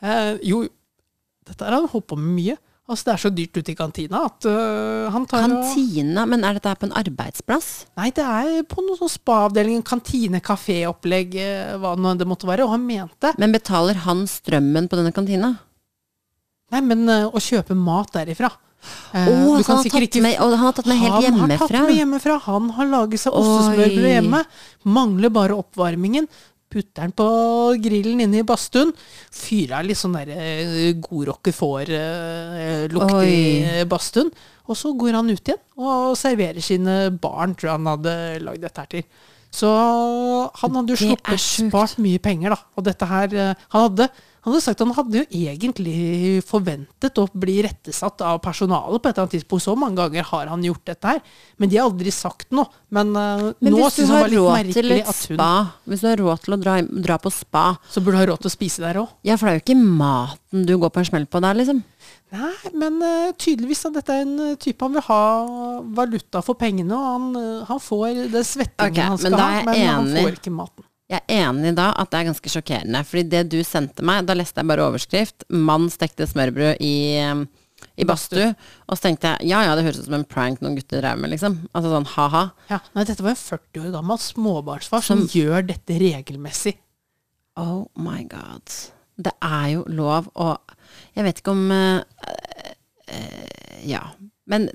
Eh, 0.04 0.34
jo, 0.50 0.66
dette 1.48 1.66
har 1.66 1.78
han 1.78 1.88
holdt 1.92 2.10
på 2.12 2.20
med 2.20 2.36
mye. 2.36 2.58
Altså, 2.90 3.06
det 3.06 3.12
er 3.14 3.22
så 3.22 3.30
dyrt 3.30 3.58
ute 3.60 3.70
i 3.70 3.78
kantina 3.78 4.24
at 4.26 4.46
uh, 4.50 5.10
han 5.14 5.28
tar 5.30 5.44
og 5.46 5.60
Kantina, 5.62 6.24
men 6.26 6.42
er 6.42 6.58
dette 6.58 6.72
på 6.82 6.88
en 6.88 6.96
arbeidsplass? 6.98 7.68
Nei, 8.00 8.08
det 8.18 8.26
er 8.26 8.64
på 8.66 8.82
noen 8.82 8.98
sånn 8.98 9.12
spa-avdeling, 9.14 9.84
kantine, 9.86 10.42
kafé-opplegg, 10.42 11.38
eh, 11.38 11.76
hva 11.78 11.94
nå 11.94 12.16
det 12.18 12.26
måtte 12.26 12.50
være. 12.50 12.66
Og 12.66 12.74
han 12.74 12.88
mente 12.88 13.36
Men 13.38 13.54
betaler 13.54 14.02
han 14.08 14.26
strømmen 14.30 14.90
på 14.90 14.98
denne 14.98 15.14
kantina? 15.14 15.52
Nei, 16.74 16.82
men 16.86 17.06
uh, 17.06 17.30
å 17.30 17.44
kjøpe 17.44 17.78
mat 17.78 18.10
derifra 18.18 18.50
kan 19.12 19.26
han 19.26 19.56
har 19.58 19.64
tatt 19.64 19.86
ikke- 20.02 20.22
med, 20.22 20.36
og 20.40 20.50
han 20.52 20.60
har 20.60 20.74
tatt 20.74 20.86
med 20.88 20.98
helt 20.98 21.12
Han 21.12 21.50
har 21.50 21.58
tatt 21.58 21.70
hjemmefra? 21.70 21.82
med 21.88 21.98
hjemmefra. 21.98 22.40
Han 22.42 22.70
har 22.78 22.86
laget 22.86 23.20
seg 23.20 23.34
ostesmørbrød 23.34 24.14
hjemme. 24.14 24.46
Mangler 24.86 25.30
bare 25.30 25.58
oppvarmingen. 25.58 26.28
Putter 26.70 27.02
den 27.02 27.12
på 27.18 27.26
grillen 27.82 28.22
inne 28.22 28.40
i 28.40 28.44
badstuen. 28.46 28.92
Fyrer 29.34 29.80
av 29.80 29.86
litt 29.86 29.98
sånn 29.98 30.14
der 30.14 30.30
eh, 30.30 30.94
god 31.02 31.28
roquefort-lukt 31.32 33.12
i 33.12 33.16
Oi. 33.16 33.64
eh, 33.80 33.86
badstuen. 33.90 34.30
Og 34.70 34.78
så 34.78 34.92
går 34.96 35.14
han 35.18 35.30
ut 35.32 35.42
igjen 35.50 35.60
og 35.82 36.16
serverer 36.20 36.62
sine 36.62 37.10
barn, 37.20 37.56
tror 37.56 37.72
jeg 37.72 37.78
han 37.80 37.90
hadde 37.90 38.16
lagd 38.46 38.62
dette 38.62 38.78
her 38.84 38.86
til. 38.94 39.04
Så 39.52 39.66
han 40.62 40.76
hadde 40.78 40.94
jo 40.94 41.00
sluppet 41.08 41.42
spart 41.42 41.98
mye 41.98 42.20
penger, 42.22 42.54
da. 42.54 42.60
Og 42.78 42.84
dette 42.86 43.08
her 43.10 43.28
Han 43.74 43.82
hadde, 43.90 44.10
han 44.40 44.54
hadde 44.54 44.64
sagt 44.64 44.80
at 44.80 44.88
han 44.88 44.96
hadde 44.96 45.20
jo 45.20 45.26
egentlig 45.36 46.42
forventet 46.48 47.20
å 47.20 47.26
bli 47.36 47.58
rettesatt 47.66 48.22
av 48.24 48.40
personalet 48.44 49.02
på 49.04 49.10
et 49.10 49.18
eller 49.18 49.26
annet 49.26 49.36
tidspunkt. 49.36 49.66
Så 49.66 49.76
mange 49.76 50.00
ganger 50.00 50.28
har 50.30 50.48
han 50.48 50.64
gjort 50.64 50.86
dette 50.88 51.12
her. 51.12 51.20
Men 51.60 51.72
de 51.72 51.80
har 51.80 51.90
aldri 51.90 52.14
sagt 52.16 52.54
noe. 52.56 52.72
Men, 52.88 53.12
uh, 53.18 53.50
Men 53.60 53.76
nå 53.76 53.90
syns 53.92 54.14
han 54.14 54.24
har 54.24 54.30
var 54.32 54.64
litt 54.64 54.80
merkelig 54.80 55.02
at 55.04 55.20
hun 55.28 55.36
spa, 55.38 55.52
hvis 55.90 56.06
du 56.06 56.08
har 56.08 56.22
råd 56.24 56.46
til 56.46 56.56
å 56.56 56.60
dra, 56.62 56.78
dra 57.10 57.20
på 57.22 57.32
spa 57.34 57.66
Så 57.92 58.02
burde 58.02 58.16
du 58.16 58.22
ha 58.22 58.30
råd 58.32 58.46
til 58.46 58.52
å 58.52 58.54
spise 58.56 58.84
der 58.86 59.02
òg. 59.04 59.12
Ja, 59.28 59.36
for 59.36 59.50
det 59.50 59.52
er 59.52 59.60
jo 59.60 59.66
ikke 59.66 59.80
maten 59.84 60.66
du 60.70 60.76
går 60.80 60.94
på 60.96 61.04
en 61.04 61.10
smell 61.12 61.28
på 61.30 61.44
der, 61.44 61.60
liksom. 61.60 61.84
Nei, 62.30 62.72
men 62.78 63.00
uh, 63.04 63.32
tydeligvis 63.42 63.88
at 63.90 63.96
dette 63.98 64.14
er 64.14 64.24
en 64.24 64.36
eh, 64.52 64.58
type 64.62 64.86
han 64.86 64.94
vil 64.94 65.06
ha 65.08 65.22
valuta 65.98 66.44
for 66.46 66.58
pengene, 66.60 66.94
og 66.94 67.08
han, 67.10 67.30
uh, 67.34 67.66
han 67.70 67.82
får 67.82 68.30
den 68.30 68.46
svettingen 68.46 68.94
okay, 68.94 69.10
han 69.10 69.20
skal 69.20 69.34
men 69.34 69.42
ha, 69.42 69.50
men 69.66 69.74
men 69.74 69.90
han 69.90 70.12
får 70.14 70.38
ikke 70.38 70.54
maten. 70.54 70.86
Jeg 71.10 71.24
er 71.26 71.48
enig 71.50 71.72
da 71.78 71.88
at 71.98 72.12
det 72.12 72.20
er 72.20 72.28
ganske 72.30 72.52
sjokkerende. 72.54 73.00
Fordi 73.08 73.24
det 73.32 73.48
du 73.50 73.58
sendte 73.66 74.06
meg, 74.06 74.28
da 74.28 74.36
leste 74.38 74.62
jeg 74.62 74.70
bare 74.70 74.86
overskrift. 74.86 75.44
'Mann 75.50 75.88
stekte 75.90 76.28
smørbrød 76.30 76.78
i, 76.86 76.94
um, 77.26 77.48
i 77.98 78.06
badstue'. 78.06 78.52
Og 78.88 78.98
så 78.98 79.08
tenkte 79.08 79.32
jeg 79.34 79.50
ja 79.50 79.64
ja, 79.66 79.74
det 79.76 79.86
høres 79.88 80.00
ut 80.04 80.06
som 80.06 80.20
en 80.20 80.28
prank 80.30 80.62
noen 80.62 80.76
gutter 80.78 81.02
drev 81.02 81.18
med, 81.18 81.32
liksom. 81.34 81.58
Altså 81.74 81.90
sånn 81.96 82.06
ha-ha. 82.14 82.44
Ja, 82.70 82.80
nei, 82.94 83.08
dette 83.10 83.26
var 83.26 83.34
en 83.34 83.42
40 83.42 83.82
år 83.88 83.92
gammel 83.98 84.22
småbarnsfar 84.22 85.02
som, 85.02 85.26
Som- 85.26 85.34
gjør 85.34 85.66
dette 85.72 85.98
regelmessig. 85.98 86.76
Oh 87.58 87.88
my 87.98 88.24
god. 88.30 88.70
Det 89.20 89.34
er 89.44 89.68
jo 89.74 89.84
lov 89.88 90.30
å 90.36 90.58
Jeg 91.16 91.24
vet 91.26 91.40
ikke 91.42 91.52
om 91.52 91.72
uh, 91.72 92.02
uh, 93.10 93.80
Ja. 93.84 94.12
Men 94.50 94.70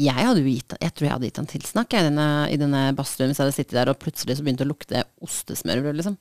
jeg 0.00 0.26
hadde 0.26 0.42
jo 0.42 0.48
gitt 0.48 0.74
Jeg 0.80 0.92
tror 0.94 1.06
jeg 1.06 1.14
hadde 1.14 1.28
gitt 1.28 1.38
han 1.40 1.48
tilsnakk 1.50 1.94
jeg, 1.96 2.06
denne, 2.08 2.26
i 2.52 2.58
denne 2.60 2.82
badstuen 2.96 3.30
hvis 3.30 3.40
jeg 3.40 3.46
hadde 3.46 3.56
sittet 3.56 3.78
der 3.78 3.92
og 3.92 4.00
plutselig 4.00 4.38
så 4.38 4.46
begynte 4.46 4.66
å 4.66 4.70
lukte 4.70 5.04
ostesmørbrød, 5.24 6.00
liksom. 6.00 6.18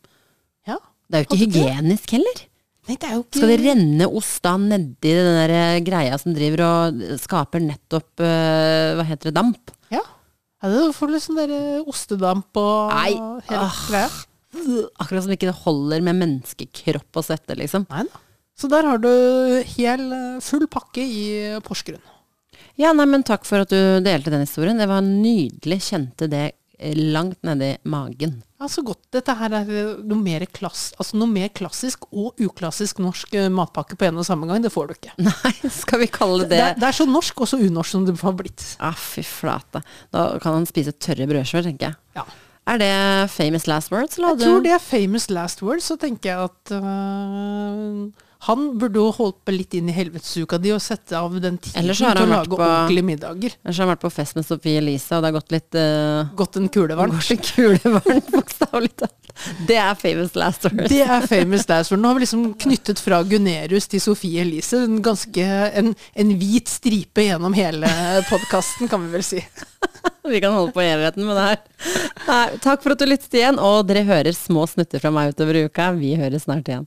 Ja. 0.68 0.78
Det 1.10 1.18
er 1.18 1.24
jo 1.24 1.30
ikke 1.30 1.42
hygienisk 1.46 2.16
heller. 2.18 2.46
Nei, 2.90 2.96
det 2.98 3.10
ikke 3.14 3.42
Skal 3.42 3.52
det 3.54 3.60
renne 3.62 4.08
ost 4.20 4.40
da 4.46 4.56
nedi 4.62 5.12
den 5.14 5.36
der 5.38 5.54
eh, 5.54 5.82
greia 5.86 6.18
som 6.22 6.34
driver 6.34 6.64
og 6.66 7.04
skaper 7.22 7.62
nettopp 7.62 8.24
uh, 8.24 8.96
Hva 8.98 9.06
heter 9.06 9.30
det? 9.30 9.36
Damp? 9.38 9.74
Ja. 9.94 10.02
ja 10.02 10.72
det 10.74 10.88
får 10.98 11.14
litt 11.14 11.26
sånn 11.26 11.38
der 11.42 11.54
eh, 11.54 11.90
ostedamp 11.90 12.62
og 12.62 12.96
Nei. 12.96 13.12
hele 13.50 13.68
ah. 13.68 13.84
greia. 13.92 14.10
Akkurat 14.98 15.28
som 15.28 15.36
ikke 15.36 15.52
det 15.52 15.60
holder 15.62 16.02
med 16.08 16.18
menneskekropp 16.24 17.22
og 17.22 17.28
svette, 17.28 17.58
liksom. 17.60 17.86
Nei 17.94 18.08
da. 18.10 18.24
Så 18.60 18.68
der 18.68 18.84
har 18.84 19.00
du 19.00 19.12
hel, 19.78 20.02
full 20.44 20.66
pakke 20.68 21.00
i 21.00 21.22
Porsgrunn. 21.64 22.02
Ja, 22.80 22.94
nei, 22.96 23.06
men 23.12 23.26
takk 23.28 23.44
for 23.48 23.66
at 23.66 23.74
du 23.74 24.00
delte 24.06 24.32
den 24.32 24.46
historien. 24.46 24.80
Det 24.80 24.88
var 24.88 25.04
nydelig. 25.04 25.82
Kjente 25.90 26.30
det 26.32 26.46
eh, 26.80 26.96
langt 26.96 27.42
nedi 27.44 27.74
magen. 27.92 28.38
Ja, 28.60 28.68
så 28.72 28.84
godt. 28.88 29.02
Dette 29.12 29.36
her 29.40 29.54
er 29.56 29.70
eh, 29.72 29.90
noe 30.08 30.20
mer, 30.24 30.46
klass, 30.56 30.90
altså 31.00 31.20
noe 31.20 31.28
mer 31.32 31.52
klassisk 31.56 32.08
og 32.10 32.40
uklassisk 32.40 33.02
norsk 33.04 33.36
eh, 33.40 33.50
matpakke 33.52 34.00
på 34.00 34.08
en 34.08 34.20
og 34.20 34.28
samme 34.28 34.48
gang. 34.48 34.64
Det 34.64 34.72
får 34.72 34.88
du 34.88 34.96
ikke. 34.96 35.16
Nei, 35.28 35.54
skal 35.76 36.04
vi 36.06 36.08
kalle 36.12 36.46
Det, 36.48 36.56
det 36.56 36.70
det 36.80 36.88
er 36.88 36.98
så 37.02 37.08
norsk 37.08 37.44
og 37.44 37.52
så 37.52 37.60
unorsk 37.60 37.98
som 37.98 38.08
det 38.08 38.16
har 38.24 38.38
blitt. 38.40 38.64
Ah, 38.80 38.96
fy 38.96 39.26
flate. 39.28 39.84
Da 40.16 40.30
kan 40.40 40.62
han 40.62 40.70
spise 40.70 40.96
tørre 40.96 41.28
brødskiver, 41.28 41.68
tenker 41.68 41.92
jeg. 41.92 42.00
Ja. 42.22 42.26
Er 42.70 42.78
det 42.80 42.94
famous 43.34 43.68
last 43.68 43.92
words? 43.92 44.18
Eller 44.20 44.36
Jeg 44.38 44.46
tror 44.46 44.64
det 44.64 44.74
er 44.76 44.84
famous 44.84 45.30
last 45.34 45.64
words. 45.66 45.88
så 45.90 45.96
tenker 45.98 46.30
jeg 46.30 46.50
at 46.52 46.74
øh, 46.78 48.12
han 48.48 48.62
burde 48.80 49.02
jo 49.02 49.10
holdt 49.12 49.40
på 49.44 49.52
litt 49.52 49.74
inn 49.76 49.90
i 49.92 49.94
helvetesuka 49.96 50.58
di 50.64 50.72
og 50.72 50.80
sette 50.80 51.18
av 51.20 51.34
den 51.44 51.58
tiden 51.60 51.90
til 51.92 52.08
å 52.08 52.26
lage 52.30 52.48
på- 52.54 52.60
ordentlige 52.60 53.04
middager. 53.04 53.56
Ellers 53.66 53.80
har 53.82 53.86
han 53.88 53.92
vært 53.92 54.04
på 54.06 54.12
fest 54.16 54.38
med 54.38 54.46
Sofie 54.48 54.80
Elise, 54.80 55.12
og 55.18 55.24
det 55.26 55.28
har 55.32 55.36
gått 55.36 55.52
litt 55.52 55.76
uh, 55.76 56.30
Gått 56.40 56.56
en 56.62 56.70
kulevarm? 56.72 57.12
Gått 57.18 57.32
en 57.36 57.42
kulevarm, 57.50 58.22
bokstavelig 58.38 58.94
talt. 59.02 59.34
Det 59.68 59.76
er 59.80 59.96
famous 60.00 60.36
last 60.40 60.64
words. 60.68 60.88
Det 60.92 61.02
er 61.04 61.28
famous 61.28 61.68
last 61.70 61.92
word. 61.92 62.02
Nå 62.04 62.08
har 62.14 62.16
vi 62.20 62.24
liksom 62.26 62.46
knyttet 62.64 63.00
fra 63.04 63.20
Gunerius 63.28 63.88
til 63.92 64.02
Sofie 64.04 64.42
Elise. 64.44 64.86
En 64.88 65.02
ganske 65.04 65.46
en, 65.80 65.92
en 66.24 66.32
hvit 66.40 66.72
stripe 66.72 67.24
gjennom 67.28 67.56
hele 67.56 67.92
podkasten, 68.32 68.88
kan 68.92 69.04
vi 69.04 69.14
vel 69.18 69.26
si. 69.28 69.44
Vi 70.30 70.40
kan 70.44 70.54
holde 70.54 70.72
på 70.76 70.84
i 70.84 70.88
evigheten 70.92 71.26
med 71.26 71.36
det 71.36 71.44
her. 71.44 71.62
Nei, 72.28 72.44
takk 72.64 72.84
for 72.84 72.94
at 72.94 73.02
du 73.02 73.08
lyttet 73.08 73.34
igjen, 73.36 73.58
og 73.60 73.88
dere 73.90 74.04
hører 74.08 74.36
små 74.38 74.64
snutter 74.70 75.02
fra 75.02 75.10
meg 75.12 75.34
utover 75.34 75.58
uka. 75.66 75.90
Vi 75.98 76.14
høres 76.20 76.46
snart 76.46 76.70
igjen. 76.70 76.86